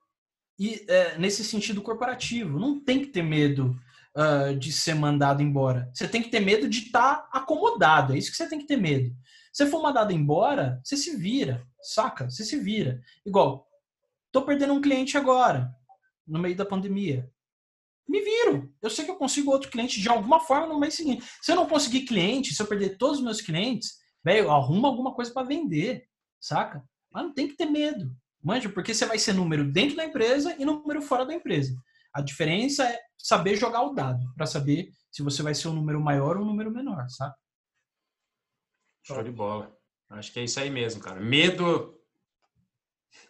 e 0.59 0.85
é, 0.87 1.17
nesse 1.17 1.43
sentido 1.43 1.81
corporativo. 1.81 2.59
Não 2.59 2.79
tem 2.79 3.01
que 3.01 3.07
ter 3.07 3.23
medo 3.23 3.75
uh, 4.15 4.55
de 4.57 4.71
ser 4.71 4.95
mandado 4.95 5.41
embora. 5.41 5.89
Você 5.93 6.07
tem 6.07 6.21
que 6.21 6.29
ter 6.29 6.39
medo 6.39 6.67
de 6.67 6.85
estar 6.85 7.15
tá 7.15 7.29
acomodado. 7.31 8.13
É 8.13 8.17
isso 8.17 8.31
que 8.31 8.37
você 8.37 8.47
tem 8.47 8.59
que 8.59 8.67
ter 8.67 8.77
medo. 8.77 9.15
Se 9.51 9.65
for 9.67 9.81
mandado 9.81 10.11
embora, 10.11 10.81
você 10.83 10.97
se 10.97 11.15
vira, 11.15 11.65
saca? 11.81 12.29
Você 12.29 12.43
se 12.43 12.57
vira. 12.57 13.01
Igual, 13.25 13.67
tô 14.31 14.41
perdendo 14.41 14.73
um 14.73 14.81
cliente 14.81 15.17
agora, 15.17 15.71
no 16.25 16.39
meio 16.39 16.55
da 16.55 16.65
pandemia. 16.65 17.29
Me 18.07 18.19
viro. 18.19 18.73
Eu 18.81 18.89
sei 18.89 19.05
que 19.05 19.11
eu 19.11 19.15
consigo 19.15 19.51
outro 19.51 19.69
cliente 19.69 20.01
de 20.01 20.09
alguma 20.09 20.39
forma 20.39 20.67
no 20.67 20.79
mês 20.79 20.95
seguinte. 20.95 21.23
Se 21.41 21.51
eu 21.51 21.55
não 21.55 21.67
conseguir 21.67 22.01
cliente, 22.01 22.53
se 22.53 22.61
eu 22.61 22.67
perder 22.67 22.97
todos 22.97 23.19
os 23.19 23.23
meus 23.23 23.41
clientes, 23.41 23.99
velho, 24.23 24.51
arruma 24.51 24.87
alguma 24.87 25.13
coisa 25.13 25.31
para 25.33 25.47
vender, 25.47 26.07
saca? 26.39 26.83
Mas 27.11 27.23
não 27.23 27.33
tem 27.33 27.47
que 27.47 27.55
ter 27.55 27.65
medo. 27.65 28.15
Manja, 28.41 28.69
porque 28.69 28.93
você 28.93 29.05
vai 29.05 29.17
ser 29.17 29.33
número 29.33 29.69
dentro 29.71 29.95
da 29.95 30.05
empresa 30.05 30.55
e 30.59 30.65
número 30.65 31.01
fora 31.01 31.25
da 31.25 31.33
empresa. 31.33 31.75
A 32.13 32.21
diferença 32.21 32.87
é 32.87 32.99
saber 33.17 33.55
jogar 33.55 33.83
o 33.83 33.93
dado, 33.93 34.33
para 34.35 34.45
saber 34.45 34.89
se 35.11 35.23
você 35.23 35.41
vai 35.41 35.55
ser 35.55 35.69
um 35.69 35.73
número 35.73 36.01
maior 36.01 36.37
ou 36.37 36.43
um 36.43 36.47
número 36.47 36.71
menor, 36.71 37.07
sabe? 37.09 37.33
Show 39.05 39.23
de 39.23 39.31
bola. 39.31 39.75
Acho 40.09 40.31
que 40.31 40.39
é 40.39 40.43
isso 40.43 40.59
aí 40.59 40.69
mesmo, 40.69 41.01
cara. 41.01 41.19
Medo 41.19 41.99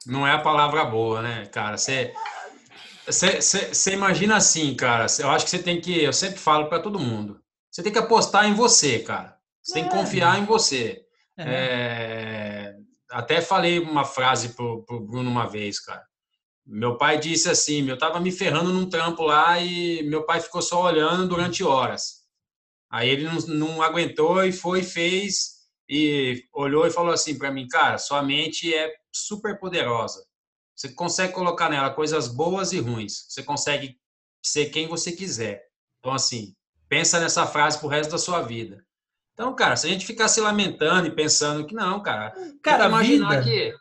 não 0.05 0.27
é 0.27 0.33
a 0.33 0.41
palavra 0.41 0.85
boa, 0.85 1.21
né, 1.21 1.45
cara? 1.47 1.77
Você 1.77 2.13
você 3.05 3.93
imagina 3.93 4.37
assim, 4.37 4.75
cara. 4.75 5.07
Eu 5.19 5.29
acho 5.29 5.45
que 5.45 5.51
você 5.51 5.61
tem 5.61 5.79
que. 5.79 6.03
Eu 6.03 6.13
sempre 6.13 6.39
falo 6.39 6.67
para 6.67 6.81
todo 6.81 6.99
mundo. 6.99 7.41
Você 7.69 7.83
tem 7.83 7.91
que 7.91 7.99
apostar 7.99 8.45
em 8.45 8.53
você, 8.53 8.99
cara. 8.99 9.32
Você 9.63 9.73
tem 9.75 9.83
que 9.87 9.95
é. 9.95 9.97
confiar 9.97 10.39
em 10.39 10.45
você. 10.45 11.01
É. 11.37 11.43
É, 11.43 12.75
até 13.09 13.41
falei 13.41 13.79
uma 13.79 14.03
frase 14.03 14.49
pro, 14.49 14.83
pro 14.83 14.99
Bruno 14.99 15.29
uma 15.29 15.47
vez, 15.47 15.79
cara. 15.79 16.03
Meu 16.65 16.97
pai 16.97 17.17
disse 17.17 17.49
assim: 17.49 17.87
eu 17.87 17.97
tava 17.97 18.19
me 18.19 18.31
ferrando 18.31 18.73
num 18.73 18.89
trampo 18.89 19.23
lá 19.23 19.59
e 19.59 20.03
meu 20.03 20.25
pai 20.25 20.41
ficou 20.41 20.61
só 20.61 20.83
olhando 20.83 21.27
durante 21.27 21.63
horas. 21.63 22.23
Aí 22.89 23.09
ele 23.09 23.23
não, 23.23 23.37
não 23.47 23.81
aguentou 23.81 24.43
e 24.43 24.51
foi 24.51 24.83
fez 24.83 25.53
e 25.89 26.45
olhou 26.53 26.85
e 26.85 26.91
falou 26.91 27.13
assim 27.13 27.37
para 27.37 27.51
mim, 27.51 27.67
cara, 27.67 27.97
sua 27.97 28.21
mente 28.21 28.73
é 28.73 28.93
super 29.11 29.59
poderosa. 29.59 30.23
Você 30.75 30.89
consegue 30.89 31.33
colocar 31.33 31.69
nela 31.69 31.89
coisas 31.91 32.27
boas 32.27 32.71
e 32.73 32.79
ruins. 32.79 33.25
Você 33.29 33.43
consegue 33.43 33.97
ser 34.43 34.67
quem 34.67 34.87
você 34.87 35.11
quiser. 35.11 35.63
Então, 35.99 36.13
assim, 36.13 36.55
pensa 36.89 37.19
nessa 37.19 37.45
frase 37.45 37.79
pro 37.79 37.87
resto 37.87 38.11
da 38.11 38.17
sua 38.17 38.41
vida. 38.41 38.83
Então, 39.33 39.53
cara, 39.55 39.75
se 39.75 39.87
a 39.87 39.89
gente 39.89 40.05
ficar 40.05 40.27
se 40.27 40.39
lamentando 40.39 41.07
e 41.07 41.15
pensando 41.15 41.65
que 41.65 41.73
não, 41.73 42.01
cara, 42.01 42.33
cara, 42.61 42.85
imaginar 42.85 43.41
vida, 43.41 43.43
que 43.43 43.73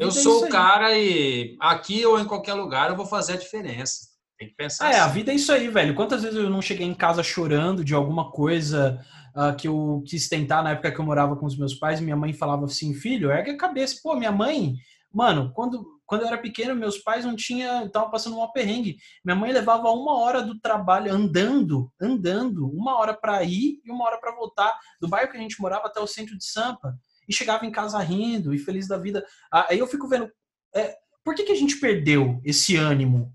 eu 0.00 0.08
é 0.08 0.10
sou 0.10 0.44
o 0.44 0.48
cara 0.48 0.96
e 0.98 1.56
aqui 1.60 2.04
ou 2.04 2.18
em 2.18 2.24
qualquer 2.24 2.54
lugar 2.54 2.90
eu 2.90 2.96
vou 2.96 3.06
fazer 3.06 3.34
a 3.34 3.38
diferença. 3.38 4.10
Tem 4.38 4.48
que 4.48 4.54
pensar. 4.54 4.86
É, 4.86 4.98
assim. 4.98 5.00
a 5.00 5.06
vida 5.08 5.32
é 5.32 5.34
isso 5.34 5.52
aí, 5.52 5.68
velho. 5.68 5.94
Quantas 5.94 6.22
vezes 6.22 6.38
eu 6.38 6.48
não 6.48 6.62
cheguei 6.62 6.86
em 6.86 6.94
casa 6.94 7.22
chorando 7.22 7.84
de 7.84 7.94
alguma 7.94 8.30
coisa 8.30 8.98
uh, 9.36 9.54
que 9.54 9.68
eu 9.68 10.02
quis 10.06 10.28
tentar 10.28 10.62
na 10.62 10.70
época 10.70 10.90
que 10.90 10.98
eu 10.98 11.04
morava 11.04 11.36
com 11.36 11.44
os 11.44 11.58
meus 11.58 11.74
pais, 11.74 12.00
minha 12.00 12.16
mãe 12.16 12.32
falava 12.32 12.64
assim, 12.64 12.94
filho, 12.94 13.30
ergue 13.30 13.50
a 13.50 13.56
cabeça. 13.56 14.00
Pô, 14.02 14.16
minha 14.16 14.32
mãe, 14.32 14.74
mano, 15.12 15.52
quando, 15.54 15.84
quando 16.10 16.22
eu 16.22 16.26
era 16.26 16.38
pequeno, 16.38 16.74
meus 16.74 16.98
pais 16.98 17.24
não 17.24 17.36
tinham, 17.36 17.86
estavam 17.86 18.10
passando 18.10 18.34
uma 18.34 18.52
perrengue. 18.52 18.98
Minha 19.24 19.36
mãe 19.36 19.52
levava 19.52 19.88
uma 19.92 20.18
hora 20.18 20.42
do 20.42 20.58
trabalho 20.58 21.12
andando, 21.12 21.88
andando, 22.00 22.68
uma 22.68 22.98
hora 22.98 23.14
para 23.14 23.44
ir 23.44 23.80
e 23.84 23.90
uma 23.92 24.04
hora 24.06 24.18
para 24.18 24.34
voltar 24.34 24.76
do 25.00 25.06
bairro 25.06 25.30
que 25.30 25.36
a 25.36 25.40
gente 25.40 25.60
morava 25.60 25.86
até 25.86 26.00
o 26.00 26.08
centro 26.08 26.36
de 26.36 26.44
Sampa. 26.44 26.98
E 27.28 27.32
chegava 27.32 27.64
em 27.64 27.70
casa 27.70 27.96
rindo 28.00 28.52
e 28.52 28.58
feliz 28.58 28.88
da 28.88 28.98
vida. 28.98 29.24
Aí 29.52 29.78
eu 29.78 29.86
fico 29.86 30.08
vendo, 30.08 30.28
é, 30.74 30.96
por 31.24 31.36
que, 31.36 31.44
que 31.44 31.52
a 31.52 31.56
gente 31.56 31.78
perdeu 31.78 32.40
esse 32.44 32.76
ânimo, 32.76 33.32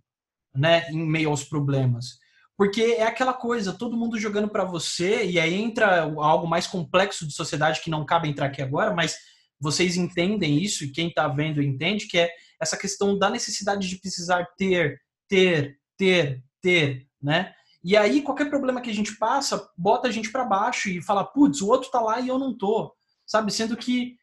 né, 0.54 0.86
em 0.90 1.08
meio 1.08 1.30
aos 1.30 1.46
problemas? 1.46 2.18
Porque 2.58 2.82
é 2.82 3.04
aquela 3.04 3.34
coisa, 3.34 3.72
todo 3.72 3.96
mundo 3.96 4.20
jogando 4.20 4.50
para 4.50 4.66
você, 4.66 5.24
e 5.24 5.40
aí 5.40 5.54
entra 5.54 6.02
algo 6.02 6.46
mais 6.46 6.68
complexo 6.68 7.26
de 7.26 7.34
sociedade 7.34 7.80
que 7.80 7.90
não 7.90 8.06
cabe 8.06 8.28
entrar 8.28 8.48
aqui 8.48 8.62
agora, 8.62 8.94
mas 8.94 9.16
vocês 9.62 9.96
entendem 9.96 10.62
isso, 10.62 10.84
e 10.84 10.92
quem 10.92 11.08
está 11.08 11.30
vendo 11.30 11.64
entende, 11.64 12.06
que 12.06 12.18
é 12.18 12.30
essa 12.62 12.78
questão 12.78 13.18
da 13.18 13.30
necessidade 13.30 13.88
de 13.88 14.00
precisar 14.00 14.48
ter, 14.58 15.00
ter, 15.28 15.78
ter, 15.98 16.44
ter, 16.62 17.08
né? 17.22 17.54
E 17.84 17.96
aí, 17.96 18.24
qualquer 18.24 18.50
problema 18.50 18.82
que 18.82 18.90
a 18.90 18.94
gente 18.94 19.16
passa, 19.16 19.70
bota 19.78 20.08
a 20.08 20.12
gente 20.12 20.32
para 20.32 20.44
baixo 20.44 20.90
e 20.90 21.04
fala, 21.04 21.24
putz, 21.24 21.62
o 21.62 21.68
outro 21.68 21.92
tá 21.92 22.02
lá 22.02 22.20
e 22.20 22.28
eu 22.28 22.40
não 22.40 22.58
tô, 22.58 22.92
sabe? 23.28 23.54
Sendo 23.54 23.78
que, 23.78 24.16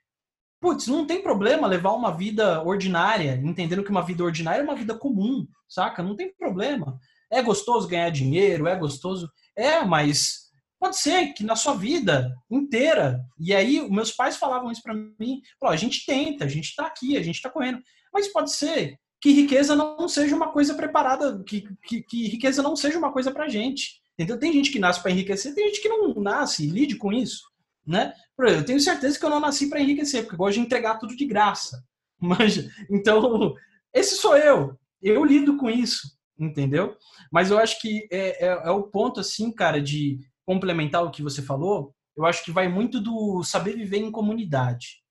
putz, 0.61 0.89
não 0.89 1.07
tem 1.07 1.23
problema 1.23 1.69
levar 1.69 1.93
uma 1.93 2.11
vida 2.11 2.61
ordinária, 2.65 3.41
entendendo 3.45 3.85
que 3.85 3.91
uma 3.91 4.03
vida 4.03 4.25
ordinária 4.25 4.61
é 4.61 4.65
uma 4.65 4.75
vida 4.75 4.99
comum, 4.99 5.47
saca? 5.69 6.03
Não 6.03 6.17
tem 6.17 6.35
problema. 6.35 6.99
É 7.31 7.41
gostoso 7.41 7.87
ganhar 7.87 8.11
dinheiro, 8.11 8.67
é 8.67 8.75
gostoso. 8.75 9.31
É, 9.57 9.85
mas 9.85 10.51
pode 10.81 10.99
ser 10.99 11.33
que 11.33 11.45
na 11.45 11.55
sua 11.55 11.75
vida 11.75 12.35
inteira. 12.51 13.21
E 13.39 13.55
aí, 13.55 13.89
meus 13.89 14.11
pais 14.11 14.37
falavam 14.37 14.73
isso 14.73 14.83
para 14.83 14.93
mim: 14.93 15.41
a 15.63 15.77
gente 15.77 16.05
tenta, 16.05 16.45
a 16.45 16.49
gente 16.49 16.71
está 16.71 16.87
aqui, 16.87 17.17
a 17.17 17.23
gente 17.23 17.37
está 17.37 17.49
correndo. 17.49 17.81
Mas 18.13 18.29
pode 18.29 18.53
ser 18.53 18.99
que 19.21 19.31
riqueza 19.31 19.77
não 19.77 20.09
seja 20.09 20.35
uma 20.35 20.51
coisa 20.51 20.75
preparada, 20.75 21.43
que, 21.45 21.65
que, 21.85 22.03
que 22.03 22.29
riqueza 22.29 22.63
não 22.63 22.75
seja 22.75 22.99
uma 22.99 23.13
coisa 23.13 23.31
para 23.31 23.49
gente. 23.49 24.03
Entendeu? 24.15 24.39
Tem 24.39 24.53
gente 24.53 24.71
que 24.71 24.79
nasce 24.79 25.01
para 25.01 25.11
enriquecer, 25.11 25.55
tem 25.55 25.69
gente 25.69 25.81
que 25.81 25.89
não 25.89 26.13
nasce, 26.15 26.67
lide 26.67 26.97
com 26.97 27.13
isso. 27.13 27.43
né? 27.87 28.13
Eu 28.39 28.65
tenho 28.65 28.81
certeza 28.81 29.19
que 29.19 29.25
eu 29.25 29.31
não 29.31 29.41
nasci 29.41 29.69
para 29.69 29.81
enriquecer, 29.81 30.23
porque 30.23 30.35
eu 30.35 30.39
gosto 30.39 30.55
de 30.55 30.61
entregar 30.61 30.99
tudo 30.99 31.17
de 31.17 31.25
graça. 31.25 31.83
Mas, 32.21 32.69
então, 32.91 33.55
esse 33.95 34.17
sou 34.17 34.37
eu. 34.37 34.79
Eu 35.01 35.25
lido 35.25 35.57
com 35.57 35.69
isso, 35.71 36.17
entendeu? 36.39 36.97
Mas 37.31 37.51
eu 37.51 37.59
acho 37.59 37.81
que 37.81 38.07
é, 38.11 38.47
é, 38.47 38.49
é 38.49 38.71
o 38.71 38.85
ponto, 38.85 39.21
assim, 39.21 39.51
cara, 39.53 39.81
de 39.81 40.19
complementar 40.45 41.05
o 41.05 41.11
que 41.11 41.23
você 41.23 41.43
falou. 41.43 41.95
Eu 42.17 42.25
acho 42.25 42.45
que 42.45 42.53
vai 42.53 42.69
muito 42.69 43.01
do 43.01 43.43
saber 43.43 43.77
viver 43.77 43.99
em 43.99 44.11
comunidade. 44.11 45.02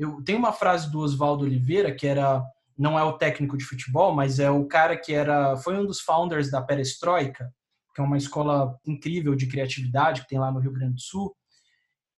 Eu 0.00 0.24
tenho 0.24 0.38
uma 0.38 0.50
frase 0.50 0.90
do 0.90 1.00
Oswaldo 1.00 1.44
Oliveira 1.44 1.94
que 1.94 2.06
era 2.06 2.42
não 2.78 2.98
é 2.98 3.04
o 3.04 3.18
técnico 3.18 3.58
de 3.58 3.66
futebol, 3.66 4.14
mas 4.14 4.38
é 4.38 4.50
o 4.50 4.66
cara 4.66 4.96
que 4.96 5.12
era 5.12 5.58
foi 5.58 5.76
um 5.76 5.84
dos 5.84 6.00
founders 6.00 6.50
da 6.50 6.62
Perestroika, 6.62 7.52
que 7.94 8.00
é 8.00 8.04
uma 8.04 8.16
escola 8.16 8.74
incrível 8.86 9.34
de 9.34 9.46
criatividade 9.46 10.22
que 10.22 10.28
tem 10.28 10.38
lá 10.38 10.50
no 10.50 10.58
Rio 10.58 10.72
Grande 10.72 10.94
do 10.94 11.00
Sul. 11.02 11.36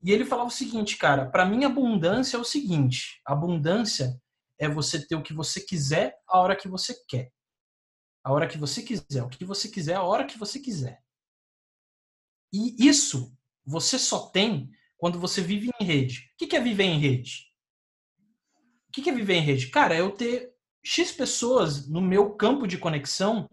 E 0.01 0.13
ele 0.13 0.25
falava 0.25 0.47
o 0.47 0.53
seguinte, 0.53 0.97
cara, 0.97 1.29
para 1.29 1.45
mim 1.45 1.65
abundância 1.65 2.37
é 2.37 2.41
o 2.41 2.45
seguinte, 2.45 3.21
abundância 3.27 4.17
é 4.61 4.69
você 4.69 5.05
ter 5.05 5.17
o 5.17 5.23
que 5.23 5.35
você 5.35 5.61
quiser 5.61 6.15
a 6.29 6.39
hora 6.39 6.55
que 6.55 6.69
você 6.69 6.95
quer. 7.09 7.33
A 8.23 8.33
hora 8.33 8.47
que 8.47 8.57
você 8.57 8.81
quiser, 8.81 9.25
o 9.25 9.29
que 9.29 9.45
você 9.45 9.69
quiser 9.69 9.97
a 9.97 10.05
hora 10.05 10.25
que 10.25 10.39
você 10.39 10.61
quiser. 10.61 11.01
E 12.53 12.87
isso 12.87 13.37
você 13.67 13.99
só 13.99 14.29
tem 14.29 14.71
quando 14.97 15.19
você 15.19 15.41
vive 15.41 15.69
em 15.81 15.85
rede. 15.85 16.31
O 16.41 16.47
que 16.47 16.55
é 16.55 16.61
viver 16.61 16.85
em 16.85 17.01
rede? 17.01 17.52
Que 18.93 19.09
é 19.09 19.13
viver 19.13 19.35
em 19.35 19.41
rede? 19.41 19.69
Cara, 19.69 19.95
é 19.95 20.01
eu 20.01 20.11
ter 20.11 20.51
X 20.85 21.13
pessoas 21.13 21.89
no 21.89 22.01
meu 22.01 22.31
campo 22.31 22.67
de 22.67 22.77
conexão 22.77 23.49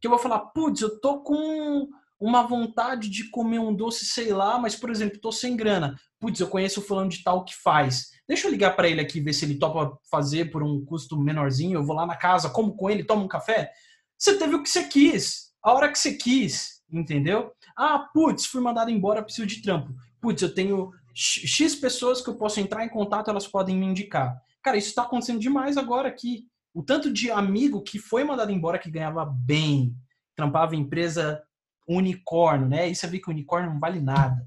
que 0.00 0.06
eu 0.06 0.10
vou 0.10 0.18
falar, 0.18 0.38
putz, 0.38 0.80
eu 0.80 0.98
tô 0.98 1.20
com 1.20 1.88
uma 2.18 2.42
vontade 2.42 3.08
de 3.08 3.30
comer 3.30 3.58
um 3.58 3.74
doce, 3.74 4.04
sei 4.04 4.32
lá, 4.32 4.58
mas, 4.58 4.74
por 4.74 4.90
exemplo, 4.90 5.20
tô 5.20 5.30
sem 5.30 5.56
grana. 5.56 5.98
Putz, 6.18 6.40
eu 6.40 6.48
conheço 6.48 6.80
o 6.80 6.82
fulano 6.82 7.10
de 7.10 7.22
tal 7.22 7.44
que 7.44 7.54
faz. 7.54 8.10
Deixa 8.26 8.46
eu 8.46 8.50
ligar 8.50 8.76
para 8.76 8.88
ele 8.88 9.00
aqui, 9.00 9.20
ver 9.20 9.32
se 9.32 9.44
ele 9.44 9.58
topa 9.58 9.98
fazer 10.10 10.50
por 10.50 10.62
um 10.62 10.84
custo 10.84 11.18
menorzinho. 11.18 11.78
Eu 11.78 11.84
vou 11.84 11.94
lá 11.94 12.06
na 12.06 12.16
casa, 12.16 12.50
como 12.50 12.74
com 12.74 12.90
ele, 12.90 13.04
tomo 13.04 13.24
um 13.24 13.28
café. 13.28 13.70
Você 14.18 14.36
teve 14.36 14.54
o 14.54 14.62
que 14.62 14.68
você 14.68 14.84
quis, 14.84 15.52
a 15.62 15.72
hora 15.72 15.90
que 15.90 15.98
você 15.98 16.14
quis, 16.14 16.82
entendeu? 16.92 17.52
Ah, 17.76 18.06
putz, 18.12 18.46
fui 18.46 18.60
mandado 18.60 18.90
embora, 18.90 19.22
preciso 19.22 19.46
de 19.46 19.62
trampo. 19.62 19.94
Putz, 20.20 20.42
eu 20.42 20.54
tenho 20.54 20.90
X 21.14 21.74
pessoas 21.74 22.20
que 22.20 22.28
eu 22.28 22.36
posso 22.36 22.60
entrar 22.60 22.84
em 22.84 22.88
contato, 22.88 23.30
elas 23.30 23.46
podem 23.46 23.76
me 23.76 23.86
indicar. 23.86 24.38
Cara, 24.62 24.76
isso 24.76 24.88
está 24.88 25.02
acontecendo 25.02 25.40
demais 25.40 25.76
agora 25.76 26.08
aqui. 26.08 26.46
O 26.72 26.82
tanto 26.82 27.12
de 27.12 27.30
amigo 27.30 27.82
que 27.82 27.98
foi 27.98 28.24
mandado 28.24 28.52
embora 28.52 28.78
que 28.78 28.90
ganhava 28.90 29.24
bem, 29.24 29.94
trampava 30.36 30.76
em 30.76 30.80
empresa 30.80 31.42
unicórnio, 31.88 32.68
né? 32.68 32.88
Isso 32.88 33.00
você 33.00 33.06
vê 33.08 33.18
que 33.18 33.30
unicórnio 33.30 33.70
não 33.72 33.80
vale 33.80 34.00
nada. 34.00 34.46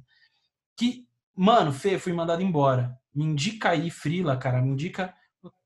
Que, 0.78 1.06
mano, 1.36 1.74
Fê, 1.74 2.00
fui 2.00 2.14
mandado 2.14 2.42
embora. 2.42 2.98
Me 3.14 3.26
indica 3.26 3.70
aí, 3.70 3.90
Frila, 3.90 4.38
cara, 4.38 4.62
me 4.62 4.70
indica. 4.70 5.14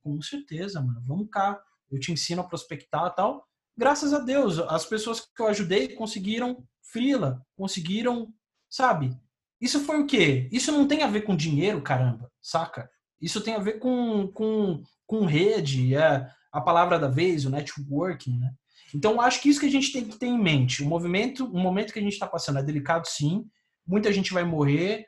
Com 0.04 0.22
certeza, 0.22 0.82
mano, 0.82 1.02
vamos 1.06 1.28
cá. 1.30 1.62
Eu 1.92 2.00
te 2.00 2.12
ensino 2.12 2.42
a 2.42 2.48
prospectar 2.48 3.08
e 3.08 3.16
tal. 3.16 3.48
Graças 3.78 4.14
a 4.14 4.20
Deus, 4.20 4.58
as 4.60 4.86
pessoas 4.86 5.22
que 5.22 5.42
eu 5.42 5.48
ajudei 5.48 5.90
conseguiram 5.90 6.66
Frila, 6.82 7.46
conseguiram, 7.56 8.34
sabe? 8.70 9.16
Isso 9.62 9.82
foi 9.82 10.00
o 10.00 10.08
quê? 10.08 10.50
Isso 10.52 10.72
não 10.72 10.88
tem 10.88 11.04
a 11.04 11.08
ver 11.08 11.22
com 11.22 11.36
dinheiro, 11.36 11.82
caramba, 11.82 12.32
saca? 12.42 12.90
Isso 13.22 13.42
tem 13.42 13.56
a 13.56 13.60
ver 13.60 13.80
com, 13.80 14.28
com, 14.28 14.82
com 15.06 15.26
rede, 15.26 15.96
é 15.96 16.30
a 16.52 16.62
palavra 16.62 17.00
da 17.00 17.08
vez, 17.08 17.46
o 17.46 17.50
networking, 17.50 18.38
né? 18.40 18.52
Então, 18.96 19.20
acho 19.20 19.42
que 19.42 19.50
isso 19.50 19.60
que 19.60 19.66
a 19.66 19.72
gente 19.72 19.92
tem 19.92 20.06
que 20.06 20.18
ter 20.18 20.28
em 20.28 20.42
mente. 20.42 20.82
O 20.82 20.88
movimento, 20.88 21.46
o 21.46 21.60
momento 21.60 21.92
que 21.92 22.00
a 22.00 22.02
gente 22.02 22.14
está 22.14 22.26
passando 22.26 22.60
é 22.60 22.64
delicado, 22.64 23.06
sim. 23.08 23.46
Muita 23.86 24.12
gente 24.14 24.34
vai 24.34 24.44
morrer. 24.44 25.06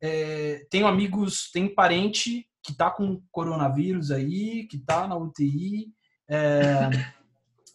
É, 0.00 0.64
tenho 0.70 0.86
amigos, 0.86 1.50
tem 1.50 1.68
parente 1.68 2.46
que 2.62 2.72
está 2.72 2.90
com 2.90 3.22
coronavírus 3.30 4.10
aí, 4.10 4.66
que 4.68 4.76
está 4.76 5.08
na 5.08 5.16
UTI. 5.16 5.88
É, 6.28 6.88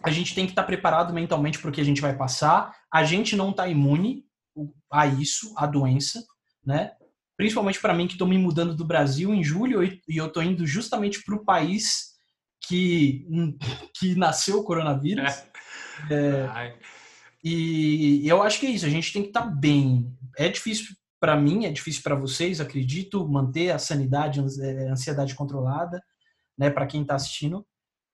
a 0.01 0.09
gente 0.09 0.33
tem 0.33 0.45
que 0.45 0.51
estar 0.51 0.63
tá 0.63 0.67
preparado 0.67 1.13
mentalmente 1.13 1.59
para 1.59 1.69
o 1.69 1.73
que 1.73 1.81
a 1.81 1.85
gente 1.85 2.01
vai 2.01 2.15
passar. 2.15 2.73
A 2.91 3.03
gente 3.03 3.35
não 3.35 3.51
está 3.51 3.67
imune 3.67 4.25
a 4.91 5.05
isso, 5.05 5.53
a 5.57 5.65
doença, 5.65 6.23
né? 6.65 6.91
Principalmente 7.37 7.81
para 7.81 7.93
mim 7.93 8.07
que 8.07 8.13
estou 8.13 8.27
me 8.27 8.37
mudando 8.37 8.75
do 8.75 8.85
Brasil 8.85 9.33
em 9.33 9.43
julho 9.43 9.83
e 9.83 10.01
eu 10.07 10.27
estou 10.27 10.41
indo 10.41 10.65
justamente 10.65 11.23
para 11.23 11.35
o 11.35 11.43
país 11.43 12.13
que, 12.67 13.27
que 13.97 14.15
nasceu 14.15 14.59
o 14.59 14.63
coronavírus. 14.63 15.31
É, 16.09 16.15
é 16.15 16.73
e 17.47 18.27
eu 18.27 18.41
acho 18.41 18.59
que 18.59 18.65
é 18.65 18.71
isso, 18.71 18.87
a 18.87 18.89
gente 18.89 19.13
tem 19.13 19.21
que 19.21 19.27
estar 19.27 19.43
tá 19.43 19.47
bem. 19.47 20.11
É 20.35 20.49
difícil 20.49 20.95
para 21.19 21.35
mim, 21.35 21.65
é 21.65 21.71
difícil 21.71 22.01
para 22.03 22.15
vocês, 22.15 22.59
acredito, 22.59 23.27
manter 23.27 23.71
a 23.71 23.79
sanidade, 23.79 24.39
a 24.39 24.43
é, 24.63 24.89
ansiedade 24.89 25.35
controlada, 25.35 26.01
né, 26.57 26.69
para 26.69 26.87
quem 26.87 27.01
está 27.01 27.15
assistindo. 27.15 27.65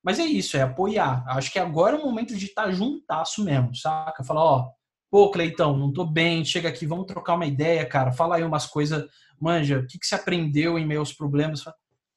Mas 0.04 0.20
é 0.20 0.24
isso, 0.24 0.58
é 0.58 0.62
apoiar. 0.62 1.24
Acho 1.28 1.52
que 1.52 1.60
agora 1.60 1.96
é 1.96 2.00
o 2.00 2.06
momento 2.06 2.36
de 2.36 2.46
estar 2.46 2.64
tá 2.64 2.72
juntasso 2.72 3.44
mesmo, 3.44 3.76
saca? 3.76 4.24
Falar, 4.24 4.44
ó, 4.44 4.72
pô, 5.12 5.30
Cleitão, 5.30 5.78
não 5.78 5.92
tô 5.92 6.06
bem, 6.06 6.46
chega 6.46 6.70
aqui, 6.70 6.88
vamos 6.88 7.06
trocar 7.06 7.36
uma 7.36 7.46
ideia, 7.46 7.86
cara. 7.86 8.14
Fala 8.14 8.38
aí 8.38 8.44
umas 8.44 8.66
coisas, 8.66 9.06
manja, 9.40 9.80
o 9.80 9.86
que, 9.86 10.00
que 10.00 10.08
você 10.08 10.16
aprendeu 10.16 10.80
em 10.80 10.88
meus 10.88 11.12
problemas? 11.12 11.64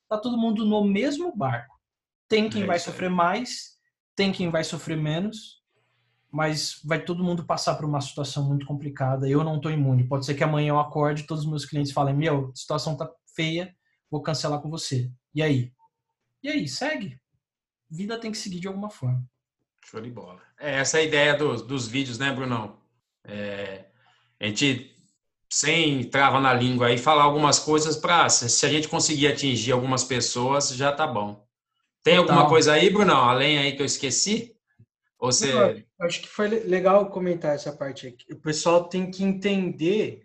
Tá 0.08 0.16
todo 0.16 0.38
mundo 0.38 0.64
no 0.64 0.84
mesmo 0.84 1.36
barco. 1.36 1.74
Tem 2.28 2.48
quem 2.48 2.62
é 2.62 2.66
vai 2.66 2.78
sofrer 2.78 3.10
mais, 3.10 3.76
tem 4.14 4.30
quem 4.30 4.48
vai 4.48 4.62
sofrer 4.62 4.96
menos, 4.96 5.60
mas 6.30 6.80
vai 6.84 7.04
todo 7.04 7.24
mundo 7.24 7.44
passar 7.44 7.74
por 7.74 7.84
uma 7.84 8.00
situação 8.00 8.44
muito 8.44 8.64
complicada. 8.64 9.28
Eu 9.28 9.42
não 9.42 9.56
estou 9.56 9.72
imune. 9.72 10.06
Pode 10.06 10.24
ser 10.24 10.34
que 10.34 10.44
amanhã 10.44 10.70
eu 10.70 10.78
acorde 10.78 11.22
e 11.22 11.26
todos 11.26 11.44
os 11.44 11.50
meus 11.50 11.64
clientes 11.64 11.92
falem: 11.92 12.14
Meu, 12.14 12.50
a 12.50 12.56
situação 12.56 12.96
tá 12.96 13.10
feia, 13.34 13.74
vou 14.10 14.22
cancelar 14.22 14.60
com 14.60 14.70
você. 14.70 15.10
E 15.34 15.42
aí? 15.42 15.72
E 16.42 16.48
aí, 16.48 16.68
segue. 16.68 17.20
Vida 17.90 18.18
tem 18.18 18.30
que 18.30 18.38
seguir 18.38 18.60
de 18.60 18.68
alguma 18.68 18.90
forma. 18.90 19.24
Show 19.84 20.00
de 20.00 20.10
bola. 20.10 20.40
É 20.58 20.76
essa 20.76 20.98
é 20.98 21.02
a 21.02 21.04
ideia 21.04 21.36
dos, 21.36 21.62
dos 21.62 21.86
vídeos, 21.86 22.18
né, 22.18 22.32
Brunão? 22.32 22.83
É, 23.24 23.84
a 24.40 24.46
gente, 24.46 24.94
sem 25.50 26.04
trava 26.04 26.40
na 26.40 26.52
língua 26.52 26.88
aí, 26.88 26.98
falar 26.98 27.24
algumas 27.24 27.58
coisas 27.58 27.96
para, 27.96 28.28
se 28.28 28.66
a 28.66 28.68
gente 28.68 28.88
conseguir 28.88 29.28
atingir 29.28 29.72
algumas 29.72 30.04
pessoas, 30.04 30.70
já 30.70 30.92
tá 30.92 31.06
bom. 31.06 31.44
Tem 32.02 32.18
alguma 32.18 32.40
então, 32.40 32.48
coisa 32.48 32.72
aí, 32.74 32.90
Bruno? 32.90 33.14
Além 33.14 33.58
aí 33.58 33.72
que 33.74 33.80
eu 33.80 33.86
esqueci? 33.86 34.54
Ou 35.18 35.32
você... 35.32 35.86
acho 36.00 36.20
que 36.20 36.28
foi 36.28 36.48
legal 36.48 37.08
comentar 37.08 37.54
essa 37.54 37.72
parte 37.72 38.08
aqui. 38.08 38.30
O 38.30 38.40
pessoal 38.40 38.84
tem 38.88 39.10
que 39.10 39.24
entender 39.24 40.22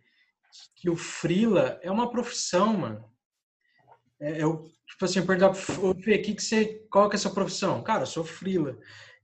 que 0.75 0.89
o 0.89 0.95
freela 0.95 1.79
é 1.81 1.89
uma 1.89 2.09
profissão, 2.09 2.73
mano. 2.73 3.09
É, 4.19 4.43
eu, 4.43 4.67
tipo 4.85 5.05
assim, 5.05 5.25
perguntar 5.25 5.53
Fê, 5.53 6.17
que 6.17 6.35
que 6.35 6.43
você, 6.43 6.85
qual 6.91 7.09
que 7.09 7.15
é 7.15 7.17
a 7.17 7.19
sua 7.19 7.33
profissão? 7.33 7.81
Cara, 7.81 8.03
eu 8.03 8.07
sou 8.07 8.25
freela. 8.25 8.77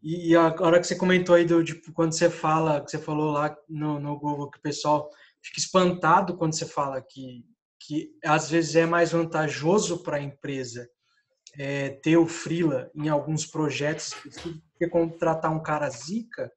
E, 0.08 0.36
a 0.36 0.53
hora 0.60 0.80
que 0.80 0.86
você 0.86 0.95
comentou 0.95 1.34
aí, 1.34 1.43
do, 1.45 1.64
tipo, 1.64 1.91
quando 1.91 2.14
você 2.14 2.30
fala, 2.30 2.80
que 2.80 2.91
você 2.91 2.99
falou 2.99 3.32
lá 3.32 3.58
no, 3.68 3.99
no 3.99 4.20
Google, 4.20 4.51
que 4.51 4.60
o 4.60 4.62
pessoal 4.62 5.10
fica 5.41 5.60
espantado 5.60 6.38
quando 6.38 6.53
você 6.53 6.64
fala 6.68 7.01
que, 7.01 7.43
que 7.80 8.12
às 8.24 8.47
vezes 8.47 8.76
é 8.76 8.86
mais 8.86 9.14
vantajoso 9.14 10.03
para 10.03 10.18
a 10.18 10.22
empresa 10.22 10.88
é, 11.58 11.89
ter 11.89 12.18
o 12.18 12.28
Freela 12.28 12.91
em 12.93 13.10
alguns 13.10 13.47
projetos 13.47 14.14
que 14.78 14.88
contratar 14.88 15.51
um 15.51 15.64
cara 15.64 15.89
zica, 15.89 16.51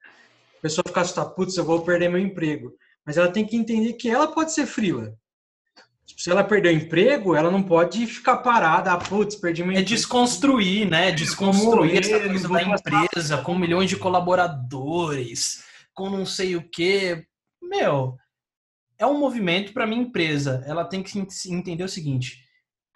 a 0.58 0.60
pessoa 0.60 0.84
fica 0.86 1.00
assustada, 1.00 1.30
putz, 1.30 1.56
eu 1.56 1.64
vou 1.64 1.82
perder 1.82 2.10
meu 2.10 2.20
emprego. 2.20 2.74
Mas 3.06 3.16
ela 3.16 3.32
tem 3.32 3.46
que 3.46 3.56
entender 3.56 3.94
que 3.94 4.10
ela 4.10 4.30
pode 4.30 4.52
ser 4.52 4.66
Freela. 4.66 5.16
Se 6.16 6.30
ela 6.30 6.42
perder 6.42 6.70
o 6.70 6.76
emprego, 6.76 7.34
ela 7.34 7.50
não 7.50 7.62
pode 7.62 8.06
ficar 8.06 8.38
parada, 8.38 8.92
ah, 8.92 8.98
putz, 8.98 9.36
perdi 9.36 9.62
meu 9.62 9.76
É 9.76 9.82
desconstruir, 9.82 10.88
né? 10.88 11.12
Desconstruir 11.12 11.98
essa 11.98 12.18
coisa 12.18 12.48
da 12.48 12.62
empresa 12.62 13.38
com 13.38 13.56
milhões 13.56 13.88
de 13.88 13.96
colaboradores, 13.96 15.62
com 15.94 16.10
não 16.10 16.26
sei 16.26 16.56
o 16.56 16.68
quê. 16.68 17.26
Meu, 17.62 18.16
é 18.98 19.06
um 19.06 19.18
movimento 19.18 19.72
para 19.72 19.86
minha 19.86 20.02
empresa. 20.02 20.64
Ela 20.66 20.84
tem 20.84 21.02
que 21.02 21.18
entender 21.46 21.84
o 21.84 21.88
seguinte: 21.88 22.48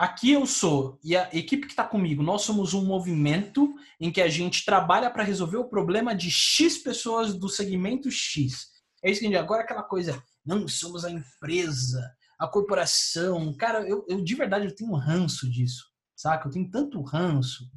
Aqui 0.02 0.32
eu 0.32 0.44
sou 0.46 0.98
e 1.04 1.16
a 1.16 1.28
equipe 1.32 1.66
que 1.66 1.72
está 1.72 1.84
comigo, 1.84 2.24
nós 2.24 2.42
somos 2.42 2.74
um 2.74 2.84
movimento 2.84 3.72
em 4.00 4.10
que 4.10 4.20
a 4.20 4.28
gente 4.28 4.64
trabalha 4.64 5.08
para 5.08 5.22
resolver 5.22 5.58
o 5.58 5.68
problema 5.68 6.12
de 6.12 6.28
X 6.28 6.78
pessoas 6.78 7.34
do 7.34 7.48
segmento 7.48 8.10
X. 8.10 8.66
É 9.00 9.10
isso 9.10 9.20
que 9.20 9.26
a 9.26 9.28
gente 9.30 9.38
agora 9.38 9.62
aquela 9.62 9.84
coisa, 9.84 10.20
não 10.44 10.66
somos 10.66 11.04
a 11.04 11.10
empresa, 11.10 12.02
a 12.42 12.48
corporação. 12.48 13.54
Cara, 13.54 13.88
eu, 13.88 14.04
eu 14.08 14.22
de 14.22 14.34
verdade 14.34 14.66
eu 14.66 14.74
tenho 14.74 14.92
ranço 14.94 15.48
disso, 15.48 15.86
saca? 16.16 16.48
Eu 16.48 16.52
tenho 16.52 16.68
tanto 16.68 17.00
ranço 17.00 17.70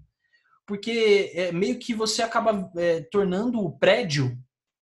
porque 0.65 1.31
é 1.35 1.51
meio 1.51 1.77
que 1.77 1.93
você 1.93 2.23
acaba 2.23 2.71
é, 2.75 3.01
tornando 3.11 3.59
o 3.59 3.77
prédio, 3.77 4.35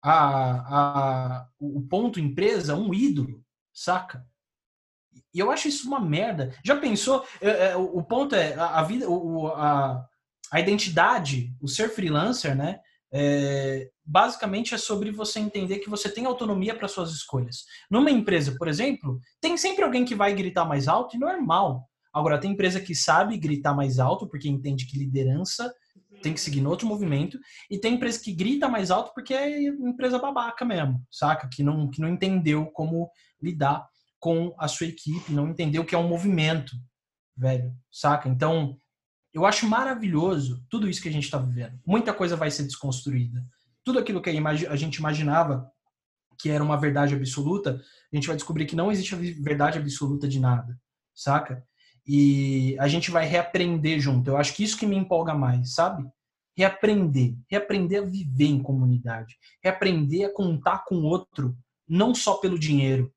a, 0.02 1.40
a, 1.40 1.48
o 1.58 1.82
ponto 1.82 2.18
empresa, 2.18 2.74
um 2.74 2.94
ídolo, 2.94 3.44
saca? 3.74 4.26
E 5.34 5.38
eu 5.38 5.50
acho 5.50 5.68
isso 5.68 5.86
uma 5.86 6.00
merda. 6.00 6.56
Já 6.64 6.76
pensou? 6.76 7.26
É, 7.42 7.68
é, 7.68 7.76
o 7.76 8.02
ponto 8.02 8.34
é 8.34 8.54
a, 8.54 8.82
vida, 8.82 9.06
o, 9.10 9.48
a, 9.48 10.06
a 10.50 10.60
identidade, 10.60 11.54
o 11.60 11.68
ser 11.68 11.90
freelancer, 11.90 12.56
né? 12.56 12.80
É, 13.12 13.90
basicamente 14.06 14.74
é 14.74 14.78
sobre 14.78 15.10
você 15.10 15.40
entender 15.40 15.78
que 15.80 15.90
você 15.90 16.08
tem 16.08 16.26
autonomia 16.26 16.74
para 16.74 16.86
suas 16.86 17.10
escolhas. 17.10 17.64
Numa 17.90 18.10
empresa, 18.10 18.54
por 18.56 18.68
exemplo, 18.68 19.20
tem 19.40 19.56
sempre 19.56 19.82
alguém 19.82 20.04
que 20.04 20.14
vai 20.14 20.34
gritar 20.34 20.64
mais 20.64 20.86
alto 20.86 21.16
e 21.16 21.18
normal. 21.18 21.88
Agora, 22.12 22.38
tem 22.38 22.52
empresa 22.52 22.80
que 22.80 22.94
sabe 22.94 23.36
gritar 23.36 23.74
mais 23.74 23.98
alto 23.98 24.28
porque 24.28 24.48
entende 24.48 24.86
que 24.86 24.98
liderança 24.98 25.70
tem 26.22 26.32
que 26.32 26.40
seguir 26.40 26.60
no 26.60 26.70
outro 26.70 26.86
movimento, 26.86 27.38
e 27.70 27.78
tem 27.78 27.94
empresa 27.94 28.18
que 28.20 28.32
grita 28.32 28.68
mais 28.68 28.90
alto 28.90 29.12
porque 29.14 29.34
é 29.34 29.62
empresa 29.62 30.18
babaca 30.18 30.64
mesmo, 30.64 31.04
saca? 31.10 31.48
Que 31.48 31.62
não, 31.62 31.88
que 31.90 32.00
não 32.00 32.08
entendeu 32.08 32.66
como 32.66 33.10
lidar 33.40 33.86
com 34.18 34.54
a 34.58 34.66
sua 34.66 34.86
equipe, 34.86 35.32
não 35.32 35.48
entendeu 35.48 35.84
que 35.84 35.94
é 35.94 35.98
um 35.98 36.08
movimento, 36.08 36.72
velho, 37.36 37.72
saca? 37.92 38.28
Então, 38.28 38.78
eu 39.32 39.44
acho 39.44 39.66
maravilhoso 39.68 40.64
tudo 40.70 40.88
isso 40.88 41.02
que 41.02 41.08
a 41.08 41.12
gente 41.12 41.24
está 41.24 41.38
vivendo. 41.38 41.78
Muita 41.86 42.12
coisa 42.14 42.34
vai 42.36 42.50
ser 42.50 42.62
desconstruída. 42.62 43.44
Tudo 43.86 44.00
aquilo 44.00 44.20
que 44.20 44.28
a 44.28 44.76
gente 44.76 44.96
imaginava 44.96 45.70
que 46.38 46.50
era 46.50 46.62
uma 46.62 46.76
verdade 46.76 47.14
absoluta, 47.14 47.80
a 48.12 48.16
gente 48.16 48.26
vai 48.26 48.36
descobrir 48.36 48.66
que 48.66 48.76
não 48.76 48.90
existe 48.90 49.14
a 49.14 49.18
verdade 49.18 49.78
absoluta 49.78 50.28
de 50.28 50.40
nada, 50.40 50.78
saca? 51.14 51.64
E 52.06 52.76
a 52.78 52.88
gente 52.88 53.10
vai 53.10 53.24
reaprender 53.24 54.00
junto. 54.00 54.28
Eu 54.28 54.36
acho 54.36 54.54
que 54.54 54.62
isso 54.62 54.76
que 54.76 54.86
me 54.86 54.96
empolga 54.96 55.34
mais, 55.34 55.74
sabe? 55.74 56.04
Reaprender. 56.56 57.36
Reaprender 57.48 58.02
a 58.02 58.06
viver 58.06 58.46
em 58.46 58.62
comunidade. 58.62 59.36
Reaprender 59.62 60.28
a 60.28 60.32
contar 60.32 60.84
com 60.84 60.96
outro, 61.02 61.56
não 61.88 62.14
só 62.14 62.34
pelo 62.34 62.58
dinheiro. 62.58 63.12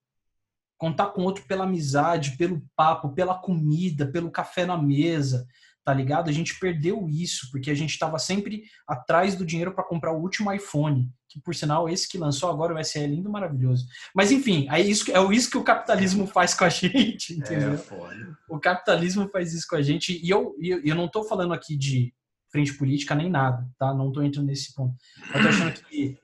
Contar 0.77 1.07
com 1.07 1.23
outro 1.23 1.43
pela 1.45 1.65
amizade, 1.65 2.37
pelo 2.37 2.63
papo, 2.75 3.09
pela 3.09 3.37
comida, 3.37 4.07
pelo 4.07 4.31
café 4.31 4.65
na 4.65 4.77
mesa, 4.77 5.45
tá 5.83 5.93
ligado? 5.93 6.29
A 6.29 6.33
gente 6.33 6.59
perdeu 6.59 7.07
isso, 7.09 7.49
porque 7.51 7.71
a 7.71 7.75
gente 7.75 7.91
estava 7.91 8.19
sempre 8.19 8.63
atrás 8.87 9.35
do 9.35 9.45
dinheiro 9.45 9.73
para 9.73 9.83
comprar 9.83 10.13
o 10.13 10.21
último 10.21 10.51
iPhone, 10.51 11.09
que 11.27 11.39
por 11.41 11.55
sinal 11.55 11.89
esse 11.89 12.07
que 12.07 12.17
lançou 12.17 12.49
agora 12.49 12.73
o 12.73 12.83
SE 12.83 12.99
é 12.99 13.07
lindo, 13.07 13.29
maravilhoso. 13.29 13.85
Mas 14.13 14.31
enfim, 14.31 14.67
é 14.69 14.79
isso, 14.79 15.11
é 15.11 15.33
isso 15.33 15.49
que 15.49 15.57
o 15.57 15.63
capitalismo 15.63 16.27
faz 16.27 16.53
com 16.53 16.65
a 16.65 16.69
gente, 16.69 17.33
entendeu? 17.33 17.73
É, 17.73 18.53
o 18.53 18.59
capitalismo 18.59 19.29
faz 19.29 19.53
isso 19.53 19.67
com 19.69 19.75
a 19.75 19.81
gente 19.81 20.19
e 20.23 20.29
eu, 20.29 20.55
eu, 20.59 20.81
eu 20.83 20.95
não 20.95 21.05
estou 21.05 21.23
falando 21.23 21.53
aqui 21.53 21.77
de 21.77 22.13
frente 22.51 22.73
política 22.73 23.15
nem 23.15 23.29
nada, 23.29 23.67
tá? 23.77 23.93
Não 23.93 24.09
estou 24.09 24.23
entrando 24.23 24.47
nesse 24.47 24.73
ponto. 24.73 24.95
Eu 25.33 25.41
tô 25.41 25.47
achando 25.47 25.73
que 25.73 26.17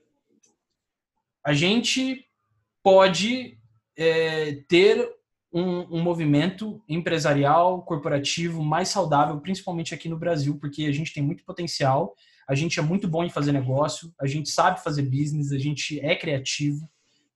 a 1.46 1.54
gente 1.54 2.26
pode 2.84 3.60
é, 3.98 4.64
ter 4.68 5.08
um, 5.56 6.00
um, 6.00 6.04
movimento 6.04 6.84
empresarial, 6.88 7.82
corporativo 7.84 8.62
mais 8.62 8.90
saudável, 8.90 9.40
principalmente 9.40 9.94
aqui 9.94 10.10
no 10.10 10.20
Brasil, 10.20 10.60
porque 10.60 10.84
a 10.84 10.92
gente 10.92 11.14
tem 11.14 11.24
muito 11.24 11.46
potencial, 11.46 12.14
a 12.46 12.54
gente 12.54 12.78
é 12.78 12.84
muito 12.84 13.08
bom 13.08 13.24
em 13.24 13.30
fazer 13.30 13.54
negócio, 13.54 14.14
a 14.20 14.28
gente 14.28 14.50
sabe 14.50 14.84
fazer 14.84 15.04
business, 15.04 15.54
a 15.54 15.58
gente 15.58 15.98
é 16.02 16.14
criativo, 16.14 16.90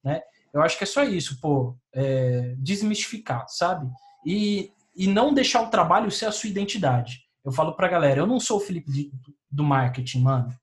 né? 0.04 0.22
Eu 0.54 0.62
acho 0.62 0.78
que 0.78 0.84
é 0.84 0.88
só 0.88 1.04
isso, 1.04 1.40
pô, 1.40 1.78
é, 1.94 2.56
desmistificar, 2.58 3.46
sabe? 3.48 3.90
E, 4.26 4.70
e 4.94 5.08
não 5.08 5.34
deixar 5.34 5.62
o 5.62 5.70
trabalho 5.70 6.12
ser 6.12 6.26
a 6.26 6.32
sua 6.32 6.50
identidade. 6.50 7.22
Eu 7.46 7.54
falo 7.54 7.74
pra 7.74 7.88
galera, 7.88 8.20
eu 8.20 8.28
não 8.28 8.40
sou 8.40 8.58
o 8.58 8.60
Felipe 8.60 9.12
do 9.50 9.64
marketing, 9.64 10.22
mano. 10.24 10.54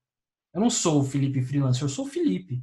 Eu 0.52 0.60
não 0.60 0.68
sou 0.68 1.00
o 1.00 1.04
Felipe 1.04 1.40
freelancer, 1.40 1.84
eu 1.84 1.88
sou 1.88 2.04
o 2.04 2.08
Felipe. 2.08 2.62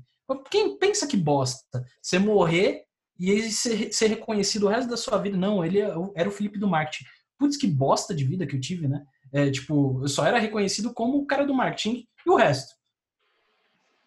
Quem 0.51 0.77
pensa 0.77 1.07
que 1.07 1.17
bosta? 1.17 1.83
Você 1.99 2.19
morrer 2.19 2.83
e 3.23 3.29
ele 3.29 3.49
ser, 3.51 3.93
ser 3.93 4.07
reconhecido 4.07 4.65
o 4.65 4.69
resto 4.69 4.89
da 4.89 4.97
sua 4.97 5.17
vida. 5.17 5.37
Não, 5.37 5.63
ele 5.63 5.79
é 5.79 5.89
era 6.13 6.27
o 6.27 6.31
Felipe 6.31 6.59
do 6.59 6.67
marketing. 6.67 7.05
Putz, 7.39 7.55
que 7.55 7.65
bosta 7.65 8.13
de 8.13 8.25
vida 8.25 8.45
que 8.45 8.53
eu 8.53 8.59
tive, 8.59 8.85
né? 8.85 9.01
É, 9.31 9.49
tipo, 9.49 10.01
eu 10.03 10.09
só 10.09 10.25
era 10.25 10.37
reconhecido 10.37 10.93
como 10.93 11.19
o 11.19 11.25
cara 11.25 11.45
do 11.45 11.53
marketing 11.53 12.05
e 12.25 12.29
o 12.29 12.35
resto. 12.35 12.73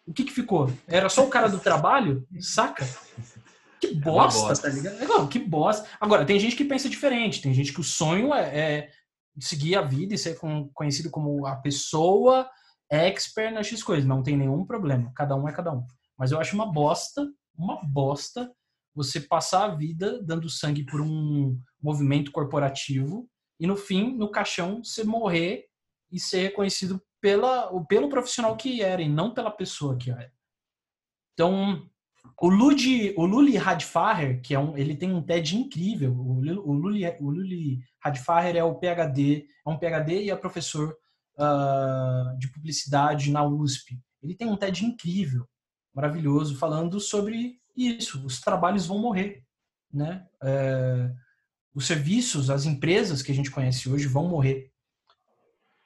O 0.05 0.13
que 0.13 0.23
que 0.23 0.31
ficou? 0.31 0.71
Era 0.87 1.09
só 1.09 1.25
o 1.25 1.31
cara 1.31 1.47
do 1.47 1.57
trabalho? 1.57 2.27
Saca? 2.39 2.87
Que 3.81 3.95
bosta, 3.95 4.39
é 4.39 4.47
bosta. 4.49 4.69
tá 4.69 4.75
ligado? 4.75 4.99
Não, 5.07 5.27
que 5.27 5.39
bosta. 5.39 5.89
Agora, 5.99 6.23
tem 6.23 6.39
gente 6.39 6.55
que 6.55 6.63
pensa 6.63 6.87
diferente. 6.87 7.41
Tem 7.41 7.55
gente 7.55 7.73
que 7.73 7.81
o 7.81 7.83
sonho 7.83 8.31
é, 8.35 8.59
é 8.59 8.89
seguir 9.39 9.77
a 9.77 9.81
vida 9.81 10.13
e 10.13 10.17
ser 10.17 10.37
conhecido 10.75 11.09
como 11.09 11.47
a 11.47 11.55
pessoa 11.55 12.47
expert 12.87 13.51
nas 13.51 13.65
X 13.65 13.81
coisas. 13.81 14.05
Não 14.05 14.21
tem 14.21 14.37
nenhum 14.37 14.63
problema. 14.63 15.11
Cada 15.15 15.35
um 15.35 15.49
é 15.49 15.51
cada 15.51 15.73
um. 15.73 15.83
Mas 16.15 16.31
eu 16.31 16.39
acho 16.39 16.53
uma 16.53 16.71
bosta, 16.71 17.27
uma 17.57 17.81
bosta 17.83 18.47
você 18.97 19.21
passar 19.21 19.65
a 19.65 19.75
vida 19.75 20.19
dando 20.23 20.49
sangue 20.49 20.83
por 20.83 20.99
um 20.99 21.55
movimento 21.79 22.31
corporativo 22.31 23.29
e 23.59 23.67
no 23.67 23.75
fim, 23.75 24.17
no 24.17 24.31
caixão, 24.31 24.83
você 24.83 25.03
morrer 25.03 25.65
e 26.11 26.19
ser 26.19 26.41
reconhecido 26.41 26.99
pela, 27.21 27.71
pelo 27.85 28.09
profissional 28.09 28.57
que 28.57 28.81
era 28.81 28.99
e 28.99 29.07
não 29.07 29.35
pela 29.35 29.51
pessoa 29.51 29.95
que 29.95 30.09
era. 30.09 30.31
Então, 31.33 31.87
o 32.41 32.49
Ludi, 32.49 33.13
o 33.15 33.25
Luli 33.25 33.55
Radfarer, 33.55 34.41
que 34.41 34.55
é 34.55 34.59
um, 34.59 34.75
ele 34.75 34.95
tem 34.95 35.13
um 35.13 35.21
TED 35.21 35.55
incrível. 35.55 36.13
O, 36.13 36.39
o 36.39 36.73
Luli, 36.73 37.05
o 37.19 37.29
Luli 37.29 37.79
Radfarer 37.99 38.55
é 38.55 38.63
o 38.63 38.75
PhD, 38.75 39.45
é 39.63 39.69
um 39.69 39.77
PhD 39.77 40.23
e 40.23 40.31
é 40.31 40.35
professor 40.35 40.97
uh, 41.37 42.37
de 42.39 42.51
publicidade 42.51 43.31
na 43.31 43.45
USP. 43.45 43.99
Ele 44.23 44.33
tem 44.33 44.47
um 44.47 44.57
TED 44.57 44.85
incrível, 44.85 45.47
maravilhoso, 45.93 46.57
falando 46.57 46.99
sobre 46.99 47.59
isso, 47.77 48.25
os 48.25 48.41
trabalhos 48.41 48.87
vão 48.87 48.97
morrer, 48.97 49.43
né? 49.93 50.25
É, 50.41 51.11
os 51.73 51.85
serviços, 51.85 52.49
as 52.49 52.65
empresas 52.65 53.21
que 53.21 53.31
a 53.31 53.35
gente 53.35 53.51
conhece 53.51 53.87
hoje 53.87 54.07
vão 54.07 54.27
morrer, 54.27 54.71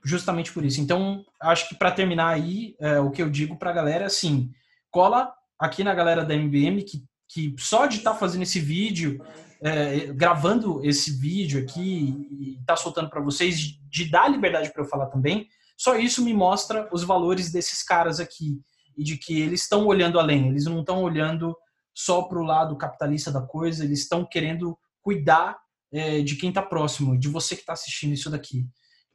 justamente 0.04 0.52
por 0.52 0.64
isso. 0.64 0.80
Então, 0.80 1.26
acho 1.42 1.68
que 1.68 1.76
para 1.76 1.92
terminar 1.92 2.30
aí, 2.30 2.76
é, 2.80 3.00
o 3.00 3.12
que 3.12 3.22
eu 3.22 3.30
digo 3.30 3.58
para 3.58 3.72
a 3.72 3.74
galera 3.74 4.06
é 4.06 4.08
assim, 4.08 4.50
cola 4.89 5.34
aqui 5.60 5.84
na 5.84 5.94
galera 5.94 6.24
da 6.26 6.34
MBM 6.34 6.84
que, 6.84 7.04
que 7.28 7.54
só 7.58 7.86
de 7.86 7.98
estar 7.98 8.14
tá 8.14 8.18
fazendo 8.18 8.44
esse 8.44 8.60
vídeo, 8.60 9.24
é, 9.62 10.08
gravando 10.14 10.84
esse 10.84 11.12
vídeo 11.12 11.62
aqui 11.62 12.28
e 12.32 12.60
tá 12.66 12.76
soltando 12.76 13.10
para 13.10 13.22
vocês, 13.22 13.60
de 13.60 14.10
dar 14.10 14.30
liberdade 14.30 14.72
para 14.72 14.82
eu 14.82 14.88
falar 14.88 15.08
também, 15.08 15.48
só 15.78 15.96
isso 15.98 16.24
me 16.24 16.34
mostra 16.34 16.89
os 16.92 17.04
valores 17.04 17.52
desses 17.52 17.84
caras 17.84 18.20
aqui 18.20 18.60
e 18.98 19.04
de 19.04 19.18
que 19.18 19.39
eles 19.39 19.64
estão 19.64 19.86
olhando 19.86 20.20
além, 20.20 20.48
eles 20.48 20.66
não 20.66 20.80
estão 20.80 21.04
olhando 21.04 21.56
só 21.94 22.24
para 22.24 22.39
o 22.39 22.44
lado 22.44 22.78
capitalista 22.78 23.32
da 23.32 23.42
coisa, 23.42 23.84
eles 23.84 24.00
estão 24.00 24.26
querendo 24.26 24.78
cuidar 25.02 25.60
é, 25.92 26.22
de 26.22 26.36
quem 26.36 26.50
está 26.50 26.62
próximo, 26.62 27.18
de 27.18 27.28
você 27.28 27.56
que 27.56 27.62
está 27.62 27.74
assistindo 27.74 28.14
isso 28.14 28.30
daqui. 28.30 28.68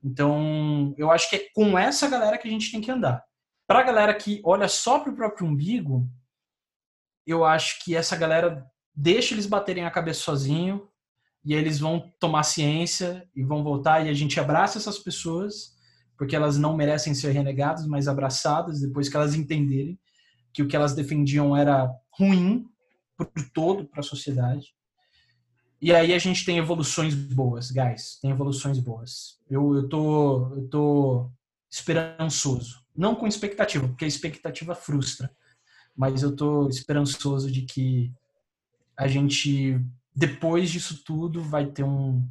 Então, 0.02 0.94
eu 0.96 1.10
acho 1.10 1.28
que 1.30 1.36
é 1.36 1.48
com 1.54 1.78
essa 1.78 2.08
galera 2.08 2.38
que 2.38 2.46
a 2.46 2.50
gente 2.50 2.70
tem 2.70 2.80
que 2.80 2.90
andar. 2.90 3.24
Para 3.66 3.80
a 3.80 3.82
galera 3.82 4.14
que 4.14 4.40
olha 4.44 4.68
só 4.68 4.98
para 4.98 5.12
o 5.12 5.16
próprio 5.16 5.46
umbigo, 5.46 6.08
eu 7.26 7.44
acho 7.44 7.82
que 7.84 7.96
essa 7.96 8.16
galera 8.16 8.64
deixa 8.94 9.34
eles 9.34 9.46
baterem 9.46 9.84
a 9.84 9.90
cabeça 9.90 10.20
sozinho 10.20 10.88
e 11.44 11.54
eles 11.54 11.78
vão 11.78 12.12
tomar 12.20 12.44
ciência 12.44 13.28
e 13.34 13.42
vão 13.42 13.64
voltar 13.64 14.06
e 14.06 14.08
a 14.08 14.14
gente 14.14 14.38
abraça 14.38 14.78
essas 14.78 14.98
pessoas 14.98 15.76
porque 16.16 16.34
elas 16.34 16.56
não 16.56 16.76
merecem 16.76 17.14
ser 17.14 17.32
renegadas, 17.32 17.86
mas 17.86 18.08
abraçadas 18.08 18.80
depois 18.80 19.08
que 19.08 19.16
elas 19.16 19.34
entenderem 19.34 19.98
que 20.52 20.62
o 20.62 20.68
que 20.68 20.74
elas 20.74 20.94
defendiam 20.94 21.54
era 21.54 21.90
ruim 22.18 22.68
por 23.16 23.28
todo 23.52 23.84
para 23.86 24.00
a 24.00 24.04
sociedade. 24.04 24.74
E 25.80 25.92
aí 25.92 26.12
a 26.12 26.18
gente 26.18 26.44
tem 26.44 26.58
evoluções 26.58 27.14
boas, 27.14 27.70
guys. 27.70 28.18
Tem 28.20 28.30
evoluções 28.30 28.78
boas. 28.78 29.40
Eu, 29.48 29.74
eu, 29.74 29.88
tô, 29.88 30.54
eu 30.54 30.68
tô 30.68 31.30
esperançoso. 31.70 32.84
Não 32.96 33.14
com 33.14 33.26
expectativa, 33.26 33.86
porque 33.86 34.04
a 34.04 34.08
expectativa 34.08 34.74
frustra. 34.74 35.30
Mas 35.94 36.22
eu 36.22 36.34
tô 36.34 36.68
esperançoso 36.68 37.50
de 37.50 37.62
que 37.62 38.12
a 38.96 39.06
gente, 39.06 39.78
depois 40.14 40.70
disso 40.70 41.02
tudo, 41.04 41.42
vai 41.42 41.66
ter 41.66 41.84
um, 41.84 42.26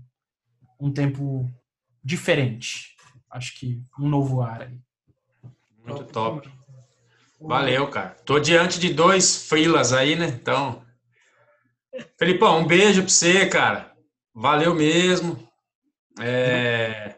um 0.79 0.91
tempo 0.91 1.49
diferente. 2.03 2.95
Acho 3.29 3.59
que 3.59 3.83
um 3.99 4.09
novo 4.09 4.41
ar 4.41 4.63
aí. 4.63 4.79
Muito 5.85 6.03
top. 6.05 6.49
Valeu, 7.39 7.89
cara. 7.89 8.15
Tô 8.25 8.39
diante 8.39 8.79
de 8.79 8.93
dois 8.93 9.47
frilas 9.47 9.93
aí, 9.93 10.15
né? 10.15 10.27
Então. 10.27 10.83
Felipão, 12.17 12.59
um 12.59 12.67
beijo 12.67 13.01
pra 13.01 13.09
você, 13.09 13.45
cara. 13.47 13.91
Valeu 14.33 14.73
mesmo. 14.73 15.47
É... 16.19 17.15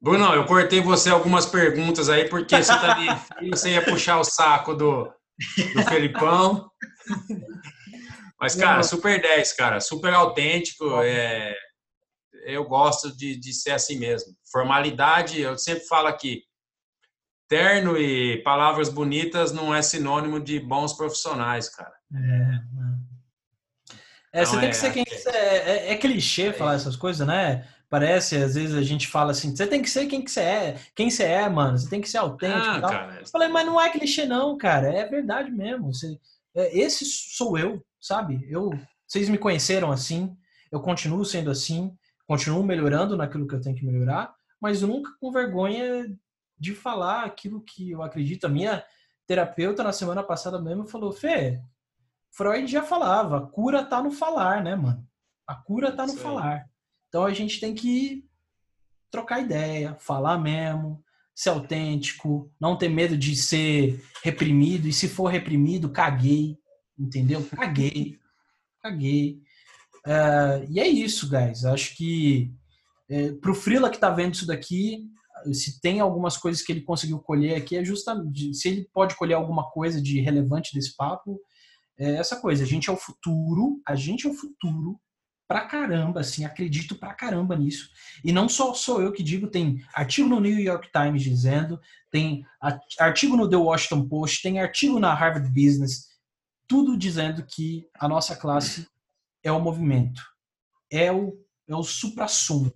Bruno, 0.00 0.32
eu 0.34 0.44
cortei 0.46 0.80
você 0.80 1.10
algumas 1.10 1.46
perguntas 1.46 2.08
aí, 2.08 2.28
porque 2.28 2.62
você 2.62 2.72
tá 2.72 2.96
você 3.50 3.70
ia 3.70 3.84
puxar 3.84 4.20
o 4.20 4.24
saco 4.24 4.74
do, 4.74 5.04
do 5.74 5.82
Felipão. 5.88 6.70
Mas, 8.40 8.54
cara, 8.54 8.82
super 8.82 9.20
10, 9.20 9.52
cara. 9.54 9.80
Super 9.80 10.14
autêntico. 10.14 11.02
É... 11.02 11.54
Eu 12.44 12.64
gosto 12.64 13.14
de, 13.16 13.36
de 13.36 13.52
ser 13.52 13.72
assim 13.72 13.98
mesmo. 13.98 14.32
Formalidade, 14.50 15.40
eu 15.40 15.58
sempre 15.58 15.84
falo 15.86 16.06
aqui, 16.06 16.42
terno 17.48 17.96
e 17.96 18.42
palavras 18.42 18.90
bonitas 18.90 19.52
não 19.52 19.74
é 19.74 19.80
sinônimo 19.80 20.38
de 20.38 20.60
bons 20.60 20.92
profissionais, 20.92 21.68
cara. 21.68 21.94
É, 22.14 22.60
é 24.40 24.44
você 24.44 24.60
tem 24.60 24.70
que 24.70 24.76
ser 24.76 24.92
quem 24.92 25.04
é, 25.26 25.88
é, 25.88 25.92
é 25.92 25.96
clichê 25.96 26.52
falar 26.52 26.74
essas 26.74 26.94
coisas, 26.94 27.26
né? 27.26 27.66
Parece, 27.90 28.36
às 28.36 28.54
vezes 28.54 28.76
a 28.76 28.82
gente 28.82 29.08
fala 29.08 29.30
assim, 29.30 29.56
você 29.56 29.66
tem 29.66 29.80
que 29.80 29.88
ser 29.88 30.06
quem 30.06 30.22
que 30.22 30.30
você 30.30 30.40
é, 30.40 30.76
quem 30.94 31.08
você 31.08 31.24
é, 31.24 31.48
mano, 31.48 31.78
você 31.78 31.88
tem 31.88 32.02
que 32.02 32.08
ser 32.08 32.18
autêntico 32.18 32.74
Ah, 32.74 32.78
e 32.78 32.80
tal. 32.82 32.90
cara. 32.90 33.20
Eu 33.20 33.26
falei, 33.26 33.48
mas 33.48 33.66
não 33.66 33.80
é 33.80 33.90
clichê 33.90 34.26
não, 34.26 34.58
cara, 34.58 34.92
é 34.92 35.08
verdade 35.08 35.50
mesmo. 35.50 35.92
Você- 35.92 36.18
é, 36.54 36.78
esse 36.78 37.06
sou 37.06 37.56
eu, 37.56 37.82
sabe? 37.98 38.46
Eu, 38.50 38.70
vocês 39.06 39.30
me 39.30 39.38
conheceram 39.38 39.90
assim, 39.90 40.36
eu 40.70 40.80
continuo 40.80 41.24
sendo 41.24 41.50
assim, 41.50 41.96
continuo 42.26 42.62
melhorando 42.62 43.16
naquilo 43.16 43.48
que 43.48 43.54
eu 43.54 43.60
tenho 43.60 43.74
que 43.74 43.86
melhorar, 43.86 44.34
mas 44.60 44.82
nunca 44.82 45.10
com 45.18 45.32
vergonha 45.32 46.14
de 46.58 46.74
falar 46.74 47.24
aquilo 47.24 47.62
que 47.62 47.90
eu 47.90 48.02
acredito. 48.02 48.46
A 48.46 48.48
minha 48.48 48.84
terapeuta 49.26 49.82
na 49.82 49.92
semana 49.92 50.22
passada 50.22 50.60
mesmo 50.60 50.86
falou, 50.86 51.12
Fê, 51.12 51.60
Freud 52.30 52.70
já 52.70 52.82
falava, 52.82 53.38
a 53.38 53.46
cura 53.46 53.84
tá 53.84 54.02
no 54.02 54.10
falar, 54.10 54.62
né, 54.62 54.74
mano? 54.74 55.06
A 55.46 55.54
cura 55.54 55.92
tá 55.92 56.06
no 56.06 56.12
aí. 56.12 56.18
falar. 56.18 56.70
Então 57.08 57.24
a 57.24 57.32
gente 57.32 57.60
tem 57.60 57.74
que 57.74 58.24
trocar 59.10 59.40
ideia, 59.40 59.96
falar 59.98 60.38
mesmo, 60.38 61.02
ser 61.34 61.50
autêntico, 61.50 62.52
não 62.60 62.76
ter 62.76 62.88
medo 62.88 63.16
de 63.16 63.34
ser 63.36 64.02
reprimido, 64.22 64.88
e 64.88 64.92
se 64.92 65.08
for 65.08 65.28
reprimido, 65.28 65.90
caguei, 65.90 66.58
entendeu? 66.98 67.46
Caguei, 67.54 68.18
caguei. 68.82 69.40
É, 70.06 70.66
e 70.68 70.80
é 70.80 70.86
isso, 70.86 71.28
guys. 71.28 71.64
Acho 71.64 71.96
que 71.96 72.52
é, 73.08 73.32
pro 73.32 73.54
Frila 73.54 73.90
que 73.90 73.98
tá 73.98 74.10
vendo 74.10 74.34
isso 74.34 74.46
daqui, 74.46 75.08
se 75.52 75.80
tem 75.80 76.00
algumas 76.00 76.36
coisas 76.36 76.62
que 76.62 76.72
ele 76.72 76.82
conseguiu 76.82 77.18
colher 77.18 77.56
aqui, 77.56 77.76
é 77.76 77.84
justamente 77.84 78.54
se 78.54 78.68
ele 78.68 78.88
pode 78.92 79.16
colher 79.16 79.34
alguma 79.34 79.70
coisa 79.70 80.00
de 80.00 80.20
relevante 80.20 80.74
desse 80.74 80.96
papo, 80.96 81.40
é 81.98 82.14
essa 82.14 82.36
coisa. 82.36 82.62
A 82.62 82.66
gente 82.66 82.88
é 82.88 82.92
o 82.92 82.96
futuro, 82.96 83.80
a 83.86 83.94
gente 83.94 84.26
é 84.26 84.30
o 84.30 84.34
futuro 84.34 85.00
pra 85.48 85.66
caramba, 85.66 86.20
assim, 86.20 86.44
acredito 86.44 86.94
pra 86.94 87.14
caramba 87.14 87.56
nisso. 87.56 87.88
E 88.22 88.30
não 88.30 88.48
só 88.48 88.74
sou 88.74 89.00
eu 89.00 89.12
que 89.12 89.22
digo, 89.22 89.48
tem 89.48 89.82
artigo 89.94 90.28
no 90.28 90.40
New 90.40 90.58
York 90.58 90.90
Times 90.92 91.22
dizendo, 91.22 91.80
tem 92.10 92.44
artigo 92.98 93.34
no 93.34 93.48
The 93.48 93.56
Washington 93.56 94.06
Post, 94.08 94.42
tem 94.42 94.60
artigo 94.60 95.00
na 95.00 95.14
Harvard 95.14 95.48
Business, 95.48 96.08
tudo 96.66 96.98
dizendo 96.98 97.44
que 97.46 97.88
a 97.98 98.06
nossa 98.06 98.36
classe 98.36 98.86
é 99.42 99.50
o 99.50 99.58
movimento, 99.60 100.20
é 100.90 101.10
o, 101.10 101.32
é 101.66 101.74
o 101.74 101.82
supra-sumo 101.82 102.72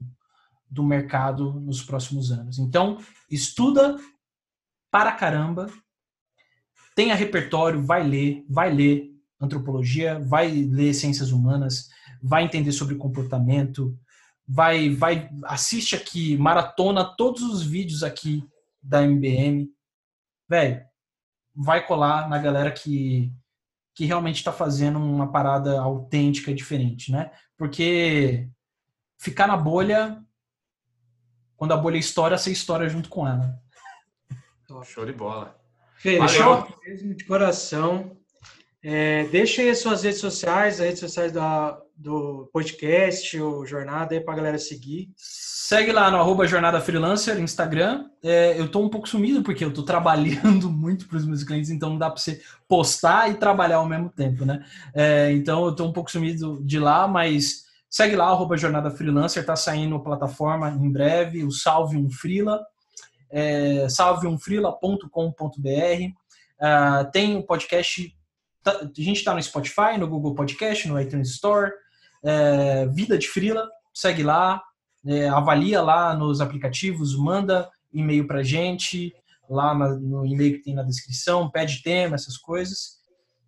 do 0.73 0.83
mercado 0.83 1.61
nos 1.61 1.83
próximos 1.83 2.33
anos. 2.33 2.59
Então, 2.59 2.99
estuda 3.31 3.99
para 4.91 5.13
caramba, 5.13 5.67
tenha 6.97 7.15
repertório, 7.15 7.83
vai 7.83 8.03
ler, 8.03 8.43
vai 8.49 8.73
ler 8.73 9.11
antropologia, 9.39 10.19
vai 10.19 10.51
ler 10.51 10.95
ciências 10.95 11.31
humanas, 11.31 11.91
vai 12.23 12.45
entender 12.45 12.73
sobre 12.73 12.95
comportamento, 12.95 13.95
vai, 14.49 14.89
vai 14.89 15.29
assiste 15.45 15.95
aqui, 15.95 16.39
maratona 16.39 17.05
todos 17.05 17.43
os 17.43 17.63
vídeos 17.63 18.03
aqui 18.03 18.43
da 18.83 19.03
MBM, 19.03 19.71
velho, 20.49 20.83
vai 21.55 21.87
colar 21.87 22.31
na 22.31 22.39
galera 22.39 22.73
que 22.73 23.31
que 23.95 24.07
realmente 24.07 24.37
está 24.37 24.51
fazendo 24.51 24.99
uma 24.99 25.31
parada 25.31 25.79
autêntica 25.79 26.55
diferente, 26.55 27.13
né? 27.13 27.31
Porque 27.59 28.49
ficar 29.19 29.47
na 29.47 29.57
bolha, 29.57 30.25
quando 31.63 31.75
a 31.75 31.77
bolha 31.77 31.97
estoura, 31.97 32.37
você 32.37 32.51
estoura 32.51 32.89
junto 32.89 33.09
com 33.09 33.25
ela. 33.25 33.57
Show 34.83 35.07
de 35.07 35.13
bola. 35.13 35.57
Valeu. 36.19 36.67
mesmo 36.85 37.15
de 37.15 37.25
coração. 37.25 38.17
É, 38.83 39.29
deixa 39.29 39.63
aí 39.63 39.71
as 39.71 39.79
suas 39.79 40.03
redes 40.03 40.19
sociais, 40.19 40.81
as 40.81 40.87
redes 40.87 40.99
sociais 40.99 41.31
da, 41.31 41.81
do 41.97 42.51
podcast, 42.53 43.41
o 43.41 43.65
Jornada 43.65 44.13
aí 44.13 44.21
pra 44.21 44.35
galera 44.35 44.59
seguir. 44.59 45.13
Segue 45.17 45.93
lá 45.93 46.11
no 46.11 46.17
arroba 46.17 46.49
Jornada 46.49 46.81
Freelancer, 46.81 47.39
Instagram. 47.39 48.07
É, 48.25 48.59
eu 48.59 48.69
tô 48.69 48.81
um 48.81 48.89
pouco 48.89 49.09
sumido 49.09 49.45
porque 49.45 49.65
eu 49.65 49.73
tô 49.73 49.85
trabalhando 49.87 50.69
muito 50.69 51.07
para 51.07 51.19
os 51.19 51.25
meus 51.25 51.45
clientes, 51.45 51.71
então 51.71 51.91
não 51.91 51.99
dá 51.99 52.11
para 52.11 52.21
você 52.21 52.43
postar 52.67 53.31
e 53.31 53.35
trabalhar 53.35 53.77
ao 53.77 53.89
mesmo 53.89 54.11
tempo, 54.11 54.45
né? 54.45 54.67
É, 54.93 55.31
então 55.31 55.65
eu 55.65 55.77
tô 55.77 55.87
um 55.87 55.93
pouco 55.93 56.11
sumido 56.11 56.61
de 56.65 56.81
lá, 56.81 57.07
mas 57.07 57.71
segue 57.93 58.17
lá, 58.17 58.29
arroba 58.29 58.57
Jornada 58.57 58.91
Freelancer, 58.91 59.45
tá 59.45 59.55
saindo 59.55 60.01
plataforma 60.03 60.71
em 60.71 60.91
breve, 60.91 61.45
o 61.45 61.51
Salve 61.51 61.99
um 61.99 62.09
Freela, 62.11 62.65
é. 63.31 63.87
Ah, 66.59 67.05
tem 67.05 67.37
o 67.37 67.43
podcast, 67.43 68.17
tá- 68.63 68.81
a 68.81 69.03
gente 69.03 69.23
tá 69.23 69.35
no 69.35 69.43
Spotify, 69.43 69.99
no 69.99 70.09
Google 70.09 70.35
Podcast, 70.35 70.89
no 70.89 70.99
iTunes 70.99 71.31
Store, 71.33 71.71
é, 72.25 72.87
Vida 72.87 73.19
de 73.19 73.29
Freela, 73.29 73.69
segue 73.93 74.23
lá, 74.23 74.63
é, 75.07 75.29
avalia 75.29 75.83
lá 75.83 76.15
nos 76.15 76.41
aplicativos, 76.41 77.15
manda 77.17 77.69
e-mail 77.93 78.27
pra 78.27 78.43
gente, 78.43 79.13
lá 79.51 79.75
na- 79.75 79.91
no 79.99 80.25
e-mail 80.25 80.57
que 80.57 80.63
tem 80.65 80.75
na 80.75 80.83
descrição, 80.83 81.51
pede 81.51 81.83
tema, 81.83 82.15
essas 82.15 82.39
coisas. 82.39 83.02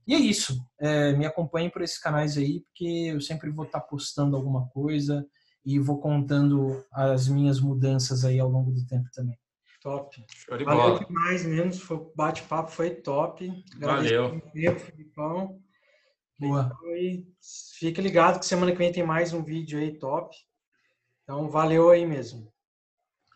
E 0.07 0.15
é 0.15 0.19
isso. 0.19 0.57
É, 0.79 1.13
me 1.13 1.25
acompanhem 1.27 1.71
por 1.71 1.83
esses 1.83 1.99
canais 1.99 2.37
aí, 2.37 2.61
porque 2.61 3.11
eu 3.13 3.21
sempre 3.21 3.51
vou 3.51 3.65
estar 3.65 3.81
postando 3.81 4.37
alguma 4.37 4.69
coisa 4.69 5.27
e 5.65 5.79
vou 5.79 5.99
contando 5.99 6.85
as 6.93 7.27
minhas 7.29 7.59
mudanças 7.61 8.25
aí 8.25 8.39
ao 8.39 8.49
longo 8.51 8.71
do 8.71 8.87
tempo 8.87 9.09
também. 9.15 9.39
Top. 9.81 10.25
Show 10.35 10.57
de 10.59 10.65
Valeu 10.65 10.83
bola. 10.95 11.05
demais 11.07 11.45
mesmo. 11.45 11.73
foi- 11.75 11.97
O 11.99 12.13
bate-papo 12.17 12.71
foi 12.71 12.91
top. 12.91 13.47
Valeu. 13.79 14.27
Agradeço 14.27 14.41
pelo 14.41 14.53
tempo, 14.53 14.81
Filipão. 14.81 15.61
Boa. 16.39 16.73
E 16.97 17.27
fique 17.79 18.01
ligado 18.01 18.39
que 18.41 18.47
semana 18.47 18.73
que 18.73 18.79
vem 18.79 18.93
tem 18.93 19.05
mais 19.07 19.33
um 19.33 19.43
vídeo 19.43 19.79
aí 19.79 19.99
top. 19.99 20.35
Então, 21.23 21.49
valeu 21.49 21.91
aí 21.91 22.05
mesmo. 22.07 22.53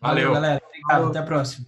Valeu. 0.00 0.32
galera. 0.32 0.62
Obrigado. 0.66 0.90
Falou. 0.90 1.08
Até 1.10 1.18
a 1.18 1.22
próxima. 1.22 1.66